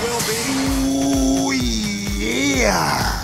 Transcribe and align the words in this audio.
Ooh, 0.00 1.52
yeah! 1.52 3.14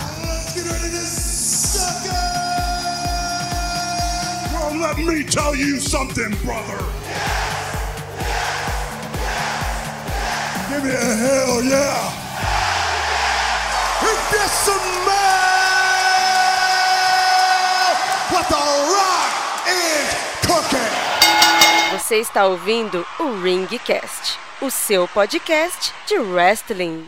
Let 4.81 4.99
me 4.99 5.25
tell 5.25 5.55
you 5.55 5.79
something, 5.79 6.31
brother. 6.45 6.79
Give 10.69 10.85
me 10.85 10.91
a 10.91 11.15
hell 11.17 11.63
yeah! 11.63 12.23
Get 14.35 14.51
some 14.51 14.89
mail! 15.07 15.45
What 18.31 18.47
the 18.49 18.65
rock 18.91 19.33
is 19.69 20.09
cooking! 20.45 20.93
Você 21.93 22.17
está 22.19 22.47
ouvindo 22.47 23.07
o 23.21 23.41
Ringcast, 23.41 24.39
o 24.65 24.71
seu 24.71 25.07
podcast 25.07 25.93
de 26.07 26.17
wrestling. 26.17 27.05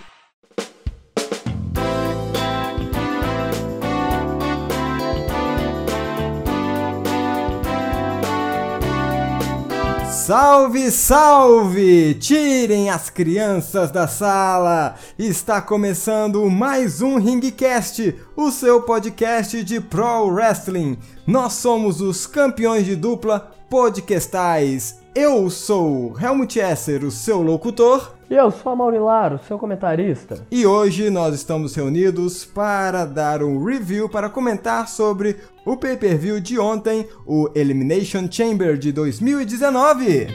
Salve, 10.12 10.90
salve! 10.90 12.14
Tirem 12.16 12.90
as 12.90 13.08
crianças 13.08 13.90
da 13.90 14.06
sala! 14.06 14.96
Está 15.18 15.62
começando 15.62 16.50
mais 16.50 17.00
um 17.00 17.16
Ringcast, 17.16 18.14
o 18.36 18.50
seu 18.50 18.82
podcast 18.82 19.64
de 19.64 19.80
Pro 19.80 20.26
Wrestling. 20.26 20.98
Nós 21.26 21.54
somos 21.54 22.02
os 22.02 22.26
campeões 22.26 22.84
de 22.84 22.94
dupla 22.94 23.50
podcastais. 23.70 25.05
Eu 25.18 25.48
sou 25.48 26.14
Helmut 26.20 26.58
Esser, 26.58 27.02
o 27.02 27.10
seu 27.10 27.40
locutor, 27.40 28.12
E 28.30 28.34
eu 28.34 28.50
sou 28.50 28.70
a 28.72 28.76
Maurilaro, 28.76 29.40
seu 29.48 29.58
comentarista. 29.58 30.44
e 30.50 30.66
hoje 30.66 31.08
nós 31.08 31.34
estamos 31.34 31.74
reunidos 31.74 32.44
para 32.44 33.06
dar 33.06 33.42
um 33.42 33.64
review, 33.64 34.10
para 34.10 34.28
comentar 34.28 34.86
sobre 34.88 35.36
o 35.64 35.74
pay-per-view 35.74 36.38
de 36.38 36.58
ontem, 36.58 37.08
o 37.24 37.48
Elimination 37.54 38.28
Chamber 38.30 38.76
de 38.76 38.92
2019. 38.92 40.26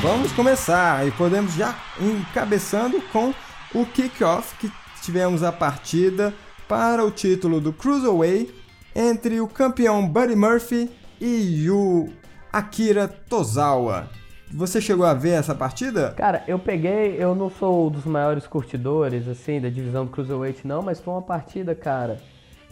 Vamos 0.00 0.32
começar 0.32 1.06
e 1.06 1.10
podemos 1.10 1.54
já 1.54 1.76
encabeçando 2.00 3.02
com 3.12 3.34
o 3.74 3.84
kickoff 3.86 4.54
que 4.56 4.70
tivemos 5.02 5.42
a 5.42 5.50
partida 5.50 6.32
para 6.68 7.04
o 7.04 7.10
título 7.10 7.60
do 7.60 7.72
Cruiserweight 7.72 8.54
entre 8.94 9.40
o 9.40 9.48
campeão 9.48 10.06
Buddy 10.06 10.36
Murphy 10.36 10.88
e 11.20 11.68
o 11.68 12.08
Akira 12.52 13.08
Tozawa. 13.08 14.21
Você 14.54 14.80
chegou 14.80 15.06
a 15.06 15.14
ver 15.14 15.30
essa 15.30 15.54
partida? 15.54 16.10
Cara, 16.16 16.44
eu 16.46 16.58
peguei, 16.58 17.16
eu 17.18 17.34
não 17.34 17.48
sou 17.48 17.86
um 17.86 17.90
dos 17.90 18.04
maiores 18.04 18.46
curtidores, 18.46 19.26
assim, 19.26 19.60
da 19.60 19.68
divisão 19.70 20.04
do 20.04 20.10
Cruiserweight 20.10 20.66
não, 20.66 20.82
mas 20.82 21.00
foi 21.00 21.14
uma 21.14 21.22
partida, 21.22 21.74
cara, 21.74 22.18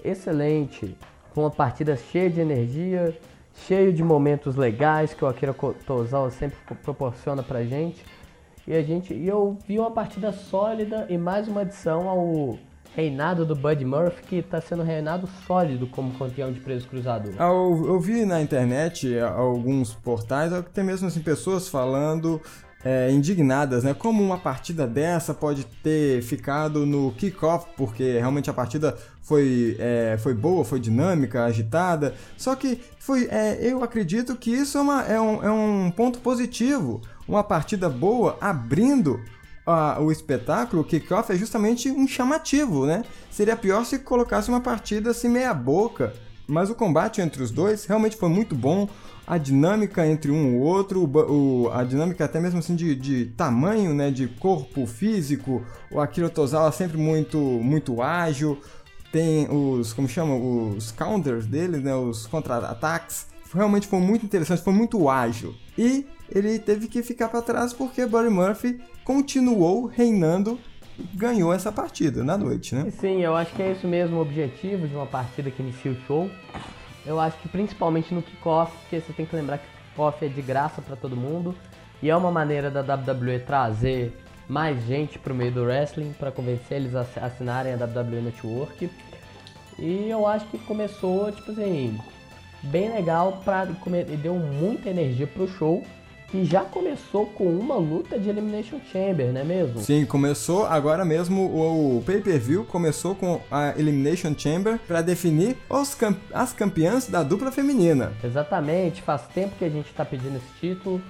excelente. 0.04 0.94
Foi 1.32 1.44
uma 1.44 1.50
partida 1.50 1.96
cheia 1.96 2.28
de 2.28 2.40
energia, 2.40 3.16
cheio 3.66 3.92
de 3.92 4.02
momentos 4.02 4.56
legais 4.56 5.14
que 5.14 5.24
o 5.24 5.28
Akira 5.28 5.54
Tozawa 5.86 6.30
sempre 6.30 6.58
pro- 6.66 6.76
proporciona 6.76 7.42
pra 7.42 7.62
gente. 7.64 8.04
E 8.66 8.74
a 8.74 8.82
gente, 8.82 9.14
e 9.14 9.26
eu 9.26 9.56
vi 9.66 9.78
uma 9.78 9.90
partida 9.90 10.32
sólida 10.32 11.06
e 11.08 11.16
mais 11.16 11.48
uma 11.48 11.62
adição 11.62 12.08
ao 12.08 12.58
reinado 12.94 13.44
do 13.46 13.54
Buddy 13.54 13.84
Murphy, 13.84 14.22
que 14.22 14.42
tá 14.42 14.60
sendo 14.60 14.82
reinado 14.82 15.28
sólido 15.46 15.86
como 15.86 16.12
campeão 16.18 16.52
de 16.52 16.60
peso 16.60 16.88
cruzador. 16.88 17.32
Ah, 17.38 17.46
Eu, 17.48 17.84
eu 17.86 18.00
vi 18.00 18.24
na 18.24 18.40
internet 18.42 19.18
ah, 19.18 19.30
alguns 19.30 19.92
portais, 19.94 20.52
até 20.52 20.82
mesmo 20.82 21.06
assim, 21.08 21.20
pessoas 21.20 21.68
falando 21.68 22.40
é, 22.84 23.10
indignadas, 23.10 23.84
né? 23.84 23.94
Como 23.94 24.22
uma 24.22 24.38
partida 24.38 24.86
dessa 24.86 25.32
pode 25.34 25.64
ter 25.82 26.22
ficado 26.22 26.84
no 26.86 27.12
kickoff, 27.12 27.66
porque 27.76 28.18
realmente 28.18 28.48
a 28.50 28.54
partida 28.54 28.96
foi, 29.22 29.76
é, 29.78 30.16
foi 30.18 30.34
boa, 30.34 30.64
foi 30.64 30.80
dinâmica, 30.80 31.44
agitada. 31.44 32.14
Só 32.36 32.56
que 32.56 32.80
foi, 32.98 33.28
é, 33.30 33.58
eu 33.60 33.84
acredito 33.84 34.34
que 34.34 34.50
isso 34.50 34.78
é, 34.78 34.80
uma- 34.80 35.02
é 35.04 35.20
um, 35.20 35.44
é 35.44 35.50
um 35.52 35.90
ponto 35.94 36.18
positivo. 36.20 37.00
Uma 37.28 37.44
partida 37.44 37.88
boa 37.88 38.36
abrindo 38.40 39.20
a- 39.66 39.98
o 40.00 40.10
espetáculo, 40.10 40.82
o 40.82 40.84
kickoff, 40.84 41.32
é 41.32 41.37
justamente 41.37 41.91
um 41.91 42.06
chamativo, 42.09 42.87
né? 42.87 43.03
Seria 43.31 43.56
pior 43.56 43.84
se 43.84 43.98
colocasse 43.98 44.48
uma 44.48 44.60
partida 44.60 45.10
assim 45.10 45.28
meia 45.28 45.53
boca. 45.54 46.12
Mas 46.47 46.69
o 46.69 46.75
combate 46.75 47.21
entre 47.21 47.43
os 47.43 47.50
dois 47.50 47.84
realmente 47.84 48.16
foi 48.16 48.28
muito 48.28 48.54
bom. 48.56 48.88
A 49.26 49.38
dinâmica 49.38 50.04
entre 50.04 50.32
um 50.32 50.56
e 50.56 50.59
outro, 50.59 51.04
o- 51.04 51.70
a 51.72 51.84
dinâmica 51.84 52.25
até 52.25 52.41
mesmo 52.41 52.59
assim 52.59 52.75
de, 52.75 52.97
de 52.97 53.26
tamanho, 53.37 53.94
né? 53.94 54.10
De 54.10 54.26
corpo 54.26 54.84
físico. 54.87 55.65
O 55.93 56.00
Akira 56.00 56.28
Tozawa 56.28 56.72
sempre 56.72 56.99
muito, 56.99 57.38
muito 57.38 58.03
ágil. 58.03 58.59
Tem 59.12 59.49
os, 59.49 59.93
como 59.93 60.09
chama? 60.09 60.34
Os 60.34 60.91
counters 60.91 61.47
dele, 61.47 61.78
né? 61.78 61.94
Os 61.94 62.26
contra-ataques. 62.26 63.26
Realmente 63.54 63.87
foi 63.87 63.99
muito 64.00 64.25
interessante, 64.25 64.62
foi 64.62 64.72
muito 64.72 65.09
ágil. 65.09 65.54
E 65.78 66.06
ele 66.32 66.59
teve 66.59 66.87
que 66.88 67.03
ficar 67.03 67.28
para 67.28 67.43
trás 67.43 67.72
porque 67.72 68.06
Buddy 68.06 68.31
Murphy 68.31 68.81
continuou 69.05 69.87
reinando 69.87 70.59
ganhou 71.15 71.53
essa 71.53 71.72
partida 71.72 72.22
na 72.22 72.37
noite, 72.37 72.75
né? 72.75 72.91
Sim, 72.91 73.22
eu 73.22 73.34
acho 73.34 73.55
que 73.55 73.62
é 73.62 73.72
isso 73.72 73.87
mesmo 73.87 74.19
o 74.19 74.21
objetivo 74.21 74.87
de 74.87 74.94
uma 74.94 75.06
partida 75.06 75.50
que 75.50 75.62
inicia 75.62 75.93
o 75.93 75.97
show. 76.06 76.31
Eu 77.06 77.19
acho 77.19 77.38
que 77.38 77.49
principalmente 77.49 78.12
no 78.12 78.22
kickoff, 78.22 78.72
porque 78.83 79.00
você 79.00 79.12
tem 79.12 79.25
que 79.25 79.34
lembrar 79.34 79.59
que 79.59 79.65
o 79.65 79.88
kickoff 79.88 80.25
é 80.25 80.28
de 80.28 80.43
graça 80.43 80.83
para 80.83 80.97
todo 80.97 81.16
mundo 81.16 81.55
e 82.03 82.11
é 82.11 82.16
uma 82.16 82.31
maneira 82.31 82.71
da 82.71 82.81
WWE 82.81 83.38
trazer 83.41 84.15
mais 84.49 84.84
gente 84.87 85.19
pro 85.19 85.34
meio 85.34 85.53
do 85.53 85.62
wrestling 85.62 86.12
para 86.12 86.32
convencer 86.32 86.78
eles 86.78 86.94
a 86.94 87.06
assinarem 87.22 87.72
a 87.72 87.77
WWE 87.77 88.21
Network. 88.21 88.91
E 89.78 90.11
eu 90.11 90.27
acho 90.27 90.47
que 90.47 90.59
começou, 90.59 91.31
tipo 91.32 91.53
assim, 91.53 91.99
bem 92.65 92.93
legal 92.93 93.43
e 94.12 94.17
deu 94.17 94.34
muita 94.34 94.91
energia 94.91 95.27
pro 95.27 95.49
show, 95.49 95.82
que 96.30 96.44
já 96.44 96.60
começou 96.60 97.26
com 97.26 97.44
uma 97.44 97.76
luta 97.76 98.18
de 98.18 98.28
Elimination 98.28 98.80
Chamber, 98.92 99.32
não 99.32 99.41
é 99.41 99.44
mesmo? 99.44 99.80
Sim, 99.80 100.06
começou 100.06 100.64
agora 100.64 101.04
mesmo 101.04 101.42
o, 101.42 101.98
o 101.98 102.02
pay-per-view 102.02 102.64
começou 102.64 103.14
com 103.14 103.41
a 103.50 103.74
Elimination 103.76 104.32
Chamber 104.36 104.78
para 104.86 105.02
definir 105.02 105.56
os 105.69 105.96
as 106.32 106.52
campeãs 106.52 107.08
da 107.08 107.22
dupla 107.22 107.50
feminina. 107.50 108.12
Exatamente, 108.22 109.02
faz 109.02 109.22
tempo 109.28 109.56
que 109.58 109.64
a 109.64 109.69
gente 109.69 109.92
tá 109.92 110.04
pedindo 110.04 110.36
esse 110.36 110.60
título 110.60 111.02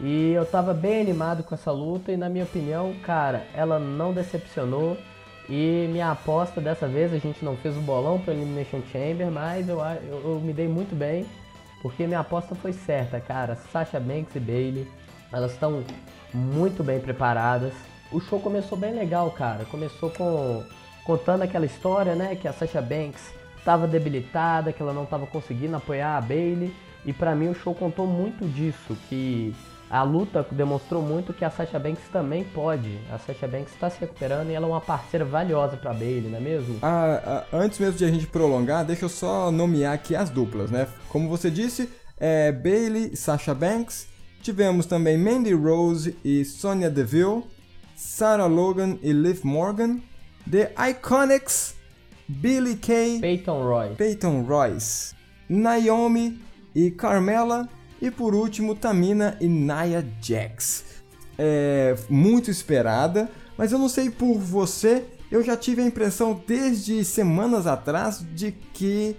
e 0.00 0.32
eu 0.32 0.44
tava 0.44 0.74
bem 0.74 1.00
animado 1.00 1.42
com 1.42 1.54
essa 1.54 1.72
luta 1.72 2.12
e 2.12 2.16
na 2.16 2.28
minha 2.28 2.44
opinião, 2.44 2.94
cara, 3.02 3.46
ela 3.54 3.78
não 3.78 4.12
decepcionou 4.12 4.96
e 5.48 5.88
minha 5.90 6.10
aposta 6.10 6.60
dessa 6.60 6.86
vez, 6.86 7.14
a 7.14 7.18
gente 7.18 7.44
não 7.44 7.56
fez 7.56 7.76
o 7.76 7.80
bolão 7.80 8.18
pro 8.18 8.32
Elimination 8.32 8.82
Chamber, 8.92 9.30
mas 9.30 9.68
eu, 9.68 9.78
eu, 9.80 10.32
eu 10.32 10.40
me 10.40 10.52
dei 10.52 10.68
muito 10.68 10.94
bem 10.94 11.24
porque 11.86 12.04
minha 12.04 12.18
aposta 12.18 12.52
foi 12.56 12.72
certa, 12.72 13.20
cara. 13.20 13.54
Sasha 13.70 14.00
Banks 14.00 14.34
e 14.34 14.40
Bailey, 14.40 14.88
elas 15.32 15.52
estão 15.52 15.84
muito 16.34 16.82
bem 16.82 16.98
preparadas. 16.98 17.72
O 18.10 18.18
show 18.18 18.40
começou 18.40 18.76
bem 18.76 18.92
legal, 18.92 19.30
cara. 19.30 19.64
Começou 19.66 20.10
com 20.10 20.64
contando 21.04 21.42
aquela 21.42 21.64
história, 21.64 22.16
né, 22.16 22.34
que 22.34 22.48
a 22.48 22.52
Sasha 22.52 22.82
Banks 22.82 23.32
estava 23.56 23.86
debilitada, 23.86 24.72
que 24.72 24.82
ela 24.82 24.92
não 24.92 25.04
estava 25.04 25.28
conseguindo 25.28 25.76
apoiar 25.76 26.16
a 26.16 26.20
Bailey. 26.20 26.74
E 27.04 27.12
pra 27.12 27.36
mim 27.36 27.50
o 27.50 27.54
show 27.54 27.72
contou 27.72 28.04
muito 28.04 28.44
disso, 28.48 28.96
que 29.08 29.54
a 29.88 30.02
luta 30.02 30.44
demonstrou 30.50 31.00
muito 31.00 31.32
que 31.32 31.44
a 31.44 31.50
Sasha 31.50 31.78
Banks 31.78 32.08
também 32.12 32.42
pode. 32.42 32.98
A 33.10 33.18
Sasha 33.18 33.46
Banks 33.46 33.72
está 33.72 33.88
se 33.88 34.00
recuperando 34.00 34.50
e 34.50 34.54
ela 34.54 34.66
é 34.66 34.70
uma 34.70 34.80
parceira 34.80 35.24
valiosa 35.24 35.76
pra 35.76 35.92
Bailey, 35.92 36.28
não 36.28 36.38
é 36.38 36.40
mesmo? 36.40 36.78
Ah, 36.82 37.44
ah, 37.52 37.56
antes 37.56 37.78
mesmo 37.78 37.96
de 37.96 38.04
a 38.04 38.08
gente 38.08 38.26
prolongar, 38.26 38.84
deixa 38.84 39.04
eu 39.04 39.08
só 39.08 39.50
nomear 39.50 39.94
aqui 39.94 40.16
as 40.16 40.28
duplas, 40.28 40.70
né? 40.70 40.88
Como 41.08 41.28
você 41.28 41.50
disse, 41.50 41.88
é 42.18 42.50
Bailey 42.50 43.10
e 43.12 43.16
Sasha 43.16 43.54
Banks. 43.54 44.08
Tivemos 44.42 44.86
também 44.86 45.16
Mandy 45.16 45.52
Rose 45.52 46.16
e 46.24 46.44
Sonya 46.44 46.90
Deville, 46.90 47.44
Sarah 47.94 48.46
Logan 48.46 48.98
e 49.02 49.12
Liv 49.12 49.40
Morgan, 49.44 50.00
The 50.50 50.72
Iconics, 50.90 51.74
Billy 52.28 52.76
Kay, 52.76 53.20
Peyton 53.20 53.62
Roy. 53.62 53.94
Peyton 53.96 54.42
Royce, 54.42 55.14
Naomi 55.48 56.40
e 56.74 56.90
Carmela, 56.90 57.68
e 58.00 58.10
por 58.10 58.34
último 58.34 58.74
Tamina 58.74 59.36
e 59.40 59.48
Nia 59.48 60.06
Jax. 60.20 60.84
É 61.38 61.94
muito 62.08 62.50
esperada, 62.50 63.30
mas 63.56 63.72
eu 63.72 63.78
não 63.78 63.88
sei 63.88 64.10
por 64.10 64.38
você 64.38 65.04
eu 65.30 65.42
já 65.42 65.56
tive 65.56 65.82
a 65.82 65.86
impressão 65.86 66.40
desde 66.46 67.04
semanas 67.04 67.66
atrás 67.66 68.24
de 68.34 68.52
que 68.52 69.16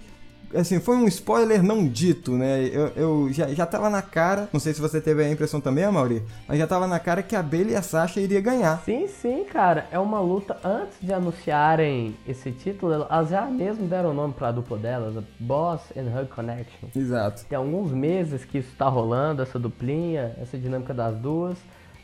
assim, 0.54 0.80
foi 0.80 0.96
um 0.96 1.06
spoiler 1.06 1.62
não 1.62 1.86
dito, 1.86 2.32
né? 2.32 2.64
Eu, 2.64 2.86
eu 2.96 3.32
já, 3.32 3.48
já 3.48 3.66
tava 3.66 3.90
na 3.90 4.02
cara, 4.02 4.48
não 4.52 4.60
sei 4.60 4.72
se 4.72 4.80
você 4.80 5.00
teve 5.00 5.24
a 5.24 5.30
impressão 5.30 5.60
também, 5.60 5.84
Amaury, 5.84 6.22
mas 6.46 6.58
já 6.58 6.66
tava 6.66 6.86
na 6.86 6.98
cara 6.98 7.22
que 7.22 7.36
a 7.36 7.42
Bailey 7.42 7.72
e 7.72 7.76
a 7.76 7.82
Sasha 7.82 8.20
iriam 8.20 8.42
ganhar. 8.42 8.82
Sim, 8.84 9.06
sim, 9.08 9.44
cara. 9.44 9.86
É 9.90 9.98
uma 9.98 10.20
luta. 10.20 10.56
Antes 10.64 10.98
de 11.00 11.12
anunciarem 11.12 12.16
esse 12.26 12.50
título, 12.50 12.92
elas 12.92 13.28
já 13.28 13.46
mesmo 13.46 13.86
deram 13.86 14.10
o 14.10 14.14
nome 14.14 14.34
pra 14.34 14.52
dupla 14.52 14.78
delas, 14.78 15.16
a 15.16 15.22
Boss 15.38 15.80
and 15.96 16.18
Hug 16.18 16.28
Connection. 16.30 16.88
Exato. 16.94 17.44
Tem 17.46 17.56
alguns 17.56 17.92
meses 17.92 18.44
que 18.44 18.58
isso 18.58 18.74
tá 18.76 18.88
rolando, 18.88 19.42
essa 19.42 19.58
duplinha, 19.58 20.34
essa 20.40 20.56
dinâmica 20.56 20.94
das 20.94 21.16
duas. 21.16 21.56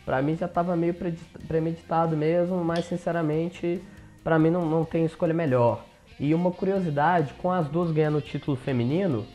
Pra 0.04 0.20
mim 0.20 0.36
já 0.36 0.46
tava 0.46 0.76
meio 0.76 0.94
premeditado 1.48 2.14
mesmo, 2.16 2.62
mas 2.62 2.84
sinceramente, 2.84 3.82
pra 4.22 4.38
mim 4.38 4.50
não, 4.50 4.66
não 4.66 4.84
tem 4.84 5.04
escolha 5.04 5.32
melhor. 5.32 5.82
E 6.18 6.34
uma 6.34 6.50
curiosidade, 6.50 7.32
com 7.34 7.50
as 7.50 7.68
duas 7.68 7.90
ganhando 7.90 8.18
o 8.18 8.22
título 8.22 8.56
feminino, 8.56 9.26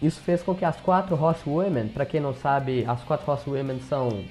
isso 0.00 0.20
fez 0.20 0.42
com 0.42 0.54
que 0.54 0.64
as 0.64 0.76
quatro 0.80 1.14
Horsewomen, 1.14 1.88
para 1.88 2.06
quem 2.06 2.20
não 2.20 2.34
sabe, 2.34 2.84
as 2.86 3.02
quatro 3.02 3.30
Horsewomen 3.30 3.80
são 3.80 4.24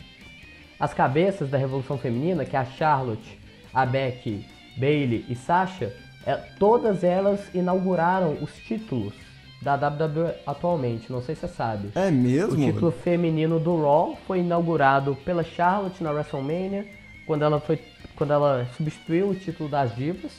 as 0.79 0.93
cabeças 0.93 1.49
da 1.49 1.57
Revolução 1.57 1.97
Feminina, 1.97 2.45
que 2.45 2.55
é 2.55 2.59
a 2.59 2.65
Charlotte, 2.65 3.39
a 3.73 3.85
Becky, 3.85 4.45
Bailey 4.77 5.25
e 5.29 5.35
Sasha, 5.35 5.93
é, 6.25 6.35
todas 6.59 7.03
elas 7.03 7.53
inauguraram 7.53 8.37
os 8.41 8.53
títulos 8.57 9.13
da 9.61 9.75
WWE 9.75 10.33
atualmente, 10.45 11.11
não 11.11 11.21
sei 11.21 11.33
se 11.33 11.41
você 11.41 11.47
sabe. 11.47 11.89
É 11.95 12.11
mesmo? 12.11 12.53
O 12.53 12.71
título 12.71 12.91
feminino 12.91 13.59
do 13.59 13.81
Raw 13.81 14.17
foi 14.27 14.39
inaugurado 14.39 15.15
pela 15.23 15.43
Charlotte 15.43 16.03
na 16.03 16.11
WrestleMania, 16.11 16.85
quando 17.25 17.43
ela, 17.43 17.59
foi, 17.59 17.79
quando 18.15 18.33
ela 18.33 18.67
substituiu 18.77 19.29
o 19.29 19.35
título 19.35 19.69
das 19.69 19.95
divas. 19.95 20.31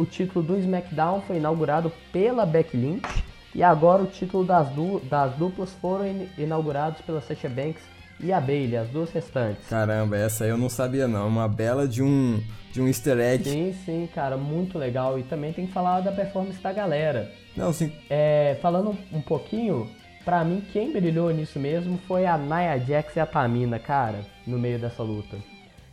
O 0.00 0.06
título 0.06 0.42
do 0.42 0.56
SmackDown 0.56 1.20
foi 1.20 1.36
inaugurado 1.36 1.92
pela 2.10 2.46
Becky 2.46 2.74
Lynch. 2.74 3.22
E 3.54 3.62
agora 3.62 4.02
o 4.02 4.06
título 4.06 4.46
das, 4.46 4.70
du 4.70 4.98
das 5.00 5.34
duplas 5.34 5.74
foram 5.74 6.06
in 6.06 6.26
inaugurados 6.38 7.02
pela 7.02 7.20
Sasha 7.20 7.50
Banks 7.50 7.82
e 8.18 8.32
a 8.32 8.40
Bailey, 8.40 8.78
as 8.78 8.88
duas 8.88 9.10
restantes. 9.10 9.68
Caramba, 9.68 10.16
essa 10.16 10.46
eu 10.46 10.56
não 10.56 10.70
sabia 10.70 11.06
não. 11.06 11.28
Uma 11.28 11.46
bela 11.46 11.86
de 11.86 12.02
um, 12.02 12.42
de 12.72 12.80
um 12.80 12.88
easter 12.88 13.18
egg. 13.18 13.44
Sim, 13.44 13.74
sim, 13.84 14.08
cara, 14.14 14.38
muito 14.38 14.78
legal. 14.78 15.18
E 15.18 15.22
também 15.22 15.52
tem 15.52 15.66
que 15.66 15.72
falar 15.72 16.00
da 16.00 16.12
performance 16.12 16.62
da 16.62 16.72
galera. 16.72 17.30
Não, 17.54 17.70
sim. 17.70 17.92
É, 18.08 18.56
falando 18.62 18.96
um 19.12 19.20
pouquinho, 19.20 19.86
pra 20.24 20.42
mim 20.42 20.64
quem 20.72 20.94
brilhou 20.94 21.30
nisso 21.30 21.58
mesmo 21.58 21.98
foi 22.08 22.24
a 22.24 22.38
Nia 22.38 22.78
Jax 22.78 23.16
e 23.16 23.20
a 23.20 23.26
Tamina, 23.26 23.78
cara, 23.78 24.20
no 24.46 24.58
meio 24.58 24.78
dessa 24.78 25.02
luta. 25.02 25.36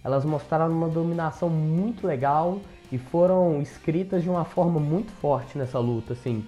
Elas 0.02 0.24
mostraram 0.24 0.72
uma 0.72 0.88
dominação 0.88 1.50
muito 1.50 2.08
legal 2.08 2.62
e 2.92 2.98
foram 2.98 3.62
escritas 3.62 4.24
de 4.24 4.30
uma 4.30 4.46
forma 4.46 4.80
muito 4.80 5.12
forte 5.14 5.58
nessa 5.58 5.80
luta, 5.80 6.14
assim. 6.14 6.44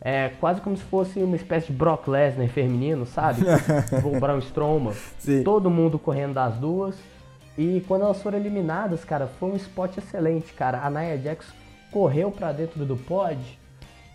É 0.00 0.30
quase 0.40 0.60
como 0.60 0.76
se 0.76 0.82
fosse 0.84 1.18
uma 1.20 1.36
espécie 1.36 1.68
de 1.68 1.72
Brock 1.72 2.06
Lesnar 2.08 2.48
feminino, 2.48 3.06
sabe? 3.06 3.42
o 4.04 4.20
Braun 4.20 4.38
Strowman. 4.38 4.94
Sim. 5.18 5.42
Todo 5.42 5.70
mundo 5.70 5.98
correndo 5.98 6.34
das 6.34 6.56
duas. 6.56 6.96
E 7.56 7.82
quando 7.88 8.02
elas 8.02 8.22
foram 8.22 8.38
eliminadas, 8.38 9.04
cara, 9.04 9.26
foi 9.26 9.52
um 9.52 9.56
spot 9.56 9.96
excelente, 9.96 10.52
cara. 10.52 10.82
A 10.82 10.90
Nia 10.90 11.16
Jax 11.16 11.46
correu 11.90 12.30
para 12.30 12.52
dentro 12.52 12.84
do 12.84 12.96
pod, 12.96 13.38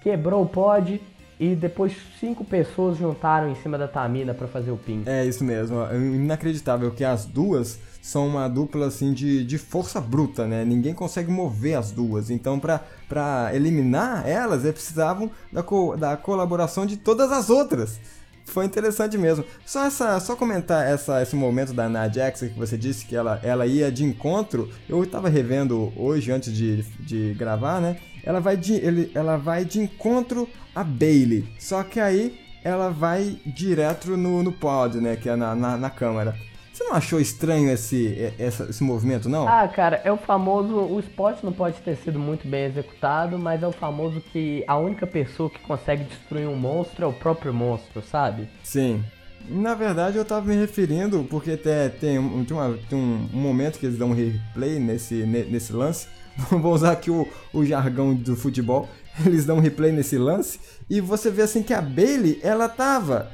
quebrou 0.03 0.44
o 0.44 0.47
pod 0.47 1.01
e 1.39 1.56
depois 1.56 1.94
cinco 2.19 2.45
pessoas 2.45 2.97
juntaram 2.97 3.50
em 3.50 3.56
cima 3.56 3.75
da 3.75 3.88
Tamina 3.88 4.31
para 4.31 4.47
fazer 4.47 4.69
o 4.69 4.77
pin. 4.77 5.01
É 5.07 5.25
isso 5.25 5.44
mesmo. 5.44 5.81
É 5.81 5.97
inacreditável 5.97 6.91
que 6.91 7.03
as 7.03 7.25
duas 7.25 7.79
são 8.01 8.27
uma 8.27 8.48
dupla 8.48 8.88
assim 8.88 9.13
de, 9.13 9.44
de 9.44 9.57
força 9.57 10.01
bruta, 10.01 10.48
né? 10.48 10.65
Ninguém 10.65 10.94
consegue 10.94 11.31
mover 11.31 11.77
as 11.77 11.92
duas. 11.92 12.31
Então, 12.31 12.59
para 12.59 13.53
eliminar 13.53 14.27
elas, 14.27 14.63
eles 14.63 14.74
precisavam 14.74 15.30
da, 15.51 15.62
co 15.62 15.95
da 15.95 16.18
colaboração 16.18 16.86
de 16.86 16.98
todas 16.98 17.31
as 17.31 17.50
outras. 17.50 18.00
Foi 18.45 18.65
interessante 18.65 19.18
mesmo. 19.18 19.45
Só 19.65 19.86
essa, 19.86 20.19
só 20.19 20.36
comentar 20.36 20.86
essa, 20.86 21.21
esse 21.21 21.36
momento 21.36 21.74
da 21.74 21.88
Nia 21.88 22.31
que 22.31 22.50
você 22.50 22.75
disse 22.75 23.06
que 23.06 23.15
ela, 23.15 23.39
ela 23.44 23.68
ia 23.68 23.92
de 23.92 24.03
encontro. 24.03 24.69
Eu 24.89 25.03
estava 25.03 25.30
revendo 25.30 25.94
hoje 25.95 26.31
antes 26.31 26.51
de, 26.51 26.81
de 27.00 27.33
gravar, 27.36 27.80
né? 27.80 27.98
Ela 28.24 28.39
vai 28.39 28.57
de, 28.57 28.74
ele, 28.74 29.12
ela 29.13 29.38
vai 29.38 29.63
de 29.63 29.80
encontro 29.80 30.50
a 30.75 30.83
Bailey. 30.83 31.48
Só 31.59 31.83
que 31.83 32.00
aí 32.00 32.39
ela 32.63 32.89
vai 32.89 33.39
direto 33.45 34.18
no, 34.18 34.44
no 34.44 34.51
pod, 34.51 35.00
né? 35.00 35.15
Que 35.15 35.30
é 35.30 35.36
na, 35.36 35.56
na, 35.56 35.77
na 35.77 35.89
câmera. 35.89 36.36
Você 36.81 36.89
não 36.89 36.95
achou 36.95 37.19
estranho 37.22 37.69
esse, 37.69 38.33
esse, 38.39 38.63
esse 38.63 38.83
movimento, 38.83 39.30
não? 39.30 39.48
Ah, 39.48 39.68
cara, 39.68 40.01
é 40.04 40.12
o 40.12 40.18
famoso. 40.18 40.75
O 40.75 41.00
esporte 41.00 41.45
não 41.45 41.54
pode 41.54 41.80
ter 41.81 41.95
sido 41.95 42.18
muito 42.18 42.48
bem 42.48 42.66
executado, 42.66 43.38
mas 43.38 43.62
é 43.62 43.68
o 43.68 43.72
famoso 43.72 44.19
que 44.19 44.63
a 44.68 44.78
única 44.78 45.06
pessoa 45.06 45.48
que 45.48 45.60
consegue 45.60 46.06
destruir 46.06 46.48
um 46.48 46.56
monstro 46.56 47.06
é 47.06 47.07
o 47.07 47.13
próprio 47.13 47.54
monstro, 47.54 48.01
sabe? 48.01 48.50
Sim. 48.63 49.04
Na 49.48 49.75
verdade, 49.75 50.18
eu 50.18 50.25
tava 50.25 50.48
me 50.48 50.56
referindo, 50.56 51.24
porque 51.30 51.56
tem, 51.56 51.89
tem, 52.00 52.19
um, 52.19 52.44
tem, 52.44 52.57
uma, 52.57 52.78
tem 52.89 52.98
um, 52.98 53.30
momento 53.31 53.77
que 53.77 53.86
eles 53.86 53.98
dão 53.98 54.10
um 54.10 54.16
replay 54.16 54.80
nesse, 54.80 55.24
nesse 55.24 55.72
lance. 55.72 56.07
Vou 56.50 56.74
usar 56.74 56.94
aqui 56.94 57.12
o, 57.12 57.27
o 57.54 57.63
jargão 57.63 58.16
do 58.16 58.36
futebol. 58.36 58.89
Eles 59.24 59.45
dão 59.45 59.57
um 59.57 59.62
replay 59.62 59.92
nesse 59.92 60.18
lance. 60.18 60.60
E 60.89 61.00
você 61.00 61.30
vê 61.30 61.44
assim 61.44 61.62
que 61.62 61.75
a 61.75 61.81
Bailey, 61.81 62.39
ela 62.42 62.68
tava 62.68 63.30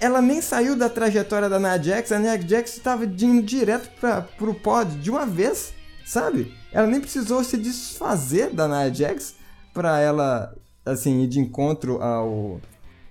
ela 0.00 0.22
nem 0.22 0.40
saiu 0.40 0.76
da 0.76 0.88
trajetória 0.88 1.48
da 1.48 1.58
Nia 1.58 1.82
Jax, 1.82 2.12
a 2.12 2.18
Nia 2.18 2.40
Jax 2.40 2.76
estava 2.76 3.04
indo 3.04 3.42
direto 3.42 3.90
para 4.00 4.22
pro 4.22 4.54
pod 4.54 4.96
de 4.96 5.10
uma 5.10 5.26
vez, 5.26 5.74
sabe? 6.04 6.54
Ela 6.72 6.86
nem 6.86 7.00
precisou 7.00 7.42
se 7.42 7.56
desfazer 7.56 8.50
da 8.50 8.68
Nia 8.68 8.94
Jax 8.94 9.36
para 9.72 10.00
ela, 10.00 10.54
assim, 10.84 11.22
ir 11.22 11.26
de 11.26 11.40
encontro 11.40 12.00
ao 12.02 12.60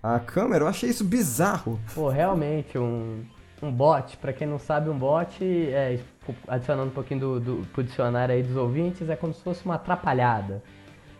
a 0.02 0.20
câmera. 0.20 0.64
Eu 0.64 0.68
achei 0.68 0.90
isso 0.90 1.04
bizarro. 1.04 1.80
Pô, 1.94 2.10
realmente, 2.10 2.78
um, 2.78 3.24
um 3.62 3.72
bot, 3.72 4.16
para 4.18 4.32
quem 4.32 4.48
não 4.48 4.60
sabe, 4.60 4.90
um 4.90 4.98
bot, 4.98 5.44
é, 5.44 6.00
adicionando 6.48 6.90
um 6.90 6.94
pouquinho 6.94 7.20
do, 7.20 7.40
do 7.40 7.68
pro 7.74 7.84
dicionário 7.84 8.34
aí 8.34 8.44
dos 8.44 8.56
ouvintes, 8.56 9.10
é 9.10 9.16
como 9.16 9.34
se 9.34 9.42
fosse 9.42 9.66
uma 9.66 9.76
atrapalhada. 9.76 10.64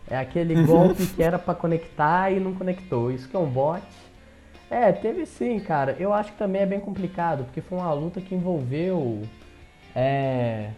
É 0.08 0.16
aquele 0.16 0.62
golpe 0.64 1.06
que 1.06 1.22
era 1.22 1.38
para 1.38 1.54
conectar 1.54 2.30
e 2.30 2.40
não 2.40 2.54
conectou. 2.54 3.10
Isso 3.10 3.28
que 3.28 3.36
é 3.36 3.38
um 3.38 3.50
bot. 3.50 3.82
É, 4.70 4.92
teve 4.92 5.24
sim, 5.24 5.58
cara. 5.60 5.96
Eu 5.98 6.12
acho 6.12 6.32
que 6.32 6.38
também 6.38 6.62
é 6.62 6.66
bem 6.66 6.80
complicado, 6.80 7.44
porque 7.44 7.60
foi 7.60 7.78
uma 7.78 7.92
luta 7.92 8.20
que 8.20 8.34
envolveu 8.34 9.22
é, 9.94 10.70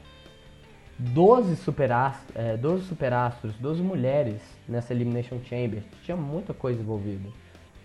12 0.99 1.57
superastros, 1.57 2.37
é, 2.37 2.57
12 2.57 2.85
superastros, 2.85 3.55
12 3.57 3.83
mulheres 3.83 4.41
nessa 4.69 4.93
Elimination 4.93 5.41
Chamber. 5.45 5.83
Tinha 6.05 6.17
muita 6.17 6.55
coisa 6.55 6.81
envolvida. 6.81 7.29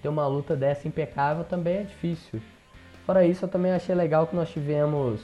Ter 0.01 0.09
uma 0.09 0.27
luta 0.27 0.55
dessa 0.55 0.87
impecável 0.87 1.43
também 1.43 1.77
é 1.77 1.83
difícil. 1.83 2.39
Fora 3.05 3.25
isso, 3.25 3.45
eu 3.45 3.49
também 3.49 3.71
achei 3.71 3.95
legal 3.95 4.27
que 4.27 4.35
nós 4.35 4.49
tivemos 4.49 5.21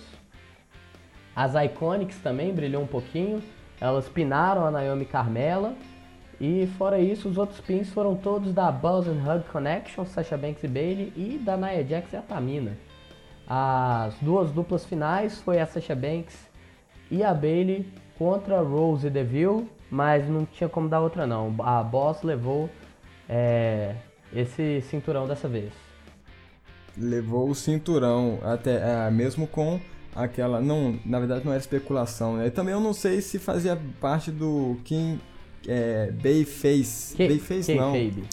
as 1.35 1.53
Iconics 1.53 2.17
também, 2.19 2.53
brilhou 2.53 2.81
um 2.81 2.87
pouquinho. 2.87 3.41
Elas 3.79 4.07
pinaram 4.09 4.65
a 4.65 4.71
Naomi 4.71 5.05
Carmela 5.05 5.75
e 6.43 6.65
fora 6.75 6.97
isso, 6.97 7.29
os 7.29 7.37
outros 7.37 7.61
pins 7.61 7.93
foram 7.93 8.15
todos 8.15 8.51
da 8.51 8.71
Buzz 8.71 9.07
and 9.07 9.21
Hug 9.21 9.43
Connection, 9.51 10.03
Sasha 10.05 10.35
Banks 10.35 10.63
e 10.63 10.67
Bailey, 10.67 11.13
e 11.15 11.37
da 11.37 11.55
Nia 11.55 11.85
Jax 11.87 12.11
e 12.13 12.15
a 12.15 12.21
Tamina. 12.23 12.75
As 13.47 14.15
duas 14.19 14.49
duplas 14.49 14.83
finais 14.83 15.39
foi 15.39 15.59
a 15.59 15.67
Sasha 15.67 15.93
Banks 15.93 16.35
e 17.11 17.23
a 17.23 17.31
Bailey 17.31 17.87
contra 18.17 18.59
Rose 18.59 19.05
e 19.05 19.09
Deville, 19.11 19.69
mas 19.87 20.27
não 20.27 20.43
tinha 20.43 20.67
como 20.67 20.89
dar 20.89 21.01
outra 21.01 21.27
não. 21.27 21.53
A 21.59 21.83
Boss 21.83 22.23
levou 22.23 22.71
é, 23.29 23.93
esse 24.33 24.81
cinturão 24.81 25.27
dessa 25.27 25.47
vez. 25.47 25.71
Levou 26.97 27.51
o 27.51 27.53
cinturão, 27.53 28.39
até 28.41 28.77
é, 28.77 29.11
mesmo 29.11 29.45
com 29.45 29.79
aquela. 30.15 30.59
Não, 30.59 30.99
na 31.05 31.19
verdade 31.19 31.45
não 31.45 31.51
era 31.51 31.61
especulação, 31.61 32.37
né? 32.37 32.49
também 32.49 32.73
eu 32.73 32.79
não 32.79 32.93
sei 32.93 33.21
se 33.21 33.37
fazia 33.37 33.79
parte 33.99 34.31
do 34.31 34.79
King 34.83 35.21
é, 35.67 36.11
Bayface. 36.11 37.15
Que, 37.15 37.27
Bayface 37.27 37.75
não. 37.75 37.93
Baby. 37.93 38.23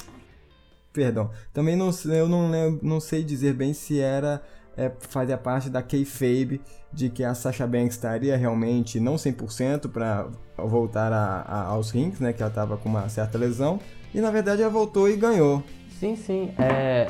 Perdão. 0.92 1.30
Também 1.52 1.76
não, 1.76 1.90
eu 2.06 2.28
não, 2.28 2.78
não 2.82 3.00
sei 3.00 3.22
dizer 3.22 3.54
bem 3.54 3.72
se 3.72 4.00
era 4.00 4.42
é, 4.78 4.92
fazia 5.00 5.36
parte 5.36 5.68
da 5.68 5.82
kayfabe 5.82 6.60
de 6.92 7.10
que 7.10 7.24
a 7.24 7.34
Sasha 7.34 7.66
Banks 7.66 7.96
estaria 7.96 8.36
realmente 8.36 9.00
não 9.00 9.16
100% 9.16 9.90
para 9.90 10.28
voltar 10.56 11.12
a, 11.12 11.42
a, 11.42 11.62
aos 11.66 11.90
rings, 11.90 12.20
né, 12.20 12.32
que 12.32 12.40
ela 12.40 12.48
estava 12.48 12.76
com 12.76 12.88
uma 12.88 13.08
certa 13.08 13.36
lesão, 13.36 13.80
e 14.14 14.20
na 14.20 14.30
verdade 14.30 14.62
ela 14.62 14.70
voltou 14.70 15.08
e 15.08 15.16
ganhou. 15.16 15.62
Sim, 15.98 16.14
sim. 16.14 16.54
É, 16.56 17.08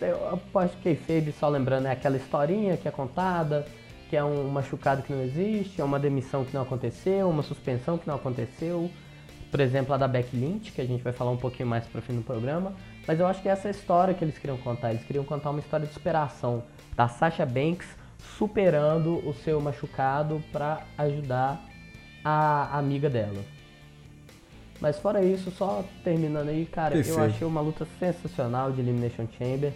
é 0.00 0.10
eu 0.10 0.28
aposto 0.28 0.76
que 0.78 0.94
kayfabe, 0.96 1.32
só 1.38 1.48
lembrando, 1.48 1.86
é 1.86 1.92
aquela 1.92 2.16
historinha 2.16 2.76
que 2.76 2.88
é 2.88 2.90
contada, 2.90 3.64
que 4.10 4.16
é 4.16 4.24
um 4.24 4.48
machucado 4.48 5.02
que 5.02 5.12
não 5.12 5.22
existe, 5.22 5.80
é 5.80 5.84
uma 5.84 6.00
demissão 6.00 6.44
que 6.44 6.52
não 6.52 6.62
aconteceu, 6.62 7.30
uma 7.30 7.44
suspensão 7.44 7.96
que 7.96 8.08
não 8.08 8.16
aconteceu, 8.16 8.90
por 9.54 9.60
exemplo, 9.60 9.94
a 9.94 9.96
da 9.96 10.08
Beck 10.08 10.36
Lynch, 10.36 10.72
que 10.72 10.80
a 10.80 10.84
gente 10.84 11.04
vai 11.04 11.12
falar 11.12 11.30
um 11.30 11.36
pouquinho 11.36 11.68
mais 11.68 11.86
pro 11.86 12.02
fim 12.02 12.16
do 12.16 12.22
programa. 12.22 12.72
Mas 13.06 13.20
eu 13.20 13.26
acho 13.28 13.40
que 13.40 13.48
essa 13.48 13.68
é 13.68 13.70
a 13.70 13.70
história 13.70 14.12
que 14.12 14.24
eles 14.24 14.36
queriam 14.36 14.56
contar. 14.56 14.90
Eles 14.90 15.04
queriam 15.04 15.24
contar 15.24 15.50
uma 15.50 15.60
história 15.60 15.86
de 15.86 15.92
superação 15.92 16.64
da 16.96 17.06
Sasha 17.06 17.46
Banks 17.46 17.86
superando 18.36 19.24
o 19.24 19.32
seu 19.32 19.60
machucado 19.60 20.42
para 20.50 20.80
ajudar 20.98 21.62
a 22.24 22.76
amiga 22.76 23.08
dela. 23.08 23.44
Mas 24.80 24.98
fora 24.98 25.22
isso, 25.22 25.52
só 25.52 25.84
terminando 26.02 26.48
aí, 26.48 26.66
cara, 26.66 26.96
Perfeito. 26.96 27.16
eu 27.16 27.24
achei 27.24 27.46
uma 27.46 27.60
luta 27.60 27.86
sensacional 28.00 28.72
de 28.72 28.80
Elimination 28.80 29.28
Chamber. 29.38 29.72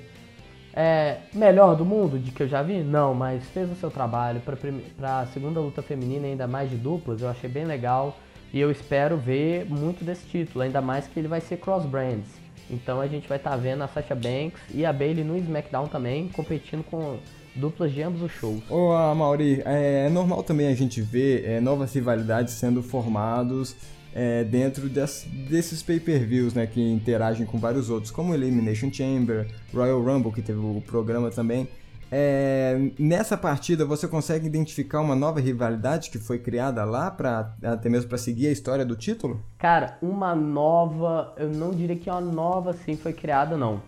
É, 0.75 1.19
melhor 1.33 1.77
do 1.77 1.85
mundo 1.85 2.19
de 2.19 2.33
que 2.33 2.43
eu 2.43 2.49
já 2.49 2.65
vi? 2.65 2.83
Não, 2.83 3.15
mas 3.15 3.45
fez 3.51 3.71
o 3.71 3.77
seu 3.77 3.93
trabalho. 3.93 4.41
Prime- 4.41 4.83
pra 4.97 5.25
segunda 5.27 5.61
luta 5.61 5.83
feminina, 5.83 6.27
ainda 6.27 6.49
mais 6.49 6.69
de 6.69 6.77
duplas, 6.77 7.23
eu 7.23 7.29
achei 7.29 7.49
bem 7.49 7.65
legal. 7.65 8.17
E 8.53 8.61
eu 8.61 8.71
espero 8.71 9.17
ver 9.17 9.67
muito 9.67 10.05
desse 10.05 10.27
título, 10.27 10.63
ainda 10.65 10.81
mais 10.81 11.07
que 11.07 11.19
ele 11.19 11.29
vai 11.29 11.41
ser 11.41 11.59
cross-brands. 11.59 12.29
Então 12.71 13.01
a 13.01 13.07
gente 13.07 13.29
vai 13.29 13.39
estar 13.39 13.57
vendo 13.57 13.83
a 13.83 13.89
Sasha 13.89 14.15
Banks 14.15 14.61
e 14.75 14.85
a 14.85 14.93
Bailey 14.93 15.25
no 15.25 15.37
SmackDown 15.39 15.87
também, 15.89 16.29
competindo 16.29 16.83
com 16.85 17.19
duplas 17.57 17.93
de 17.93 18.03
ambos 18.03 18.23
os 18.23 18.33
shows. 18.33 18.61
Ô, 18.71 19.15
Mauri, 19.15 19.63
é 19.65 20.09
normal 20.11 20.43
também 20.43 20.69
a 20.69 20.75
gente 20.75 21.01
ver 21.01 21.45
é, 21.45 21.61
novas 21.61 21.93
rivalidades 21.95 22.55
sendo 22.55 22.83
formados 22.83 23.75
é, 24.15 24.45
dentro 24.45 24.89
des- 24.89 25.27
desses 25.49 25.83
pay-per-views, 25.83 26.55
né, 26.55 26.67
que 26.67 26.81
interagem 26.81 27.47
com 27.47 27.59
vários 27.59 27.89
outros, 27.91 28.11
como 28.11 28.35
Elimination 28.35 28.93
Chamber, 28.93 29.47
Royal 29.73 30.03
Rumble, 30.03 30.33
que 30.33 30.43
teve 30.43 30.59
o 30.59 30.83
programa 30.87 31.31
também. 31.31 31.69
É, 32.11 32.91
nessa 32.99 33.37
partida 33.37 33.85
você 33.85 34.09
consegue 34.09 34.47
identificar 34.47 35.01
uma 35.01 35.15
nova 35.15 35.41
rivalidade 35.41 36.11
que 36.11 36.19
foi 36.19 36.39
criada 36.39 36.85
lá, 36.85 37.11
pra, 37.11 37.55
até 37.63 37.89
mesmo 37.89 38.09
para 38.09 38.19
seguir 38.19 38.47
a 38.47 38.53
história 38.53 38.85
do 38.85 38.97
título? 38.97 39.43
Cara, 39.59 39.99
uma 40.01 40.35
nova, 40.35 41.35
eu 41.37 41.51
não 41.51 41.71
diria 41.71 41.97
que 41.97 42.09
uma 42.09 42.21
nova 42.21 42.71
assim 42.71 42.97
foi 42.97 43.13
criada 43.13 43.57
não. 43.57 43.83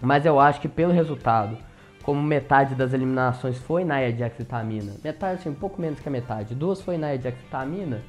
Mas 0.00 0.26
eu 0.26 0.38
acho 0.38 0.60
que 0.60 0.68
pelo 0.68 0.92
resultado, 0.92 1.56
como 2.02 2.22
metade 2.22 2.74
das 2.74 2.92
eliminações 2.92 3.56
foi 3.58 3.84
Nia 3.84 4.14
Jax 4.14 4.38
e 4.38 4.44
Tamina, 4.44 4.92
metade 5.02 5.40
assim, 5.40 5.48
um 5.48 5.54
pouco 5.54 5.80
menos 5.80 5.98
que 5.98 6.08
a 6.08 6.12
metade, 6.12 6.54
duas 6.54 6.82
foi 6.82 6.98
Nia 6.98 7.18
Jax 7.18 7.38
e 7.40 7.50
Tamina, 7.50 8.02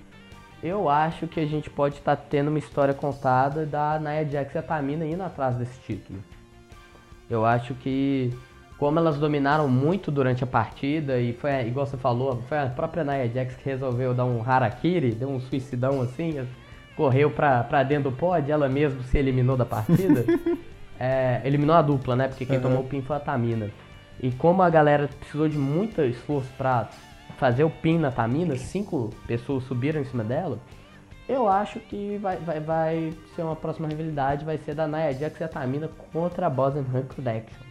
eu 0.62 0.90
acho 0.90 1.26
que 1.28 1.40
a 1.40 1.46
gente 1.46 1.70
pode 1.70 1.96
estar 1.96 2.18
tendo 2.18 2.50
uma 2.50 2.60
história 2.60 2.94
contada 2.94 3.66
da 3.66 3.98
Nia 3.98 4.26
Jax 4.26 4.54
e 4.54 4.58
a 4.58 4.62
Tamina 4.62 5.06
indo 5.06 5.24
atrás 5.24 5.56
desse 5.56 5.80
título. 5.82 6.20
Eu 7.30 7.46
acho 7.46 7.74
que 7.76 8.34
como 8.78 9.00
elas 9.00 9.18
dominaram 9.18 9.68
muito 9.68 10.12
durante 10.12 10.44
a 10.44 10.48
partida 10.48 11.20
e 11.20 11.34
foi, 11.34 11.68
igual 11.68 11.86
você 11.86 11.98
falou, 11.98 12.42
foi 12.48 12.60
a 12.60 12.68
própria 12.68 13.04
Nia 13.04 13.28
Jax 13.28 13.56
que 13.56 13.68
resolveu 13.68 14.14
dar 14.14 14.26
um 14.26 14.44
harakiri, 14.48 15.12
deu 15.12 15.30
um 15.30 15.40
suicidão 15.40 16.02
assim, 16.02 16.48
correu 16.96 17.32
pra, 17.32 17.64
pra 17.64 17.84
dentro 17.84 18.12
do 18.12 18.16
pod, 18.16 18.52
ela 18.52 18.70
mesma 18.70 19.02
se 19.04 19.18
eliminou 19.18 19.58
da 19.58 19.66
partida. 19.66 20.26
É, 21.00 21.42
eliminou 21.46 21.76
a 21.76 21.82
dupla, 21.84 22.16
né? 22.16 22.28
Porque 22.28 22.44
quem 22.44 22.60
tomou 22.60 22.80
o 22.80 22.84
pin 22.84 23.04
foi 23.04 23.16
a 23.16 23.20
Tamina. 23.20 23.70
E 24.20 24.32
como 24.32 24.64
a 24.64 24.70
galera 24.72 25.08
precisou 25.08 25.48
de 25.48 25.56
muito 25.56 26.02
esforço 26.02 26.50
pra 26.58 26.90
fazer 27.38 27.64
o 27.64 27.70
pin 27.70 28.00
na 28.00 28.10
Tamina, 28.10 28.56
cinco 28.56 29.12
pessoas 29.28 29.64
subiram 29.66 30.02
em 30.02 30.06
cima 30.06 30.24
dela, 30.24 30.58
eu 31.30 31.48
acho 31.48 31.80
que 31.82 32.18
vai, 32.18 32.38
vai, 32.38 32.60
vai 32.60 33.14
ser 33.36 33.44
uma 33.44 33.56
próxima 33.56 33.88
rivalidade, 33.88 34.44
vai 34.44 34.58
ser 34.58 34.74
da 34.74 34.88
Nia 34.88 35.14
Jax 35.14 35.40
e 35.40 35.44
a 35.44 35.48
Tamina 35.48 35.88
contra 36.12 36.48
a 36.48 36.50
and 36.50 36.86
Hunt 36.92 37.14
Connection. 37.16 37.67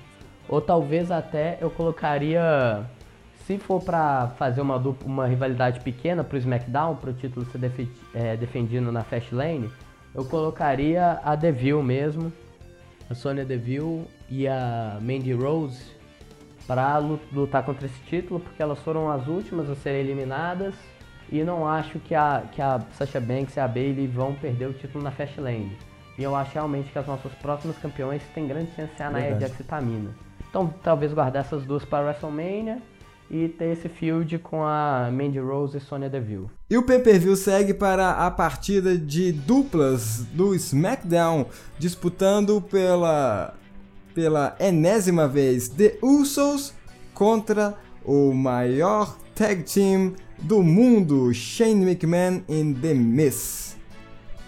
Ou 0.48 0.60
talvez 0.60 1.10
até 1.10 1.58
eu 1.60 1.70
colocaria, 1.70 2.84
se 3.46 3.58
for 3.58 3.82
pra 3.82 4.28
fazer 4.38 4.60
uma, 4.60 4.78
dupla, 4.78 5.06
uma 5.06 5.26
rivalidade 5.26 5.80
pequena 5.80 6.22
pro 6.22 6.38
SmackDown, 6.38 6.96
pro 6.96 7.12
título 7.12 7.44
ser 7.46 7.58
defe- 7.58 7.88
é, 8.14 8.36
defendido 8.36 8.92
na 8.92 9.02
Fastlane, 9.02 9.70
eu 10.14 10.24
colocaria 10.24 11.20
a 11.24 11.34
Deville 11.34 11.82
mesmo, 11.82 12.32
a 13.10 13.14
Sonya 13.14 13.44
Deville 13.44 14.04
e 14.30 14.46
a 14.48 14.98
Mandy 15.00 15.32
Rose 15.32 15.94
para 16.66 16.98
lutar 16.98 17.64
contra 17.64 17.86
esse 17.86 18.00
título, 18.08 18.40
porque 18.40 18.62
elas 18.62 18.78
foram 18.80 19.10
as 19.10 19.26
últimas 19.26 19.68
a 19.70 19.74
serem 19.76 20.00
eliminadas 20.00 20.74
e 21.30 21.42
não 21.44 21.68
acho 21.68 21.98
que 22.00 22.14
a, 22.14 22.42
que 22.52 22.62
a 22.62 22.80
Sasha 22.92 23.20
Banks 23.20 23.56
e 23.56 23.60
a 23.60 23.68
Bailey 23.68 24.06
vão 24.06 24.34
perder 24.34 24.66
o 24.68 24.72
título 24.72 25.02
na 25.04 25.10
Fastlane. 25.10 25.76
E 26.18 26.22
eu 26.22 26.34
acho 26.34 26.54
realmente 26.54 26.90
que 26.90 26.98
as 26.98 27.06
nossas 27.06 27.30
próximas 27.34 27.76
campeões 27.78 28.22
têm 28.34 28.46
grande 28.48 28.70
chance 28.74 28.90
de 28.92 28.96
ser 28.96 29.02
a 29.02 29.10
Nia. 29.10 29.38
Jax 29.40 29.60
e 29.60 29.64
Tamina. 29.64 30.10
Então 30.56 30.72
talvez 30.82 31.12
guardar 31.12 31.44
essas 31.44 31.64
duas 31.64 31.84
para 31.84 32.06
WrestleMania 32.06 32.80
e 33.30 33.46
ter 33.46 33.72
esse 33.72 33.90
feud 33.90 34.38
com 34.38 34.64
a 34.64 35.10
Mandy 35.12 35.38
Rose 35.38 35.76
e 35.76 35.80
Sonya 35.80 36.08
Deville. 36.08 36.48
E 36.70 36.78
o 36.78 36.82
pay-per-view 36.82 37.36
segue 37.36 37.74
para 37.74 38.12
a 38.12 38.30
partida 38.30 38.96
de 38.96 39.32
duplas 39.32 40.24
do 40.32 40.54
SmackDown, 40.54 41.44
disputando 41.78 42.62
pela 42.62 43.52
pela 44.14 44.56
enésima 44.58 45.28
vez 45.28 45.68
The 45.68 45.98
Usos 46.00 46.72
contra 47.12 47.74
o 48.02 48.32
maior 48.32 49.14
tag 49.34 49.62
team 49.64 50.14
do 50.38 50.62
mundo, 50.62 51.34
Shane 51.34 51.84
McMahon 51.84 52.40
e 52.48 52.74
The 52.80 52.94
Miz. 52.94 53.76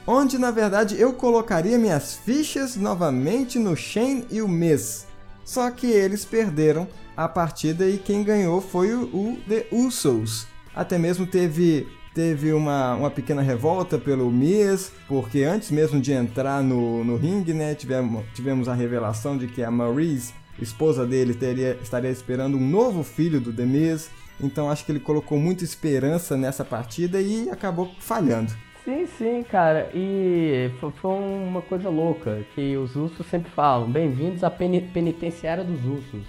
Onde 0.07 0.39
na 0.39 0.51
verdade 0.51 0.99
eu 0.99 1.13
colocaria 1.13 1.77
minhas 1.77 2.15
fichas 2.15 2.77
novamente 2.77 3.59
no 3.59 3.77
Shane 3.77 4.25
e 4.31 4.41
o 4.41 4.49
Miz. 4.49 5.08
Só 5.49 5.71
que 5.71 5.87
eles 5.87 6.27
perderam 6.27 6.87
a 7.17 7.27
partida 7.27 7.89
e 7.89 7.97
quem 7.97 8.23
ganhou 8.23 8.61
foi 8.61 8.93
o, 8.93 9.05
o 9.05 9.39
The 9.49 9.69
Usos. 9.73 10.47
Até 10.77 10.99
mesmo 10.99 11.27
teve 11.27 11.89
teve 12.15 12.53
uma, 12.53 12.95
uma 12.95 13.11
pequena 13.11 13.41
revolta 13.41 13.97
pelo 13.97 14.31
Miz, 14.31 14.93
porque 15.07 15.45
antes 15.45 15.71
mesmo 15.71 15.99
de 16.01 16.13
entrar 16.13 16.63
no, 16.63 17.03
no 17.03 17.17
ringue, 17.17 17.55
né, 17.55 17.75
tivemos, 17.75 18.27
tivemos 18.35 18.69
a 18.69 18.75
revelação 18.75 19.39
de 19.39 19.47
que 19.47 19.63
a 19.63 19.71
Maurice, 19.71 20.35
esposa 20.61 21.07
dele, 21.07 21.33
teria, 21.33 21.79
estaria 21.83 22.11
esperando 22.11 22.59
um 22.59 22.69
novo 22.69 23.03
filho 23.03 23.41
do 23.41 23.51
The 23.51 23.65
Miz. 23.65 24.11
Então 24.39 24.71
acho 24.71 24.85
que 24.85 24.93
ele 24.93 25.01
colocou 25.01 25.39
muita 25.39 25.65
esperança 25.65 26.37
nessa 26.37 26.63
partida 26.63 27.23
e 27.23 27.49
acabou 27.49 27.91
falhando. 28.01 28.53
Sim, 28.85 29.07
sim, 29.07 29.43
cara. 29.43 29.91
E 29.95 30.71
fo- 30.81 30.91
foi 30.91 31.11
uma 31.11 31.61
coisa 31.61 31.89
louca 31.91 32.41
que 32.55 32.77
os 32.77 32.97
Usos 32.97 33.27
sempre 33.27 33.51
falam: 33.51 33.91
bem-vindos 33.91 34.43
à 34.43 34.51
peni- 34.51 34.81
penitenciária 34.81 35.63
dos 35.65 35.85
Usos. 35.85 36.27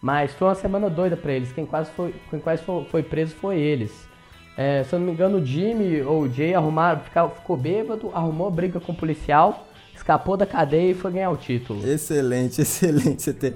Mas 0.00 0.32
foi 0.32 0.48
uma 0.48 0.54
semana 0.54 0.88
doida 0.88 1.16
pra 1.16 1.32
eles. 1.32 1.52
Quem 1.52 1.66
quase 1.66 1.90
foi, 1.90 2.14
quem 2.30 2.38
quase 2.38 2.62
foi, 2.90 3.02
preso 3.02 3.34
foi 3.34 3.58
eles. 3.58 4.06
É, 4.56 4.84
se 4.84 4.94
eu 4.94 4.98
não 4.98 5.06
me 5.06 5.12
engano, 5.12 5.38
o 5.38 5.44
Jimmy 5.44 6.00
ou 6.02 6.22
o 6.22 6.32
Jay 6.32 6.54
arrumaram, 6.54 7.00
fica- 7.00 7.28
ficou 7.28 7.56
bêbado, 7.56 8.10
arrumou 8.14 8.50
briga 8.50 8.78
com 8.80 8.92
o 8.92 8.94
policial, 8.96 9.66
escapou 9.94 10.36
da 10.36 10.46
cadeia 10.46 10.92
e 10.92 10.94
foi 10.94 11.10
ganhar 11.12 11.30
o 11.30 11.36
título. 11.36 11.86
Excelente, 11.86 12.60
excelente 12.62 13.22
você 13.22 13.32
ter 13.34 13.54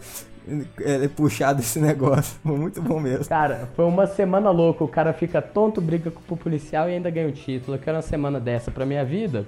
é, 0.80 1.08
puxado 1.08 1.60
esse 1.60 1.78
negócio. 1.78 2.38
Foi 2.42 2.56
muito 2.56 2.80
bom 2.82 2.98
mesmo. 3.00 3.26
Cara, 3.26 3.68
foi 3.74 3.84
uma 3.84 4.06
semana 4.06 4.50
louca. 4.50 4.82
O 4.84 4.88
cara 4.88 5.12
fica 5.12 5.40
tonto, 5.42 5.80
briga 5.80 6.10
com 6.10 6.34
o 6.34 6.36
policial 6.36 6.88
e 6.88 6.94
ainda 6.94 7.10
ganha 7.10 7.28
o 7.28 7.32
título. 7.32 7.76
Eu 7.76 7.80
quero 7.80 7.96
uma 7.96 8.02
semana 8.02 8.38
dessa 8.40 8.70
pra 8.70 8.84
minha 8.86 9.04
vida. 9.04 9.46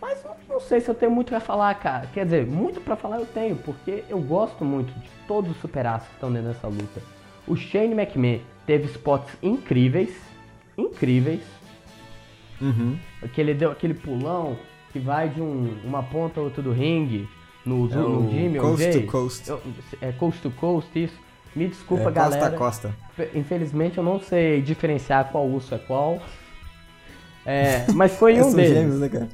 Mas 0.00 0.18
não, 0.48 0.60
sei 0.60 0.80
se 0.80 0.88
eu 0.88 0.94
tenho 0.94 1.10
muito 1.10 1.28
pra 1.30 1.40
falar, 1.40 1.74
cara. 1.76 2.06
Quer 2.12 2.24
dizer, 2.24 2.46
muito 2.46 2.80
pra 2.80 2.94
falar 2.96 3.18
eu 3.18 3.26
tenho, 3.26 3.56
porque 3.56 4.04
eu 4.08 4.20
gosto 4.20 4.64
muito 4.64 4.92
de 4.92 5.08
todos 5.26 5.50
os 5.50 5.56
superaços 5.58 6.08
que 6.08 6.14
estão 6.14 6.30
dentro 6.32 6.48
dessa 6.48 6.68
luta. 6.68 7.00
O 7.46 7.56
Shane 7.56 7.92
McMahon 7.94 8.40
teve 8.66 8.84
spots 8.86 9.32
incríveis, 9.42 10.10
incríveis. 10.76 11.42
Uhum. 12.60 12.96
Que 13.32 13.40
ele 13.40 13.54
deu 13.54 13.70
aquele 13.70 13.94
pulão 13.94 14.56
que 14.92 14.98
vai 14.98 15.28
de 15.28 15.40
um- 15.40 15.76
uma 15.84 16.02
ponta 16.02 16.38
a 16.40 16.42
outra 16.42 16.62
do 16.62 16.70
ringue, 16.72 17.28
no, 17.64 17.90
É 17.90 17.94
no 17.96 18.54
ou 18.56 18.60
coast 18.76 18.90
to 19.00 19.06
coast. 19.06 19.48
Eu- 19.48 19.60
é 20.00 20.12
coast 20.12 20.40
to 20.42 20.50
coast, 20.50 20.90
isso. 21.04 21.18
Me 21.56 21.68
desculpa, 21.68 22.08
É, 22.08 22.12
galera. 22.12 22.50
costa 22.56 22.88
a 22.88 22.92
costa. 23.22 23.28
Infelizmente 23.38 23.98
eu 23.98 24.04
não 24.04 24.18
sei 24.20 24.60
diferenciar 24.60 25.30
qual 25.30 25.46
urso 25.46 25.74
é 25.74 25.78
qual. 25.78 26.20
É, 27.46 27.86
mas 27.94 28.16
foi 28.16 28.34
É, 28.38 28.44
um 28.44 28.52
deles. 28.52 28.70
gêmeos, 28.72 29.00
né, 29.00 29.08
cara? 29.08 29.28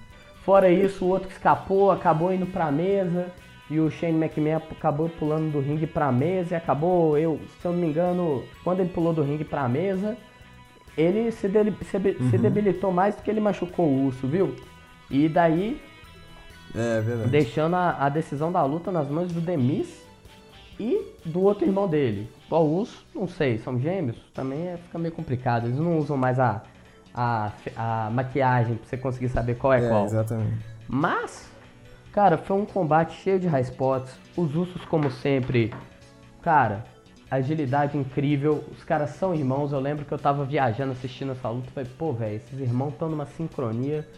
Fora 0.44 0.70
isso, 0.70 1.04
o 1.04 1.08
outro 1.08 1.28
que 1.28 1.34
escapou, 1.34 1.90
acabou 1.90 2.32
indo 2.32 2.46
pra 2.46 2.70
mesa. 2.70 3.26
E 3.70 3.78
o 3.78 3.88
Shane 3.88 4.16
McMahon 4.20 4.60
acabou 4.72 5.08
pulando 5.08 5.52
do 5.52 5.60
ringue 5.60 5.86
pra 5.86 6.10
mesa 6.10 6.54
e 6.54 6.56
acabou, 6.56 7.16
eu, 7.16 7.38
se 7.60 7.64
eu 7.64 7.70
não 7.72 7.78
me 7.78 7.86
engano, 7.86 8.42
quando 8.64 8.80
ele 8.80 8.88
pulou 8.88 9.12
do 9.12 9.22
ringue 9.22 9.44
pra 9.44 9.68
mesa, 9.68 10.16
ele 10.98 11.30
se, 11.30 11.46
deli- 11.46 11.72
se, 11.88 11.96
be- 11.96 12.14
se 12.14 12.34
Uhum. 12.36 12.42
debilitou 12.42 12.90
mais 12.90 13.14
do 13.14 13.22
que 13.22 13.30
ele 13.30 13.38
machucou 13.38 13.86
o 13.86 14.06
urso, 14.06 14.26
viu? 14.26 14.56
E 15.08 15.28
daí, 15.28 15.80
É 16.74 17.00
verdade. 17.00 17.30
deixando 17.30 17.74
a, 17.76 18.04
a 18.04 18.08
decisão 18.08 18.50
da 18.52 18.62
luta 18.64 18.90
nas 18.92 19.08
mãos 19.08 19.32
do 19.32 19.40
Demis 19.40 20.02
e 20.78 21.02
do 21.24 21.42
outro 21.42 21.66
irmão 21.66 21.88
dele. 21.88 22.30
Qual 22.48 22.66
urso? 22.66 23.04
Não 23.14 23.26
sei, 23.28 23.58
são 23.58 23.78
gêmeos? 23.78 24.16
Também 24.34 24.68
é, 24.68 24.76
fica 24.76 24.98
meio 24.98 25.14
complicado. 25.14 25.66
Eles 25.66 25.78
não 25.78 25.98
usam 25.98 26.16
mais 26.16 26.38
a, 26.38 26.62
a, 27.14 27.52
a 27.76 28.10
maquiagem 28.10 28.76
pra 28.76 28.86
você 28.88 28.96
conseguir 28.96 29.28
saber 29.28 29.56
qual 29.56 29.72
é, 29.72 29.84
É, 29.84 29.88
qual. 29.88 30.04
exatamente. 30.06 30.64
Mas, 30.88 31.50
cara, 32.12 32.38
foi 32.38 32.56
um 32.56 32.64
combate 32.64 33.12
cheio 33.22 33.38
de 33.38 33.46
high 33.46 33.62
spots. 33.62 34.18
Os 34.36 34.54
ursos, 34.56 34.84
como 34.86 35.10
sempre, 35.10 35.72
cara, 36.42 36.84
agilidade 37.30 37.98
incrível. 37.98 38.64
Os 38.72 38.82
caras 38.82 39.10
são 39.10 39.34
irmãos. 39.34 39.72
Eu 39.72 39.80
lembro 39.80 40.04
que 40.04 40.12
eu 40.12 40.18
tava 40.18 40.44
viajando 40.44 40.92
assistindo 40.92 41.32
essa 41.32 41.48
luta. 41.50 41.68
e 41.68 41.72
Falei, 41.72 41.90
pô, 41.98 42.12
velho, 42.12 42.36
esses 42.36 42.58
irmãos 42.58 42.92
estão 42.92 43.08
numa 43.08 43.26
sincronia. 43.26 44.08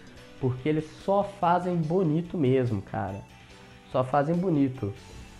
Porque 0.42 0.68
eles 0.68 0.84
só 1.04 1.22
fazem 1.22 1.76
bonito 1.76 2.36
mesmo, 2.36 2.82
cara. 2.82 3.20
Só 3.92 4.02
fazem 4.02 4.34
bonito. 4.34 4.92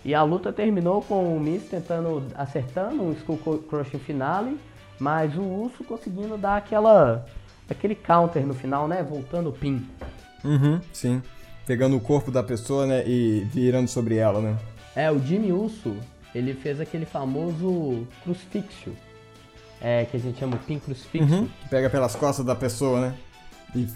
E 0.04 0.14
a 0.14 0.22
luta 0.22 0.52
terminou 0.52 1.02
com 1.02 1.36
o 1.36 1.40
Miz 1.40 1.64
tentando, 1.68 2.24
acertando 2.36 3.02
um 3.02 3.10
Skull 3.10 3.64
Crushing 3.68 3.98
Finale. 3.98 4.56
Mas 5.00 5.36
o 5.36 5.42
Urso 5.42 5.82
conseguindo 5.82 6.38
dar 6.38 6.56
aquela 6.56 7.26
aquele 7.68 7.96
counter 7.96 8.46
no 8.46 8.54
final, 8.54 8.86
né? 8.86 9.02
Voltando 9.02 9.48
o 9.48 9.52
pin. 9.52 9.84
Uhum, 10.44 10.80
sim. 10.92 11.20
Pegando 11.66 11.96
o 11.96 12.00
corpo 12.00 12.30
da 12.30 12.42
pessoa, 12.42 12.86
né, 12.86 13.02
e 13.04 13.40
virando 13.52 13.88
sobre 13.88 14.16
ela, 14.16 14.40
né? 14.40 14.56
É, 14.94 15.10
o 15.10 15.18
Jimmy 15.18 15.52
Uso, 15.52 15.96
ele 16.32 16.54
fez 16.54 16.80
aquele 16.80 17.06
famoso 17.06 18.06
crucifixo. 18.22 18.92
É, 19.80 20.04
que 20.04 20.16
a 20.16 20.20
gente 20.20 20.38
chama 20.38 20.54
o 20.54 20.58
pin 20.60 20.78
crucifixo. 20.78 21.34
Uhum. 21.34 21.48
Pega 21.68 21.90
pelas 21.90 22.14
costas 22.14 22.46
da 22.46 22.54
pessoa, 22.54 23.00
né? 23.00 23.14
E 23.74 23.88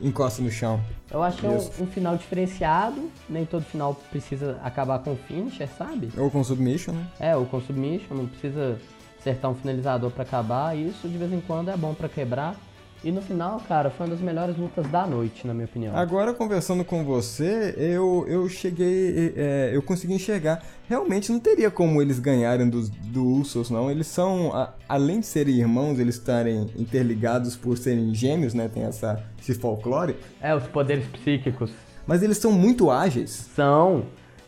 encosta 0.00 0.42
no 0.42 0.50
chão. 0.50 0.80
Eu 1.10 1.22
acho 1.22 1.38
que 1.38 1.46
é 1.46 1.50
um, 1.50 1.56
um 1.56 1.86
final 1.86 2.16
diferenciado. 2.16 3.10
Nem 3.28 3.44
todo 3.44 3.64
final 3.64 3.94
precisa 4.10 4.58
acabar 4.62 4.98
com 5.00 5.16
finisher, 5.16 5.68
sabe? 5.76 6.10
Ou 6.16 6.30
com 6.30 6.42
submission, 6.42 6.92
né? 6.92 7.06
É, 7.18 7.36
ou 7.36 7.46
com 7.46 7.60
submission, 7.60 8.14
não 8.14 8.26
precisa 8.26 8.78
acertar 9.18 9.50
um 9.50 9.54
finalizador 9.54 10.10
pra 10.10 10.22
acabar. 10.22 10.76
Isso 10.76 11.08
de 11.08 11.18
vez 11.18 11.32
em 11.32 11.40
quando 11.40 11.70
é 11.70 11.76
bom 11.76 11.94
pra 11.94 12.08
quebrar. 12.08 12.56
E 13.02 13.10
no 13.10 13.22
final, 13.22 13.58
cara, 13.66 13.88
foi 13.88 14.04
uma 14.06 14.12
das 14.14 14.22
melhores 14.22 14.58
lutas 14.58 14.86
da 14.88 15.06
noite, 15.06 15.46
na 15.46 15.54
minha 15.54 15.64
opinião. 15.64 15.96
Agora, 15.96 16.34
conversando 16.34 16.84
com 16.84 17.02
você, 17.02 17.74
eu, 17.78 18.26
eu 18.28 18.46
cheguei. 18.46 19.32
é, 19.36 19.70
eu 19.72 19.80
consegui 19.82 20.12
enxergar. 20.12 20.62
Realmente 20.86 21.32
não 21.32 21.40
teria 21.40 21.70
como 21.70 22.02
eles 22.02 22.18
ganharem 22.18 22.68
dos, 22.68 22.90
do 22.90 23.24
Usos, 23.26 23.70
não. 23.70 23.90
Eles 23.90 24.06
são, 24.06 24.54
a- 24.54 24.74
além 24.86 25.20
de 25.20 25.26
serem 25.26 25.54
irmãos, 25.56 25.98
eles 25.98 26.16
estarem 26.16 26.66
interligados 26.76 27.56
por 27.56 27.78
serem 27.78 28.14
gêmeos, 28.14 28.52
né? 28.52 28.68
Tem 28.68 28.82
essa, 28.82 29.22
esse 29.40 29.54
folclore. 29.54 30.16
É, 30.40 30.54
os 30.54 30.64
poderes 30.64 31.06
psíquicos 31.06 31.70
Mas 32.06 32.22
eles 32.22 32.36
são 32.36 32.52
muito 32.52 32.90
ágeis. 32.90 33.48
são. 33.56 34.04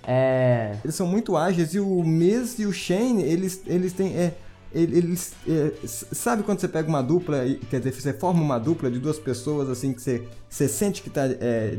É. 0.06 0.76
Eles 0.84 0.94
são 0.96 1.06
muito 1.06 1.36
ágeis 1.36 1.74
e 1.74 1.80
o 1.80 2.02
Miz 2.04 2.58
e 2.58 2.66
o 2.66 2.72
Shane, 2.72 3.22
eles, 3.22 3.62
eles 3.66 3.92
têm. 3.92 4.14
É, 4.16 4.34
eles. 4.74 5.34
é, 5.48 5.72
sabe 5.86 6.42
quando 6.42 6.60
você 6.60 6.68
pega 6.68 6.88
uma 6.88 7.02
dupla, 7.02 7.44
quer 7.70 7.78
dizer, 7.78 7.92
você 7.92 8.12
forma 8.12 8.42
uma 8.42 8.58
dupla 8.58 8.90
de 8.90 8.98
duas 8.98 9.18
pessoas 9.18 9.68
assim 9.70 9.92
que 9.92 10.00
você, 10.02 10.22
você 10.48 10.68
sente 10.68 11.02
que 11.02 11.10
tá 11.10 11.26
é, 11.26 11.76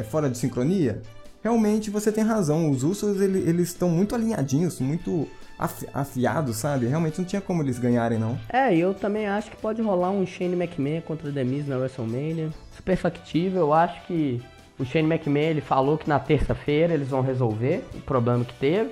é, 0.00 0.04
fora 0.10 0.28
de 0.30 0.38
sincronia? 0.38 1.02
Realmente 1.42 1.90
você 1.90 2.12
tem 2.12 2.22
razão. 2.22 2.70
Os 2.70 2.84
Usos 2.84 3.20
ele- 3.20 3.40
eles 3.48 3.68
estão 3.68 3.88
muito 3.88 4.14
alinhadinhos, 4.14 4.78
muito 4.78 5.26
afi- 5.58 5.88
afiados, 5.92 6.56
sabe? 6.56 6.86
Realmente 6.86 7.18
não 7.18 7.24
tinha 7.24 7.40
como 7.42 7.62
eles 7.62 7.78
ganharem, 7.80 8.18
não. 8.18 8.38
É, 8.48 8.74
eu 8.76 8.94
também 8.94 9.26
acho 9.26 9.50
que 9.50 9.56
pode 9.56 9.82
rolar 9.82 10.10
um 10.10 10.24
Shane 10.24 10.54
McMahon 10.54 11.00
contra 11.00 11.28
o 11.28 11.32
The 11.32 11.42
Miz 11.42 11.66
na 11.66 11.76
WrestleMania. 11.78 12.50
Super 12.76 12.96
factível, 12.96 13.62
eu 13.62 13.72
acho 13.72 14.06
que 14.06 14.40
o 14.78 14.84
Shane 14.84 15.08
McMahon 15.12 15.42
ele 15.50 15.60
falou 15.60 15.98
que 15.98 16.08
na 16.08 16.20
terça-feira 16.20 16.94
eles 16.94 17.08
vão 17.08 17.20
resolver 17.22 17.84
o 17.94 18.00
problema 18.00 18.44
que 18.44 18.54
teve. 18.54 18.90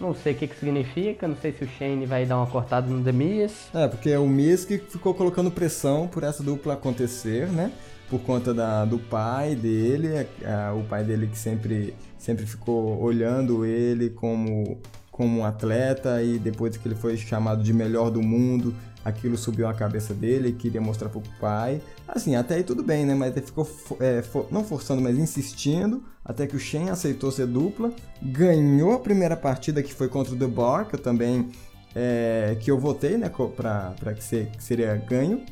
Não 0.00 0.14
sei 0.14 0.32
o 0.32 0.36
que, 0.36 0.46
que 0.46 0.58
significa, 0.58 1.26
não 1.26 1.36
sei 1.36 1.52
se 1.52 1.64
o 1.64 1.68
Shane 1.68 2.06
vai 2.06 2.24
dar 2.24 2.36
uma 2.36 2.46
cortada 2.46 2.88
no 2.88 3.02
The 3.02 3.12
Miz. 3.12 3.68
É, 3.74 3.88
porque 3.88 4.10
é 4.10 4.18
o 4.18 4.28
Miz 4.28 4.64
que 4.64 4.78
ficou 4.78 5.12
colocando 5.12 5.50
pressão 5.50 6.06
por 6.06 6.22
essa 6.22 6.42
dupla 6.42 6.74
acontecer, 6.74 7.48
né? 7.48 7.72
Por 8.08 8.20
conta 8.20 8.54
da, 8.54 8.84
do 8.84 8.98
pai 8.98 9.54
dele, 9.54 10.08
é, 10.08 10.26
é, 10.42 10.70
o 10.70 10.82
pai 10.84 11.02
dele 11.02 11.26
que 11.26 11.36
sempre, 11.36 11.94
sempre 12.16 12.46
ficou 12.46 13.02
olhando 13.02 13.66
ele 13.66 14.08
como, 14.10 14.78
como 15.10 15.40
um 15.40 15.44
atleta 15.44 16.22
e 16.22 16.38
depois 16.38 16.76
que 16.76 16.86
ele 16.86 16.94
foi 16.94 17.16
chamado 17.16 17.62
de 17.62 17.72
melhor 17.72 18.10
do 18.10 18.22
mundo, 18.22 18.74
aquilo 19.08 19.36
subiu 19.36 19.66
a 19.68 19.74
cabeça 19.74 20.14
dele 20.14 20.48
e 20.48 20.52
queria 20.52 20.80
mostrar 20.80 21.08
pro 21.08 21.22
pai. 21.40 21.80
Assim, 22.06 22.36
até 22.36 22.54
aí 22.56 22.62
tudo 22.62 22.82
bem, 22.82 23.04
né? 23.04 23.14
Mas 23.14 23.36
ele 23.36 23.44
ficou, 23.46 23.68
é, 24.00 24.22
fo- 24.22 24.46
não 24.50 24.62
forçando, 24.64 25.02
mas 25.02 25.18
insistindo, 25.18 26.02
até 26.24 26.46
que 26.46 26.56
o 26.56 26.58
Shen 26.58 26.90
aceitou 26.90 27.30
ser 27.32 27.46
dupla, 27.46 27.92
ganhou 28.22 28.92
a 28.92 28.98
primeira 29.00 29.36
partida 29.36 29.82
que 29.82 29.92
foi 29.92 30.08
contra 30.08 30.34
o 30.34 30.38
The 30.38 30.46
Bar, 30.46 30.86
que 30.88 30.94
eu 30.96 31.00
também 31.00 31.50
é, 31.94 32.56
que 32.60 32.70
eu 32.70 32.78
votei, 32.78 33.16
né, 33.16 33.30
pra, 33.56 33.94
pra 33.98 34.12
que, 34.14 34.22
se- 34.22 34.48
que 34.56 34.62
seria 34.62 34.94
ganho. 34.96 35.42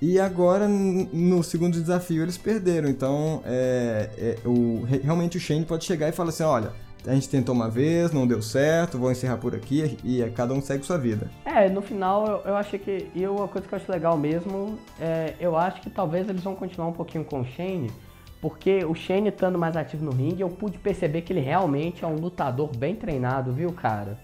E 0.00 0.18
agora, 0.18 0.66
no 0.66 1.42
segundo 1.42 1.78
desafio, 1.78 2.22
eles 2.22 2.38
perderam. 2.38 2.88
Então, 2.88 3.42
é, 3.44 4.08
é, 4.16 4.48
o, 4.48 4.82
re- 4.84 5.00
realmente 5.04 5.36
o 5.36 5.40
Shane 5.40 5.64
pode 5.66 5.84
chegar 5.84 6.08
e 6.08 6.12
falar 6.12 6.30
assim, 6.30 6.42
olha, 6.42 6.72
a 7.06 7.14
gente 7.14 7.28
tentou 7.28 7.54
uma 7.54 7.68
vez, 7.68 8.12
não 8.12 8.26
deu 8.26 8.42
certo, 8.42 8.98
vou 8.98 9.10
encerrar 9.10 9.38
por 9.38 9.54
aqui 9.54 9.96
e, 10.04 10.22
é, 10.22 10.28
cada 10.28 10.52
um 10.52 10.60
segue 10.60 10.84
sua 10.84 10.98
vida. 10.98 11.30
É, 11.44 11.68
no 11.68 11.80
final 11.80 12.26
eu, 12.26 12.50
eu 12.50 12.56
achei 12.56 12.78
que. 12.78 13.10
E 13.14 13.26
uma 13.26 13.48
coisa 13.48 13.66
que 13.66 13.74
eu 13.74 13.78
acho 13.78 13.90
legal 13.90 14.16
mesmo, 14.16 14.78
é, 15.00 15.34
eu 15.40 15.56
acho 15.56 15.80
que 15.80 15.88
talvez 15.88 16.28
eles 16.28 16.42
vão 16.42 16.54
continuar 16.54 16.88
um 16.88 16.92
pouquinho 16.92 17.24
com 17.24 17.40
o 17.40 17.44
Shane, 17.44 17.90
porque 18.40 18.84
o 18.84 18.94
Shane 18.94 19.28
estando 19.28 19.58
mais 19.58 19.76
ativo 19.76 20.04
no 20.04 20.12
ringue, 20.12 20.42
eu 20.42 20.48
pude 20.48 20.78
perceber 20.78 21.22
que 21.22 21.32
ele 21.32 21.40
realmente 21.40 22.04
é 22.04 22.06
um 22.06 22.16
lutador 22.16 22.70
bem 22.76 22.94
treinado, 22.94 23.52
viu, 23.52 23.72
cara? 23.72 24.18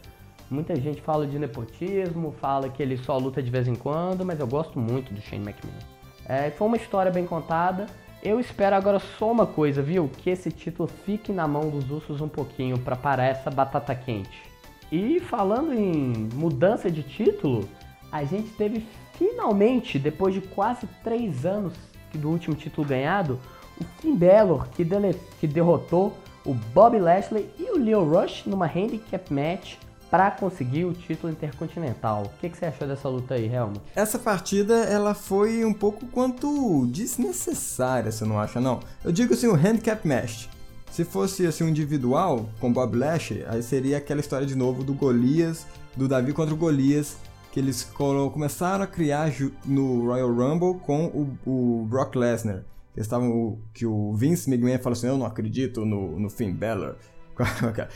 Muita 0.51 0.77
gente 0.77 1.01
fala 1.01 1.27
de 1.27 1.39
nepotismo, 1.39 2.33
fala 2.41 2.69
que 2.69 2.83
ele 2.83 2.97
só 2.97 3.17
luta 3.19 3.43
de 3.43 3.51
vez 3.51 3.67
em 3.67 3.75
quando, 3.75 4.25
mas 4.25 4.39
eu 4.39 4.47
gosto 4.47 4.79
muito 4.79 5.12
do 5.12 5.21
Shane 5.21 5.45
McMahon. 5.45 5.97
É, 6.29 6.51
foi 6.51 6.67
uma 6.67 6.77
história 6.77 7.11
bem 7.11 7.27
contada. 7.27 7.87
Eu 8.29 8.41
espero 8.41 8.75
agora 8.75 8.99
só 8.99 9.31
uma 9.31 9.47
coisa, 9.47 9.81
viu? 9.81 10.11
Que 10.19 10.31
esse 10.31 10.51
título 10.51 10.89
fique 11.05 11.31
na 11.31 11.47
mão 11.47 11.71
dos 11.71 11.89
ursos 11.89 12.21
um 12.21 12.27
pouquinho 12.27 12.77
para 12.77 12.97
parar 12.97 13.27
essa 13.27 13.49
batata 13.53 13.95
quente. 13.95 14.43
E 14.91 15.21
falando 15.21 15.73
em 15.73 16.29
mudança 16.35 16.91
de 16.91 17.05
título, 17.05 17.69
a 18.11 18.25
gente 18.25 18.49
teve 18.51 18.85
finalmente, 19.17 19.97
depois 19.97 20.35
de 20.35 20.41
quase 20.41 20.89
três 21.05 21.47
anos 21.47 21.75
do 22.15 22.29
último 22.29 22.57
título 22.57 22.85
ganhado, 22.85 23.39
o 23.81 23.85
Finn 24.01 24.17
Balor 24.17 24.67
que, 24.71 24.83
dele- 24.83 25.21
que 25.39 25.47
derrotou 25.47 26.12
o 26.45 26.53
Bobby 26.53 26.99
Lashley 26.99 27.49
e 27.61 27.71
o 27.71 27.79
Leo 27.79 28.03
Rush 28.05 28.45
numa 28.45 28.67
handicap 28.67 29.33
match 29.33 29.75
para 30.11 30.31
conseguir 30.31 30.85
o 30.85 30.92
título 30.92 31.33
intercontinental. 31.33 32.25
O 32.25 32.40
que, 32.40 32.49
que 32.49 32.57
você 32.57 32.66
achou 32.66 32.87
dessa 32.87 33.09
luta 33.09 33.35
aí, 33.35 33.53
Helmut? 33.53 33.81
Essa 33.95 34.19
partida, 34.19 34.75
ela 34.85 35.14
foi 35.14 35.64
um 35.64 35.73
pouco 35.73 36.07
quanto 36.07 36.87
desnecessária, 36.87 38.12
você 38.12 38.25
não 38.25 38.38
acha, 38.38 38.61
não? 38.61 38.81
Eu 39.05 39.12
digo 39.12 39.35
assim, 39.35 39.49
o 39.49 39.55
handicap 39.55 40.07
match. 40.07 40.47
Se 40.90 41.05
fosse 41.05 41.47
assim 41.47 41.64
um 41.64 41.69
individual, 41.69 42.49
com 42.59 42.73
Bob 42.73 42.97
Lashley, 42.97 43.45
aí 43.49 43.62
seria 43.62 43.99
aquela 43.99 44.21
história 44.21 44.47
de 44.47 44.55
novo 44.55 44.83
do 44.83 44.95
Golias, 44.95 45.66
do 45.97 46.09
Davi 46.09 46.33
contra 46.33 46.55
o 46.55 46.57
Golias, 46.57 47.19
que 47.53 47.61
eles 47.61 47.85
começaram 48.33 48.85
a 48.85 48.87
criar 48.87 49.33
no 49.64 50.07
Royal 50.07 50.33
Rumble 50.33 50.81
com 50.81 51.07
o, 51.07 51.38
o 51.47 51.87
Brock 51.87 52.14
Lesnar. 52.14 52.64
Estavam, 52.97 53.59
que 53.75 53.85
o 53.85 54.14
Vince 54.14 54.51
McMahon 54.51 54.79
falou 54.79 54.92
assim, 54.92 55.07
eu 55.07 55.19
não 55.19 55.27
acredito 55.27 55.85
no, 55.85 56.19
no 56.19 56.31
Finn 56.31 56.53
Balor. 56.55 56.97